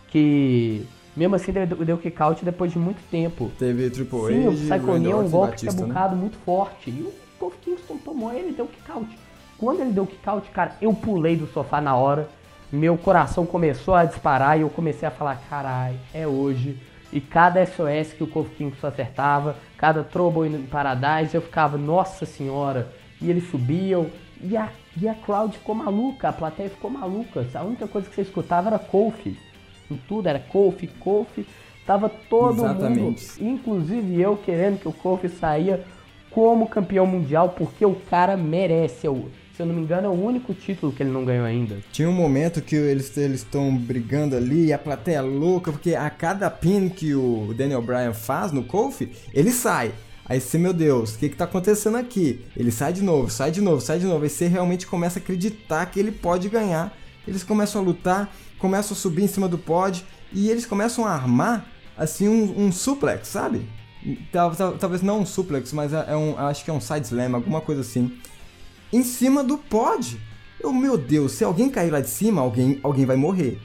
que 0.08 0.86
mesmo 1.16 1.36
assim 1.36 1.52
deu, 1.52 1.66
deu 1.66 1.98
kick 1.98 2.20
out 2.20 2.44
depois 2.44 2.72
de 2.72 2.78
muito 2.78 3.00
tempo. 3.10 3.50
Teve 3.58 3.88
Triple 3.90 4.26
Sim, 4.28 4.46
o 4.46 4.50
H, 4.50 4.56
Psycho 4.56 4.90
é 4.90 4.92
um 4.92 5.26
e 5.26 5.28
golpe 5.28 5.56
que 5.56 5.64
é 5.64 5.66
Batista, 5.66 5.82
né? 5.82 5.88
bucado 5.88 6.16
muito 6.16 6.36
forte. 6.38 6.90
E 6.90 7.02
o 7.02 7.12
Kofi 7.38 7.56
Kingston 7.58 7.96
tomou 7.98 8.32
ele, 8.32 8.52
deu 8.52 8.66
kick 8.66 8.90
out. 8.90 9.18
Quando 9.58 9.80
ele 9.80 9.92
deu 9.92 10.06
kick 10.06 10.28
out, 10.28 10.50
cara, 10.50 10.76
eu 10.80 10.92
pulei 10.92 11.36
do 11.36 11.46
sofá 11.46 11.80
na 11.80 11.94
hora. 11.96 12.28
Meu 12.72 12.98
coração 12.98 13.46
começou 13.46 13.94
a 13.94 14.04
disparar 14.04 14.58
e 14.58 14.62
eu 14.62 14.70
comecei 14.70 15.06
a 15.06 15.10
falar, 15.10 15.40
carai, 15.48 15.96
é 16.12 16.26
hoje. 16.26 16.80
E 17.12 17.20
cada 17.20 17.64
SOS 17.64 18.12
que 18.16 18.24
o 18.24 18.26
Kofi 18.26 18.50
Kingston 18.56 18.88
acertava, 18.88 19.56
cada 19.78 20.02
Trouble 20.02 20.48
in 20.48 20.66
Paradise, 20.66 21.34
eu 21.34 21.40
ficava, 21.40 21.78
nossa 21.78 22.26
senhora. 22.26 22.88
E 23.20 23.30
eles 23.30 23.48
subiam 23.48 24.10
e 24.42 24.56
a, 24.56 24.68
e 25.00 25.08
a 25.08 25.14
crowd 25.14 25.56
ficou 25.56 25.74
maluca, 25.74 26.28
a 26.28 26.32
plateia 26.32 26.68
ficou 26.68 26.90
maluca. 26.90 27.46
A 27.54 27.62
única 27.62 27.86
coisa 27.86 28.08
que 28.08 28.14
você 28.14 28.22
escutava 28.22 28.68
era 28.68 28.78
Kofi. 28.78 29.38
Em 29.90 29.96
tudo 30.08 30.28
era 30.28 30.38
Kofi, 30.38 30.86
Kofi. 30.86 31.46
Tava 31.86 32.08
todo 32.08 32.64
Exatamente. 32.64 33.00
mundo, 33.00 33.20
inclusive 33.40 34.20
eu, 34.20 34.36
querendo 34.36 34.80
que 34.80 34.88
o 34.88 34.92
Kofi 34.92 35.28
saia 35.28 35.84
como 36.30 36.68
campeão 36.68 37.06
mundial, 37.06 37.50
porque 37.50 37.84
o 37.84 37.94
cara 37.94 38.36
merece. 38.36 39.06
Eu, 39.06 39.28
se 39.54 39.62
eu 39.62 39.66
não 39.66 39.74
me 39.74 39.82
engano, 39.82 40.06
é 40.06 40.10
o 40.10 40.12
único 40.12 40.52
título 40.54 40.92
que 40.92 41.02
ele 41.02 41.10
não 41.10 41.24
ganhou 41.24 41.44
ainda. 41.44 41.76
Tinha 41.92 42.08
um 42.08 42.12
momento 42.12 42.62
que 42.62 42.74
eles 42.74 43.14
estão 43.16 43.76
brigando 43.76 44.34
ali 44.34 44.66
e 44.66 44.72
a 44.72 44.78
plateia 44.78 45.18
é 45.18 45.20
louca, 45.20 45.70
porque 45.70 45.94
a 45.94 46.08
cada 46.10 46.50
pin 46.50 46.88
que 46.88 47.14
o 47.14 47.54
Daniel 47.56 47.82
Bryan 47.82 48.12
faz 48.12 48.50
no 48.50 48.64
Kofi, 48.64 49.12
ele 49.32 49.52
sai. 49.52 49.92
Aí 50.26 50.40
você, 50.40 50.56
meu 50.56 50.72
Deus, 50.72 51.14
o 51.14 51.18
que 51.18 51.28
que 51.28 51.36
tá 51.36 51.44
acontecendo 51.44 51.98
aqui? 51.98 52.44
Ele 52.56 52.70
sai 52.70 52.94
de 52.94 53.02
novo, 53.02 53.30
sai 53.30 53.50
de 53.50 53.60
novo, 53.60 53.80
sai 53.80 53.98
de 53.98 54.06
novo. 54.06 54.24
Aí 54.24 54.30
você 54.30 54.48
realmente 54.48 54.86
começa 54.86 55.18
a 55.18 55.22
acreditar 55.22 55.84
que 55.86 56.00
ele 56.00 56.10
pode 56.10 56.48
ganhar. 56.48 56.96
Eles 57.28 57.44
começam 57.44 57.80
a 57.80 57.84
lutar, 57.84 58.34
começam 58.64 58.96
a 58.96 58.98
subir 58.98 59.22
em 59.24 59.26
cima 59.28 59.46
do 59.46 59.58
pod 59.58 60.02
e 60.32 60.48
eles 60.48 60.64
começam 60.64 61.04
a 61.04 61.10
armar, 61.10 61.66
assim, 61.98 62.26
um, 62.28 62.64
um 62.66 62.72
suplex, 62.72 63.28
sabe? 63.28 63.68
Tal- 64.32 64.54
tal- 64.56 64.78
Talvez 64.78 65.02
não 65.02 65.20
um 65.20 65.26
suplex, 65.26 65.70
mas 65.72 65.92
é 65.92 66.06
é 66.08 66.16
um, 66.16 66.38
acho 66.38 66.64
que 66.64 66.70
é 66.70 66.72
um 66.72 66.80
side 66.80 67.06
slam, 67.06 67.34
alguma 67.34 67.60
coisa 67.60 67.82
assim 67.82 68.10
em 68.90 69.02
cima 69.02 69.42
do 69.44 69.58
pod. 69.58 70.18
Eu, 70.60 70.72
meu 70.72 70.96
Deus, 70.96 71.32
se 71.32 71.44
alguém 71.44 71.68
cair 71.68 71.90
lá 71.90 72.00
de 72.00 72.08
cima, 72.08 72.40
alguém, 72.40 72.78
alguém 72.82 73.04
vai 73.04 73.16
morrer. 73.16 73.58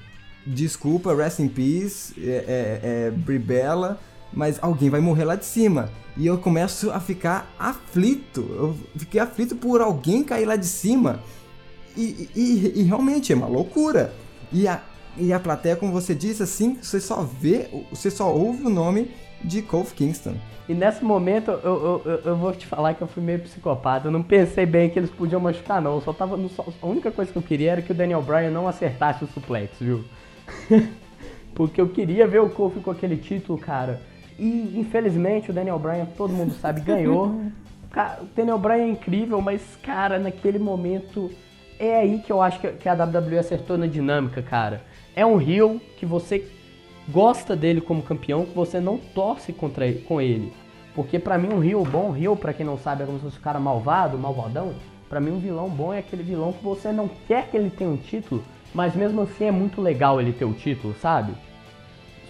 Desculpa, 0.45 1.16
rest 1.16 1.39
in 1.39 1.47
peace, 1.47 2.14
é, 2.20 2.43
é, 2.47 2.80
é 3.08 3.12
Brie 3.12 3.39
Bella, 3.39 4.00
mas 4.34 4.58
alguém 4.62 4.89
vai 4.89 5.00
morrer 5.00 5.24
lá 5.26 5.36
de 5.36 5.45
cima. 5.45 5.89
E 6.18 6.26
eu 6.26 6.38
começo 6.39 6.91
a 6.91 7.00
ficar 7.00 7.47
aflito. 7.58 8.41
Eu 8.50 8.76
fiquei 8.97 9.22
aflito 9.22 9.56
por 9.56 9.80
alguém 9.82 10.24
cair 10.24 10.45
lá 10.45 10.56
de 10.58 10.66
cima. 10.66 11.22
E, 11.95 12.28
e- 12.36 12.74
e 12.80 12.84
realmente 12.84 13.32
é 13.32 13.36
uma 13.36 13.47
loucura. 13.47 14.14
E 14.52 14.68
a, 14.68 14.82
e 15.18 15.34
a 15.34 15.39
plateia, 15.39 15.76
como 15.76 15.91
você 15.91 16.16
disse, 16.16 16.43
assim, 16.43 16.78
você 16.82 16.99
só 16.99 17.22
vê, 17.24 17.68
você 17.91 18.10
só 18.10 18.34
ouve 18.34 18.66
o 18.66 18.70
nome 18.70 19.12
de 19.43 19.62
Kofi 19.62 19.93
Kingston. 19.95 20.36
E 20.68 20.74
nesse 20.74 21.03
momento 21.03 21.49
eu, 21.49 22.01
eu, 22.05 22.22
eu, 22.26 22.36
vou 22.36 22.51
te 22.53 22.68
falar 22.68 22.93
que 22.93 23.01
eu 23.01 23.07
fui 23.07 23.24
meio 23.24 23.39
psicopata. 23.39 24.07
Eu 24.07 24.12
não 24.12 24.22
pensei 24.22 24.66
bem 24.66 24.89
que 24.89 24.99
eles 24.99 25.10
podiam 25.10 25.41
machucar, 25.41 25.82
não. 25.82 25.95
Eu 25.95 26.01
só 26.01 26.14
tava. 26.14 26.38
no- 26.38 26.49
a 26.82 26.86
única 26.86 27.10
coisa 27.10 27.32
que 27.32 27.38
eu 27.38 27.41
queria 27.41 27.72
era 27.72 27.82
que 27.82 27.91
o 27.91 27.95
Daniel 27.95 28.22
Bryan 28.22 28.51
não 28.51 28.68
acertasse 28.68 29.24
o 29.24 29.28
suplex, 29.28 29.72
viu? 29.80 30.03
Porque 31.55 31.82
eu 31.82 31.89
queria 31.89 32.28
ver 32.28 32.39
o 32.41 32.49
Kofi 32.49 32.80
com 32.80 32.91
aquele 32.91 33.18
título, 33.18 33.57
cara. 33.57 34.01
E 34.38 34.80
infelizmente 34.80 35.49
o 35.49 35.53
Daniel 35.53 35.80
Bryan, 35.80 36.05
todo 36.16 36.32
mundo 36.32 36.53
sabe, 36.53 36.82
ganhou. 36.82 37.41
O 38.22 38.26
Daniel 38.36 38.60
Bryan 38.60 38.84
é 38.84 38.89
incrível, 38.89 39.41
mas, 39.41 39.64
cara, 39.82 40.20
naquele 40.20 40.60
momento 40.60 41.32
é 41.80 41.97
aí 41.97 42.20
que 42.20 42.32
eu 42.32 42.39
acho 42.39 42.60
que 42.60 42.68
que 42.74 42.88
a 42.88 42.93
WWE 42.93 43.39
acertou 43.39 43.80
na 43.80 43.88
dinâmica, 43.88 44.43
cara. 44.43 44.84
É 45.20 45.26
um 45.26 45.41
heel 45.41 45.82
que 45.97 46.05
você 46.05 46.49
gosta 47.09 47.53
dele 47.53 47.82
como 47.82 48.01
campeão 48.01 48.45
que 48.45 48.55
você 48.55 48.80
não 48.80 48.97
torce 48.97 49.51
contra 49.51 49.86
ele, 49.86 49.99
com 50.03 50.22
ele. 50.22 50.53
Porque 50.95 51.20
pra 51.20 51.38
mim 51.38 51.49
um 51.49 51.59
Rio 51.59 51.84
bom, 51.84 52.09
Rio 52.09 52.38
pra 52.38 52.53
quem 52.53 52.65
não 52.65 52.78
sabe 52.78 53.03
é 53.03 53.05
como 53.05 53.17
se 53.17 53.26
fosse 53.26 53.38
um 53.38 53.41
cara 53.41 53.59
malvado, 53.59 54.17
malvadão. 54.17 54.74
Pra 55.09 55.20
mim 55.20 55.32
um 55.32 55.39
vilão 55.39 55.67
bom 55.67 55.93
é 55.93 55.99
aquele 55.99 56.24
vilão 56.24 56.53
que 56.53 56.63
você 56.63 56.93
não 56.93 57.09
quer 57.28 57.49
que 57.49 57.57
ele 57.57 57.70
tenha 57.70 57.89
um 57.89 57.97
título, 57.97 58.41
mas 58.74 58.95
mesmo 58.95 59.24
assim 59.24 59.43
é 59.43 59.51
muito 59.51 59.82
legal 59.82 60.22
ele 60.22 60.32
ter 60.32 60.45
o 60.45 60.53
título, 60.53 60.95
sabe? 61.01 61.34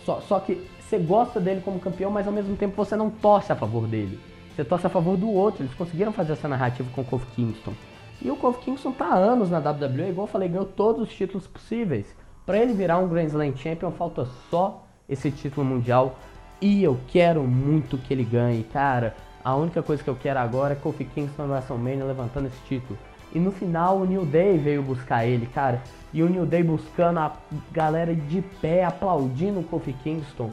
Só, 0.03 0.19
só 0.21 0.39
que 0.39 0.59
você 0.79 0.97
gosta 0.97 1.39
dele 1.39 1.61
como 1.63 1.79
campeão, 1.79 2.09
mas 2.09 2.25
ao 2.25 2.33
mesmo 2.33 2.57
tempo 2.57 2.75
você 2.75 2.95
não 2.95 3.11
torce 3.11 3.51
a 3.51 3.55
favor 3.55 3.85
dele. 3.85 4.19
Você 4.55 4.65
torce 4.65 4.87
a 4.87 4.89
favor 4.89 5.15
do 5.15 5.29
outro. 5.29 5.61
Eles 5.61 5.75
conseguiram 5.75 6.11
fazer 6.11 6.33
essa 6.33 6.47
narrativa 6.47 6.89
com 6.95 7.01
o 7.01 7.05
Kofi 7.05 7.27
Kingston. 7.35 7.73
E 8.19 8.31
o 8.31 8.35
Kofi 8.35 8.61
Kingston 8.61 8.93
tá 8.93 9.05
há 9.05 9.15
anos 9.15 9.51
na 9.51 9.59
WWE, 9.59 10.09
igual 10.09 10.25
eu 10.25 10.31
falei, 10.31 10.49
ganhou 10.49 10.65
todos 10.65 11.03
os 11.03 11.13
títulos 11.13 11.45
possíveis. 11.45 12.17
Para 12.49 12.57
ele 12.57 12.73
virar 12.73 12.97
um 12.97 13.07
Grand 13.07 13.25
Slam 13.25 13.55
Champion, 13.55 13.91
falta 13.91 14.27
só 14.49 14.83
esse 15.07 15.29
título 15.29 15.63
mundial. 15.63 16.17
E 16.59 16.83
eu 16.83 16.99
quero 17.07 17.43
muito 17.43 17.95
que 17.95 18.11
ele 18.11 18.23
ganhe, 18.23 18.63
cara. 18.63 19.15
A 19.43 19.55
única 19.55 19.83
coisa 19.83 20.03
que 20.03 20.09
eu 20.09 20.15
quero 20.15 20.39
agora 20.39 20.73
é 20.73 20.75
Kofi 20.75 21.05
Kingston 21.05 21.45
no 21.45 21.53
WrestleMania 21.53 22.03
levantando 22.03 22.47
esse 22.47 22.59
título. 22.67 22.97
E 23.35 23.39
no 23.39 23.51
final 23.51 23.97
o 23.99 24.05
New 24.05 24.25
Day 24.25 24.57
veio 24.57 24.81
buscar 24.81 25.27
ele, 25.27 25.45
cara. 25.45 25.79
E 26.11 26.23
o 26.23 26.27
New 26.27 26.43
Day 26.43 26.63
buscando 26.63 27.19
a 27.19 27.33
galera 27.71 28.15
de 28.15 28.41
pé, 28.59 28.83
aplaudindo 28.83 29.59
o 29.59 29.63
Kofi 29.63 29.93
Kingston. 30.03 30.49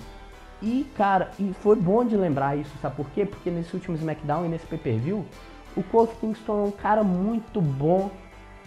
E, 0.61 0.87
cara, 0.99 1.31
e 1.39 1.55
foi 1.63 1.77
bom 1.77 2.05
de 2.05 2.15
lembrar 2.15 2.59
isso, 2.59 2.73
sabe 2.83 2.95
por 2.95 3.09
quê? 3.13 3.25
Porque 3.25 3.49
nesse 3.49 3.73
último 3.73 3.97
SmackDown 3.97 4.45
e 4.45 4.49
nesse 4.51 4.67
pay-per-view, 4.67 5.25
o 5.75 5.83
Kofi 5.83 6.15
Kingston 6.17 6.61
é 6.61 6.69
um 6.69 6.73
cara 6.73 7.03
muito 7.03 7.59
bom 7.59 8.11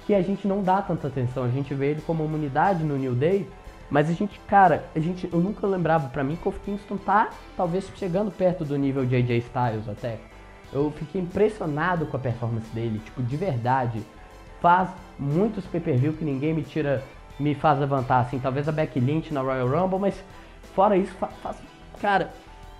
que 0.09 0.15
a 0.15 0.23
gente 0.23 0.47
não 0.47 0.63
dá 0.63 0.81
tanta 0.81 1.07
atenção. 1.07 1.43
A 1.43 1.49
gente 1.49 1.71
vê 1.75 1.91
ele 1.91 2.01
como 2.01 2.25
uma 2.25 2.35
unidade 2.35 2.83
no 2.83 2.97
New 2.97 3.13
Day, 3.13 3.47
mas 3.91 4.09
a 4.09 4.13
gente, 4.13 4.39
cara, 4.47 4.83
a 4.95 4.99
gente, 4.99 5.29
eu 5.31 5.39
nunca 5.39 5.67
lembrava, 5.67 6.09
pra 6.09 6.23
mim, 6.23 6.35
Kofi 6.35 6.59
Kingston 6.61 6.97
tá 6.97 7.29
talvez 7.55 7.87
chegando 7.95 8.31
perto 8.31 8.65
do 8.65 8.75
nível 8.75 9.05
de 9.05 9.15
AJ 9.15 9.29
Styles 9.45 9.87
até. 9.87 10.17
Eu 10.73 10.89
fiquei 10.89 11.21
impressionado 11.21 12.07
com 12.07 12.17
a 12.17 12.19
performance 12.19 12.67
dele, 12.73 12.99
tipo, 13.05 13.21
de 13.21 13.37
verdade. 13.37 14.01
Faz 14.59 14.89
muitos 15.19 15.63
pay-per-view 15.67 16.13
que 16.13 16.25
ninguém 16.25 16.55
me 16.55 16.63
tira, 16.63 17.03
me 17.39 17.53
faz 17.53 17.77
levantar, 17.77 18.21
assim, 18.21 18.39
talvez 18.39 18.67
a 18.67 18.71
Becky 18.71 18.99
Lynch 18.99 19.31
na 19.31 19.41
Royal 19.41 19.67
Rumble, 19.67 19.99
mas 19.99 20.15
fora 20.73 20.97
isso, 20.97 21.13
faz 21.13 21.55
Cara, 22.01 22.33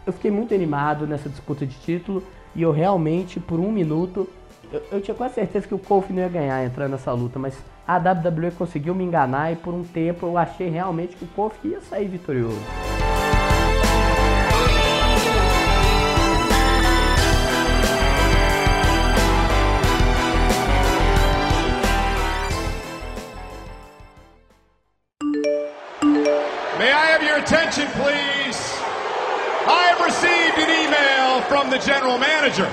eu 0.04 0.12
fiquei 0.12 0.32
muito 0.32 0.52
animado 0.52 1.06
nessa 1.06 1.30
disputa 1.30 1.64
de 1.64 1.76
título 1.76 2.24
e 2.56 2.64
eu 2.64 2.72
realmente, 2.72 3.40
por 3.40 3.60
um 3.60 3.72
minuto, 3.72 4.28
eu, 4.72 4.84
eu 4.92 5.02
tinha 5.02 5.16
quase 5.16 5.36
certeza 5.36 5.68
que 5.68 5.74
o 5.74 5.80
Kofi 5.80 6.14
não 6.14 6.22
ia 6.22 6.30
ganhar 6.30 6.64
entrando 6.64 6.92
nessa 6.92 7.12
luta, 7.12 7.40
mas 7.40 7.58
a 7.88 7.98
WWE 7.98 8.52
conseguiu 8.52 8.94
me 8.94 9.04
enganar 9.04 9.52
e 9.52 9.56
por 9.56 9.74
um 9.74 9.84
tempo 9.84 10.26
eu 10.28 10.38
achei 10.38 10.70
realmente 10.70 11.16
que 11.16 11.26
o 11.26 11.28
Kofi 11.28 11.70
ia 11.70 11.82
sair 11.82 12.08
vitorioso. 12.08 12.60
May 26.78 26.92
I 26.92 27.12
have 27.12 27.24
your 27.24 27.38
attention, 27.38 27.88
please? 27.94 28.80
I 29.68 29.90
have 29.90 30.02
received 30.06 30.58
an 30.58 30.70
email 30.70 31.42
from 31.50 31.70
the 31.70 31.78
general 31.80 32.18
manager. 32.18 32.70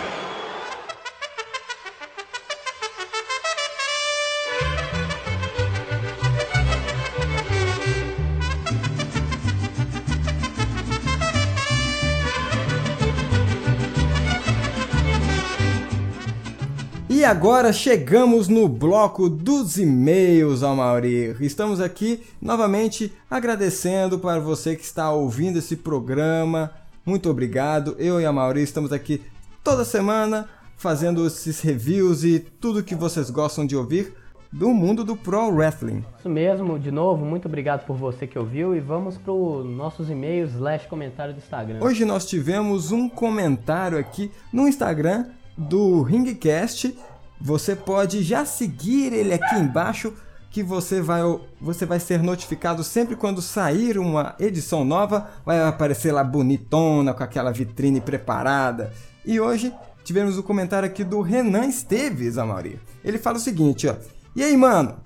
Agora 17.27 17.73
chegamos 17.73 18.47
no 18.47 18.69
bloco 18.69 19.29
dos 19.29 19.79
e-mails, 19.79 20.63
Amaury. 20.63 21.37
Estamos 21.41 21.81
aqui 21.81 22.23
novamente 22.41 23.13
agradecendo 23.29 24.17
para 24.17 24.39
você 24.39 24.77
que 24.77 24.85
está 24.85 25.11
ouvindo 25.11 25.59
esse 25.59 25.75
programa. 25.75 26.71
Muito 27.05 27.29
obrigado. 27.29 27.97
Eu 27.99 28.21
e 28.21 28.25
a 28.25 28.33
Mauri 28.33 28.63
estamos 28.63 28.93
aqui 28.93 29.23
toda 29.65 29.85
semana 29.85 30.49
fazendo 30.77 31.27
esses 31.27 31.61
reviews 31.61 32.23
e 32.23 32.39
tudo 32.39 32.85
que 32.85 32.95
vocês 32.95 33.29
gostam 33.29 33.67
de 33.67 33.75
ouvir 33.75 34.15
do 34.53 34.69
mundo 34.69 35.03
do 35.03 35.17
Pro 35.17 35.49
Wrestling. 35.49 36.05
Isso 36.21 36.29
mesmo, 36.29 36.79
de 36.79 36.93
novo, 36.93 37.25
muito 37.25 37.49
obrigado 37.49 37.85
por 37.87 37.97
você 37.97 38.29
que 38.29 38.39
ouviu 38.39 38.73
e 38.73 38.79
vamos 38.79 39.19
para 39.19 39.33
os 39.33 39.67
nossos 39.67 40.09
e-mails 40.09 40.53
slash 40.53 40.87
comentário 40.87 41.35
do 41.35 41.39
Instagram. 41.39 41.81
Hoje 41.81 42.05
nós 42.05 42.25
tivemos 42.25 42.93
um 42.93 43.09
comentário 43.09 43.99
aqui 43.99 44.31
no 44.53 44.69
Instagram 44.69 45.27
do 45.59 46.03
Ringcast. 46.03 46.97
Você 47.41 47.77
pode 47.77 48.23
já 48.23 48.45
seguir 48.45 49.13
ele 49.13 49.35
aqui 49.35 49.57
embaixo 49.57 50.13
que 50.51 50.63
você 50.63 51.03
vai, 51.03 51.21
você 51.61 51.85
vai 51.85 52.01
ser 52.01 52.23
notificado 52.23 52.83
sempre 52.83 53.15
quando 53.15 53.43
sair 53.43 53.99
uma 53.99 54.35
edição 54.39 54.85
nova, 54.85 55.29
vai 55.45 55.63
aparecer 55.63 56.13
lá 56.13 56.25
bonitona 56.25 57.13
com 57.13 57.23
aquela 57.23 57.53
vitrine 57.53 58.01
preparada. 58.01 58.91
E 59.25 59.39
hoje 59.39 59.75
tivemos 60.03 60.39
o 60.39 60.43
comentário 60.43 60.87
aqui 60.87 61.05
do 61.05 61.21
Renan 61.21 61.67
Esteves, 61.67 62.39
Amaury. 62.39 62.81
Ele 63.05 63.19
fala 63.19 63.37
o 63.37 63.41
seguinte, 63.41 63.87
ó: 63.87 63.97
"E 64.35 64.43
aí, 64.43 64.57
mano? 64.57 64.97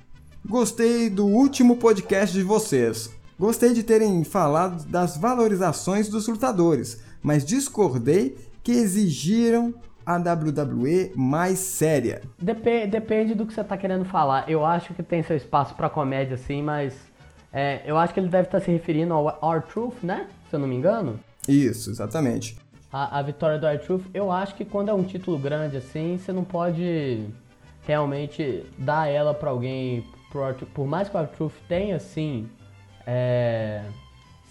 Gostei 0.46 1.10
do 1.10 1.26
último 1.26 1.76
podcast 1.76 2.36
de 2.36 2.44
vocês. 2.44 3.10
Gostei 3.38 3.74
de 3.74 3.82
terem 3.82 4.22
falado 4.22 4.84
das 4.84 5.16
valorizações 5.16 6.08
dos 6.08 6.28
lutadores, 6.28 6.98
mas 7.22 7.44
discordei 7.44 8.36
que 8.62 8.72
exigiram 8.72 9.74
a 10.14 10.32
WWE 10.34 11.12
mais 11.14 11.58
séria? 11.58 12.22
Dep 12.38 12.86
depende 12.86 13.34
do 13.34 13.46
que 13.46 13.52
você 13.52 13.60
está 13.60 13.76
querendo 13.76 14.04
falar. 14.04 14.48
Eu 14.48 14.64
acho 14.64 14.94
que 14.94 15.02
tem 15.02 15.22
seu 15.22 15.36
espaço 15.36 15.74
para 15.74 15.88
comédia, 15.88 16.36
sim, 16.36 16.62
mas 16.62 16.94
é, 17.52 17.82
eu 17.84 17.96
acho 17.96 18.14
que 18.14 18.20
ele 18.20 18.28
deve 18.28 18.48
estar 18.48 18.58
tá 18.58 18.64
se 18.64 18.70
referindo 18.70 19.12
ao 19.14 19.38
Our 19.42 19.62
Truth, 19.62 20.02
né? 20.02 20.26
Se 20.48 20.56
eu 20.56 20.60
não 20.60 20.68
me 20.68 20.76
engano. 20.76 21.18
Isso, 21.48 21.90
exatamente. 21.90 22.56
A, 22.92 23.18
a 23.18 23.22
vitória 23.22 23.58
do 23.58 23.66
Our 23.66 23.78
Truth, 23.78 24.04
eu 24.12 24.30
acho 24.30 24.54
que 24.54 24.64
quando 24.64 24.88
é 24.88 24.94
um 24.94 25.02
título 25.02 25.38
grande 25.38 25.76
assim, 25.76 26.18
você 26.18 26.32
não 26.32 26.44
pode 26.44 27.26
realmente 27.86 28.64
dar 28.78 29.08
ela 29.08 29.34
para 29.34 29.50
alguém. 29.50 30.04
Por, 30.30 30.54
por 30.74 30.86
mais 30.86 31.08
que 31.08 31.16
o 31.16 31.20
Our 31.20 31.28
Truth 31.28 31.54
tenha, 31.68 31.96
assim, 31.96 32.48
é, 33.06 33.82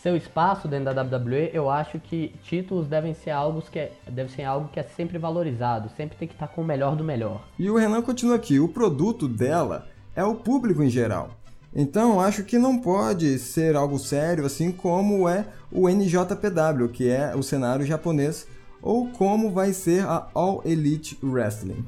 seu 0.02 0.16
espaço 0.16 0.68
dentro 0.68 0.94
da 0.94 1.02
WWE, 1.02 1.50
eu 1.54 1.70
acho 1.70 2.00
que 2.00 2.34
títulos 2.44 2.88
devem 2.88 3.14
ser 3.14 3.32
algo 3.32 3.62
que 3.62 3.80
é, 3.80 3.92
deve 4.10 4.32
ser 4.32 4.44
algo 4.44 4.70
que 4.70 4.80
é 4.80 4.84
sempre 4.84 5.18
valorizado, 5.18 5.90
sempre 5.96 6.18
tem 6.18 6.28
que 6.28 6.34
estar 6.34 6.48
com 6.48 6.62
o 6.62 6.66
melhor 6.66 6.96
do 6.96 7.04
melhor. 7.04 7.46
E 7.58 7.70
o 7.70 7.78
Renan 7.78 8.02
continua 8.02 8.36
aqui, 8.36 8.60
o 8.60 8.70
produto 8.70 9.28
dela 9.28 9.88
é 10.16 10.24
o 10.24 10.36
público 10.36 10.82
em 10.82 10.90
geral. 10.90 11.32
Então 11.76 12.20
acho 12.20 12.44
que 12.44 12.58
não 12.58 12.80
pode 12.80 13.38
ser 13.38 13.76
algo 13.76 14.00
sério 14.00 14.46
assim 14.46 14.72
como 14.72 15.28
é 15.28 15.46
o 15.72 15.88
NJPW, 15.90 16.90
que 16.92 17.10
é 17.10 17.36
o 17.36 17.44
cenário 17.44 17.86
japonês, 17.86 18.48
ou 18.82 19.10
como 19.10 19.52
vai 19.52 19.74
ser 19.74 20.06
a 20.06 20.30
All 20.34 20.62
Elite 20.66 21.20
Wrestling. 21.22 21.86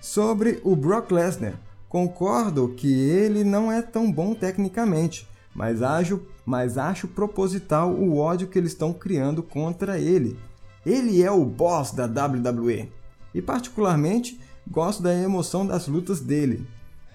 Sobre 0.00 0.60
o 0.62 0.74
Brock 0.76 1.10
Lesnar, 1.10 1.54
concordo 1.88 2.68
que 2.68 2.90
ele 2.90 3.42
não 3.42 3.70
é 3.70 3.82
tão 3.82 4.10
bom 4.10 4.34
tecnicamente, 4.34 5.28
mas 5.54 5.82
acho, 5.82 6.22
mas 6.44 6.78
acho 6.78 7.08
proposital 7.08 7.90
o 7.90 8.18
ódio 8.18 8.48
que 8.48 8.58
eles 8.58 8.72
estão 8.72 8.92
criando 8.92 9.42
contra 9.42 9.98
ele. 9.98 10.38
Ele 10.84 11.22
é 11.22 11.30
o 11.30 11.44
boss 11.44 11.92
da 11.92 12.06
WWE. 12.06 12.90
E 13.34 13.42
particularmente 13.42 14.40
gosto 14.68 15.02
da 15.02 15.14
emoção 15.14 15.66
das 15.66 15.86
lutas 15.86 16.20
dele. 16.20 16.66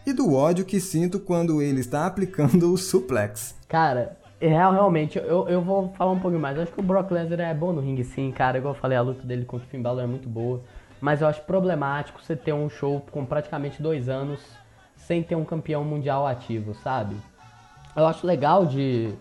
E 0.06 0.14
do 0.14 0.34
ódio 0.34 0.66
que 0.66 0.80
sinto 0.80 1.20
quando 1.20 1.62
ele 1.62 1.80
está 1.80 2.06
aplicando 2.06 2.72
o 2.72 2.78
suplex. 2.78 3.56
Cara, 3.68 4.18
é 4.40 4.50
realmente, 4.50 5.18
eu, 5.18 5.48
eu 5.50 5.62
vou 5.62 5.92
falar 5.94 6.12
um 6.12 6.20
pouquinho 6.20 6.42
mais. 6.42 6.58
Eu 6.58 6.64
acho 6.64 6.72
que 6.72 6.80
o 6.80 6.84
Brock 6.84 7.10
Lesnar 7.10 7.40
é 7.40 7.54
bom 7.54 7.74
no 7.74 7.82
ringue 7.82 8.04
sim, 8.04 8.32
cara. 8.32 8.58
Igual 8.58 8.76
eu 8.76 8.80
falei, 8.80 8.98
a 8.98 9.02
luta 9.02 9.26
dele 9.26 9.46
contra 9.46 9.66
o 9.66 9.70
Finn 9.70 9.82
Balor 9.82 10.04
é 10.04 10.08
muito 10.08 10.30
boa. 10.30 10.62
Mas 11.02 11.22
eu 11.22 11.28
acho 11.28 11.42
problemático 11.42 12.22
você 12.22 12.36
ter 12.36 12.54
um 12.54 12.70
show 12.70 13.04
com 13.12 13.26
praticamente 13.26 13.82
dois 13.82 14.08
anos 14.08 14.40
sem 14.96 15.24
ter 15.24 15.36
um 15.36 15.46
campeão 15.46 15.84
mundial 15.84 16.26
ativo, 16.26 16.74
sabe? 16.76 17.16
Eu 17.96 18.06
acho 18.06 18.28
legal 18.28 18.66
de 18.66 19.14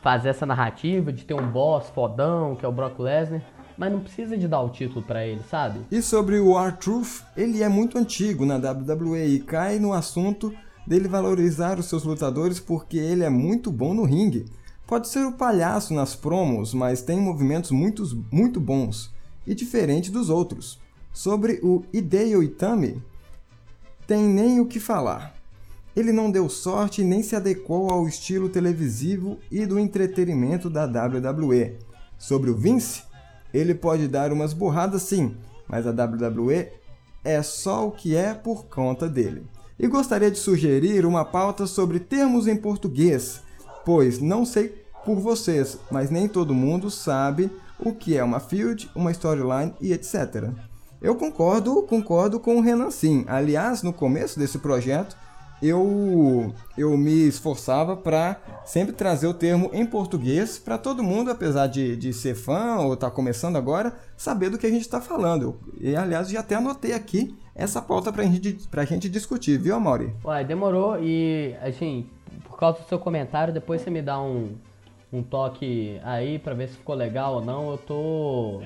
fazer 0.00 0.28
essa 0.28 0.46
narrativa, 0.46 1.12
de 1.12 1.24
ter 1.24 1.34
um 1.34 1.50
boss 1.50 1.88
fodão, 1.90 2.54
que 2.54 2.64
é 2.64 2.68
o 2.68 2.72
Brock 2.72 2.98
Lesnar, 3.00 3.42
mas 3.76 3.90
não 3.90 4.00
precisa 4.00 4.36
de 4.36 4.46
dar 4.46 4.60
o 4.60 4.68
título 4.68 5.02
para 5.02 5.26
ele, 5.26 5.42
sabe? 5.50 5.80
E 5.90 6.00
sobre 6.00 6.38
o 6.38 6.58
R-Truth, 6.58 7.22
ele 7.36 7.62
é 7.62 7.68
muito 7.68 7.98
antigo 7.98 8.46
na 8.46 8.56
WWE 8.56 9.26
e 9.26 9.40
cai 9.40 9.78
no 9.78 9.92
assunto 9.92 10.54
dele 10.86 11.08
valorizar 11.08 11.78
os 11.78 11.86
seus 11.86 12.04
lutadores 12.04 12.60
porque 12.60 12.98
ele 12.98 13.24
é 13.24 13.30
muito 13.30 13.70
bom 13.70 13.94
no 13.94 14.04
ringue. 14.04 14.46
Pode 14.86 15.08
ser 15.08 15.24
o 15.24 15.32
palhaço 15.32 15.92
nas 15.94 16.14
promos, 16.14 16.72
mas 16.74 17.02
tem 17.02 17.20
movimentos 17.20 17.70
muito, 17.70 18.04
muito 18.30 18.60
bons 18.60 19.12
e 19.46 19.54
diferente 19.54 20.10
dos 20.10 20.30
outros. 20.30 20.78
Sobre 21.12 21.58
o 21.62 21.84
Hideo 21.92 22.42
Itami, 22.42 23.02
tem 24.06 24.22
nem 24.22 24.60
o 24.60 24.66
que 24.66 24.78
falar. 24.78 25.39
Ele 25.94 26.12
não 26.12 26.30
deu 26.30 26.48
sorte 26.48 27.02
nem 27.02 27.22
se 27.22 27.34
adequou 27.34 27.90
ao 27.90 28.06
estilo 28.06 28.48
televisivo 28.48 29.38
e 29.50 29.66
do 29.66 29.78
entretenimento 29.78 30.70
da 30.70 30.84
WWE. 30.84 31.78
Sobre 32.18 32.50
o 32.50 32.56
Vince, 32.56 33.02
ele 33.52 33.74
pode 33.74 34.06
dar 34.06 34.32
umas 34.32 34.52
burradas 34.52 35.02
sim, 35.02 35.36
mas 35.68 35.86
a 35.86 35.90
WWE 35.90 36.68
é 37.24 37.42
só 37.42 37.86
o 37.86 37.92
que 37.92 38.14
é 38.16 38.34
por 38.34 38.66
conta 38.66 39.08
dele. 39.08 39.46
E 39.78 39.86
gostaria 39.86 40.30
de 40.30 40.38
sugerir 40.38 41.06
uma 41.06 41.24
pauta 41.24 41.66
sobre 41.66 41.98
termos 41.98 42.46
em 42.46 42.56
português, 42.56 43.40
pois 43.84 44.20
não 44.20 44.44
sei 44.44 44.84
por 45.04 45.18
vocês, 45.18 45.78
mas 45.90 46.10
nem 46.10 46.28
todo 46.28 46.54
mundo 46.54 46.90
sabe 46.90 47.50
o 47.78 47.92
que 47.92 48.16
é 48.16 48.22
uma 48.22 48.40
field, 48.40 48.90
uma 48.94 49.10
storyline 49.10 49.74
e 49.80 49.92
etc. 49.92 50.50
Eu 51.00 51.14
concordo, 51.14 51.82
concordo 51.84 52.38
com 52.38 52.56
o 52.56 52.60
Renan 52.60 52.90
sim. 52.90 53.24
Aliás, 53.26 53.82
no 53.82 53.92
começo 53.92 54.38
desse 54.38 54.58
projeto, 54.58 55.16
eu, 55.62 56.54
eu 56.76 56.96
me 56.96 57.28
esforçava 57.28 57.96
para 57.96 58.40
sempre 58.64 58.92
trazer 58.92 59.26
o 59.26 59.34
termo 59.34 59.70
em 59.72 59.84
português 59.84 60.58
para 60.58 60.78
todo 60.78 61.02
mundo, 61.02 61.30
apesar 61.30 61.66
de, 61.66 61.96
de 61.96 62.12
ser 62.12 62.34
fã 62.34 62.76
ou 62.76 62.94
estar 62.94 63.10
tá 63.10 63.14
começando 63.14 63.56
agora, 63.56 63.94
saber 64.16 64.50
do 64.50 64.58
que 64.58 64.66
a 64.66 64.70
gente 64.70 64.82
está 64.82 65.00
falando. 65.00 65.58
E 65.78 65.94
aliás, 65.94 66.28
já 66.30 66.40
até 66.40 66.54
anotei 66.54 66.92
aqui 66.92 67.36
essa 67.54 67.82
pauta 67.82 68.12
para 68.12 68.24
gente, 68.24 68.58
a 68.72 68.84
gente 68.84 69.08
discutir, 69.08 69.58
viu, 69.58 69.74
Amaury? 69.74 70.14
Uai, 70.24 70.44
demorou 70.44 70.98
e, 70.98 71.54
assim, 71.62 72.08
por 72.44 72.58
causa 72.58 72.80
do 72.80 72.88
seu 72.88 72.98
comentário, 72.98 73.52
depois 73.52 73.82
você 73.82 73.90
me 73.90 74.00
dá 74.00 74.20
um, 74.20 74.56
um 75.12 75.22
toque 75.22 76.00
aí 76.02 76.38
para 76.38 76.54
ver 76.54 76.68
se 76.68 76.76
ficou 76.76 76.94
legal 76.94 77.34
ou 77.34 77.44
não. 77.44 77.70
Eu 77.70 77.78
tô 77.78 78.62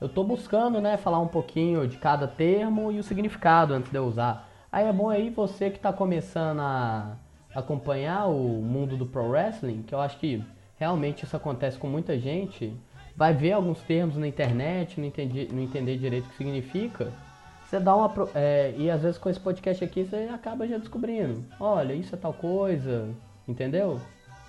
eu 0.00 0.08
tô 0.08 0.24
buscando, 0.24 0.80
né, 0.80 0.96
falar 0.96 1.20
um 1.20 1.28
pouquinho 1.28 1.86
de 1.86 1.96
cada 1.96 2.26
termo 2.26 2.92
e 2.92 2.98
o 2.98 3.02
significado 3.02 3.72
antes 3.72 3.90
de 3.90 3.96
eu 3.96 4.04
usar. 4.04 4.50
Aí 4.74 4.88
é 4.88 4.92
bom 4.92 5.08
aí 5.08 5.30
você 5.30 5.70
que 5.70 5.76
está 5.76 5.92
começando 5.92 6.58
a 6.58 7.16
acompanhar 7.54 8.26
o 8.26 8.60
mundo 8.60 8.96
do 8.96 9.06
pro 9.06 9.28
wrestling, 9.28 9.84
que 9.84 9.94
eu 9.94 10.00
acho 10.00 10.18
que 10.18 10.44
realmente 10.76 11.24
isso 11.24 11.36
acontece 11.36 11.78
com 11.78 11.86
muita 11.86 12.18
gente, 12.18 12.76
vai 13.14 13.32
ver 13.32 13.52
alguns 13.52 13.78
termos 13.82 14.16
na 14.16 14.26
internet, 14.26 14.98
não, 14.98 15.06
entendi, 15.06 15.48
não 15.52 15.62
entender 15.62 15.96
direito 15.96 16.26
o 16.26 16.30
que 16.30 16.36
significa. 16.38 17.12
Você 17.64 17.78
dá 17.78 17.94
uma. 17.94 18.12
É, 18.34 18.74
e 18.76 18.90
às 18.90 19.02
vezes 19.02 19.16
com 19.16 19.30
esse 19.30 19.38
podcast 19.38 19.84
aqui 19.84 20.02
você 20.02 20.28
acaba 20.34 20.66
já 20.66 20.76
descobrindo. 20.76 21.44
Olha, 21.60 21.92
isso 21.92 22.12
é 22.12 22.18
tal 22.18 22.32
coisa, 22.32 23.08
entendeu? 23.46 24.00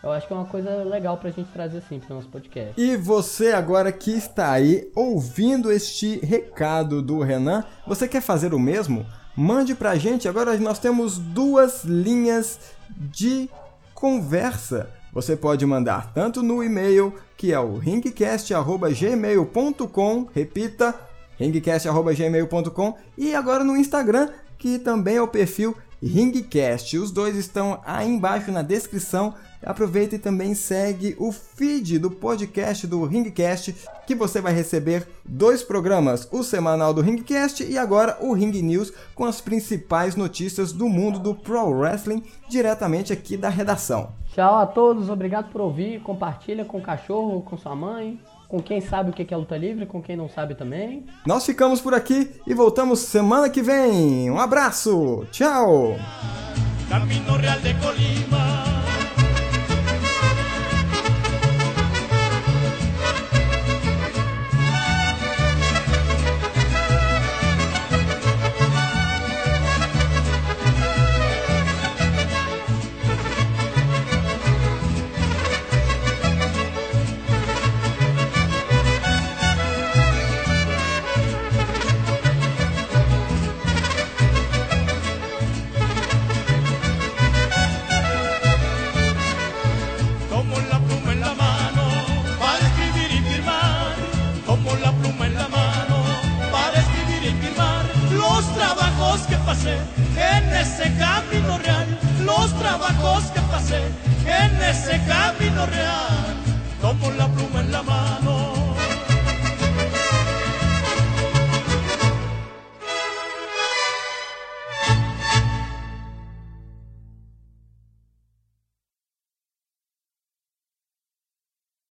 Eu 0.02 0.12
acho 0.12 0.26
que 0.26 0.34
é 0.34 0.36
uma 0.36 0.48
coisa 0.48 0.84
legal 0.86 1.18
pra 1.18 1.30
gente 1.30 1.52
trazer 1.52 1.78
assim 1.78 2.00
pro 2.00 2.16
nosso 2.16 2.30
podcast. 2.30 2.82
E 2.82 2.98
você 2.98 3.52
agora 3.52 3.92
que 3.92 4.10
está 4.10 4.54
aí 4.54 4.90
ouvindo 4.96 5.72
este 5.72 6.18
recado 6.26 7.00
do 7.00 7.22
Renan, 7.22 7.64
você 7.86 8.08
quer 8.08 8.22
fazer 8.22 8.56
o 8.56 8.60
mesmo? 8.60 9.06
Mande 9.36 9.76
pra 9.76 9.96
gente. 9.96 10.28
Agora 10.28 10.56
nós 10.58 10.80
temos 10.80 11.18
duas 11.18 11.84
linhas 11.84 12.60
de 12.90 13.50
conversa. 13.94 14.90
Você 15.12 15.36
pode 15.36 15.66
mandar 15.66 16.14
tanto 16.14 16.44
no 16.44 16.64
e-mail, 16.64 17.14
que 17.38 17.54
é 17.54 17.60
o 17.60 17.78
ringcast.gmail.com, 17.78 20.28
repita, 20.34 20.94
ringcast.gmail.com, 21.40 22.98
e 23.18 23.34
agora 23.34 23.64
no 23.64 23.78
Instagram, 23.78 24.30
que 24.58 24.78
também 24.78 25.16
é 25.16 25.22
o 25.22 25.28
perfil 25.28 25.76
Ringcast. 26.02 26.98
Os 26.98 27.12
dois 27.12 27.36
estão 27.36 27.80
aí 27.86 28.08
embaixo 28.08 28.52
na 28.52 28.62
descrição. 28.62 29.34
Aproveita 29.64 30.16
e 30.16 30.20
também 30.20 30.54
segue 30.54 31.16
o 31.18 31.32
feed 31.32 31.98
do 31.98 32.12
podcast 32.12 32.86
do 32.86 33.04
Ringcast, 33.04 33.76
que 34.06 34.14
você 34.14 34.40
vai 34.40 34.54
receber 34.54 35.08
dois 35.26 35.64
programas, 35.64 36.28
o 36.32 36.44
semanal 36.44 36.94
do 36.94 37.02
Ringcast 37.02 37.64
e 37.64 37.76
agora 37.76 38.18
o 38.22 38.34
Ring 38.34 38.62
News, 38.62 38.94
com 39.16 39.26
as 39.26 39.42
principais 39.42 40.16
notícias 40.16 40.72
do 40.72 40.88
mundo 40.88 41.18
do 41.18 41.34
Pro 41.34 41.70
Wrestling, 41.70 42.24
diretamente 42.48 43.12
aqui 43.12 43.36
da 43.36 43.50
redação. 43.50 44.10
Tchau 44.36 44.56
a 44.56 44.68
todos, 44.68 45.10
obrigado 45.10 45.50
por 45.52 45.62
ouvir, 45.62 46.02
compartilha 46.02 46.64
com 46.64 46.78
o 46.78 46.84
cachorro, 46.84 47.42
com 47.42 47.58
sua 47.58 47.76
mãe, 47.76 48.20
com 48.48 48.62
quem 48.62 48.82
sabe 48.82 49.10
o 49.10 49.14
que 49.14 49.34
é 49.34 49.38
luta 49.38 49.58
livre, 49.58 49.86
com 49.86 50.02
quem 50.02 50.16
não 50.16 50.30
sabe 50.30 50.56
também. 50.56 51.06
Nós 51.26 51.46
ficamos 51.46 51.82
por 51.82 51.94
aqui 51.94 52.32
e 52.46 52.54
voltamos 52.54 53.00
semana 53.00 53.50
que 53.50 53.62
vem. 53.62 54.30
Um 54.30 54.40
abraço, 54.40 55.26
tchau! 55.32 55.96